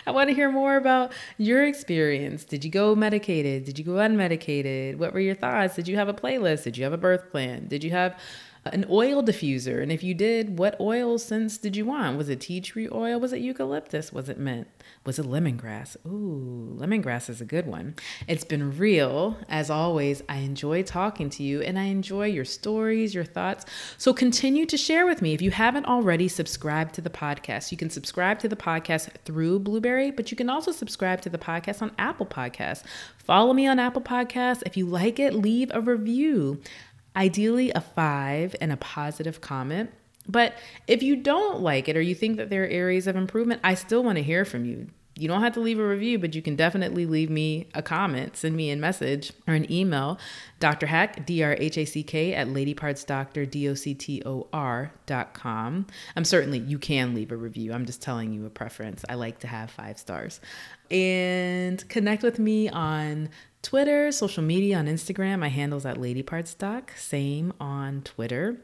I 0.07 0.13
want 0.13 0.29
to 0.29 0.35
hear 0.35 0.49
more 0.49 0.77
about 0.77 1.13
your 1.39 1.67
experience. 1.67 2.45
Did 2.45 2.65
you 2.65 2.71
go 2.71 2.95
medicated? 2.95 3.65
Did 3.65 3.81
you 3.81 3.85
go 3.85 3.95
unmedicated? 3.95 4.95
What 4.99 5.13
were 5.13 5.19
your 5.19 5.35
thoughts? 5.35 5.75
Did 5.75 5.89
you 5.89 5.97
have 5.97 6.09
a 6.09 6.15
playlist? 6.15 6.63
Did 6.63 6.79
you 6.79 6.85
have 6.85 6.93
a 6.93 6.97
birth 6.97 7.33
plan? 7.33 7.67
Did 7.67 7.83
you 7.83 7.91
have 7.91 8.17
an 8.73 8.87
oil 8.91 9.23
diffuser? 9.23 9.83
And 9.83 9.91
if 9.91 10.03
you 10.03 10.15
did, 10.15 10.59
what 10.59 10.81
oil 10.81 11.19
scents 11.19 11.59
did 11.59 11.77
you 11.77 11.85
want? 11.85 12.17
Was 12.19 12.29
it 12.29 12.41
tea 12.41 12.61
tree 12.61 12.89
oil? 12.91 13.19
Was 13.21 13.33
it 13.33 13.41
eucalyptus? 13.41 14.13
Was 14.13 14.29
it 14.29 14.39
mint? 14.39 14.69
Was 15.05 15.19
it 15.19 15.27
lemongrass? 15.27 15.97
Ooh, 16.07 16.77
lemongrass 16.79 17.29
is 17.29 17.41
a 17.41 17.45
good 17.45 17.67
one. 17.67 17.95
It's 18.27 18.45
been 18.45 18.77
real. 18.77 19.37
As 19.49 19.71
always, 19.71 20.23
I 20.29 20.39
enjoy 20.39 20.83
talking 20.83 21.31
to 21.31 21.43
you 21.43 21.63
and 21.63 21.79
I 21.79 21.85
enjoy 21.85 22.27
your 22.27 22.45
stories, 22.45 23.15
your 23.15 23.25
thoughts. 23.25 23.67
So 23.99 24.13
continue 24.13 24.67
to 24.67 24.77
share 24.77 25.07
with 25.07 25.23
me. 25.23 25.35
If 25.35 25.43
you 25.43 25.51
haven't 25.51 25.87
already 25.87 26.29
subscribed 26.29 26.95
to 26.95 27.01
the 27.01 27.11
podcast, 27.11 27.71
you 27.71 27.79
can 27.79 27.91
subscribe 27.91 28.39
to 28.41 28.49
the 28.49 28.57
podcast 28.57 29.11
through 29.25 29.61
Blubrry, 29.61 30.11
but 30.11 30.31
you 30.31 30.37
can 30.37 30.51
also 30.51 30.73
subscribe 30.73 31.21
to 31.23 31.31
the 31.31 31.39
podcast 31.39 31.83
on 31.83 31.93
Apple 31.99 32.27
Podcasts. 32.27 32.85
Follow 33.19 33.53
me 33.53 33.67
on 33.67 33.79
Apple 33.79 34.03
Podcasts. 34.03 34.63
If 34.67 34.77
you 34.77 34.87
like 34.87 35.19
it, 35.19 35.35
leave 35.35 35.71
a 35.75 35.81
review 35.81 36.61
ideally 37.17 37.71
a 37.71 37.81
five 37.81 38.55
and 38.61 38.73
a 38.73 38.77
positive 38.77 39.41
comment. 39.41 39.91
But 40.29 40.55
if 40.87 41.03
you 41.03 41.17
don't 41.17 41.61
like 41.61 41.89
it 41.89 41.97
or 41.97 42.01
you 42.01 42.15
think 42.15 42.37
that 42.37 42.51
there 42.51 42.65
are 42.65 42.69
areas 42.69 43.07
of 43.07 43.17
improvement, 43.17 43.61
I 43.65 43.75
still 43.75 44.03
want 44.03 44.17
to 44.17 44.23
hear 44.23 44.45
from 44.45 44.65
you. 44.65 44.89
You 45.19 45.29
don't 45.29 45.41
have 45.41 45.55
to 45.55 45.61
leave 45.61 45.79
a 45.79 45.89
review, 45.89 46.19
but 46.19 46.35
you 46.35 46.43
can 46.43 46.57
definitely 46.57 47.07
leave 47.07 47.31
me 47.31 47.69
a 47.73 47.81
comment, 47.81 48.37
send 48.37 48.55
me 48.55 48.71
a 48.71 48.77
message 48.77 49.33
or 49.49 49.55
an 49.55 49.71
email, 49.73 50.19
Dr. 50.61 50.87
Hack, 50.87 51.25
D 51.25 51.43
R 51.43 51.57
H 51.59 51.79
A 51.79 51.87
C 51.87 52.03
K, 52.03 52.35
at 52.35 52.49
ladypartsdoctor, 52.49 53.51
D 53.51 53.67
O 53.71 53.73
C 53.73 53.95
T 53.95 54.23
O 54.27 54.47
R 54.53 54.93
dot 55.07 55.33
com. 55.33 55.87
I'm 56.17 56.25
certainly, 56.27 56.59
you 56.59 56.79
can 56.79 57.15
leave 57.15 57.33
a 57.33 57.37
review. 57.37 57.73
I'm 57.73 57.87
just 57.87 58.03
telling 58.03 58.35
you 58.35 58.45
a 58.45 58.51
preference. 58.51 59.07
I 59.09 59.15
like 59.15 59.39
to 59.39 59.47
have 59.47 59.71
five 59.71 59.99
stars. 59.99 60.39
And 60.91 61.89
connect 61.89 62.23
with 62.23 62.39
me 62.39 62.69
on 62.69 63.31
Twitter, 63.67 64.13
social 64.13 64.45
media, 64.45 64.79
on 64.79 64.87
Instagram. 64.87 65.41
My 65.41 65.49
handle's 65.49 65.85
at 65.85 65.97
ladypartsdoc, 65.97 66.97
same 66.97 67.53
on 67.59 68.03
Twitter. 68.03 68.63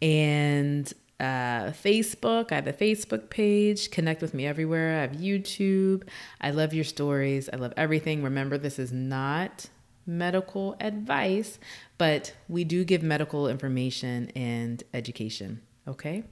And 0.00 0.90
uh, 1.20 1.72
Facebook. 1.72 2.50
I 2.50 2.54
have 2.54 2.66
a 2.66 2.72
Facebook 2.72 3.28
page. 3.28 3.90
Connect 3.90 4.22
with 4.22 4.32
me 4.32 4.46
everywhere. 4.46 4.96
I 4.96 5.00
have 5.02 5.12
YouTube. 5.12 6.04
I 6.40 6.52
love 6.52 6.72
your 6.72 6.84
stories. 6.84 7.50
I 7.52 7.56
love 7.56 7.74
everything. 7.76 8.22
Remember, 8.22 8.56
this 8.56 8.78
is 8.78 8.90
not 8.90 9.68
medical 10.06 10.74
advice, 10.80 11.58
but 11.98 12.32
we 12.48 12.64
do 12.64 12.82
give 12.82 13.02
medical 13.02 13.46
information 13.46 14.30
and 14.34 14.82
education. 14.94 15.60
Okay? 15.86 16.24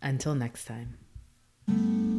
Until 0.00 0.36
next 0.36 0.66
time. 0.66 2.13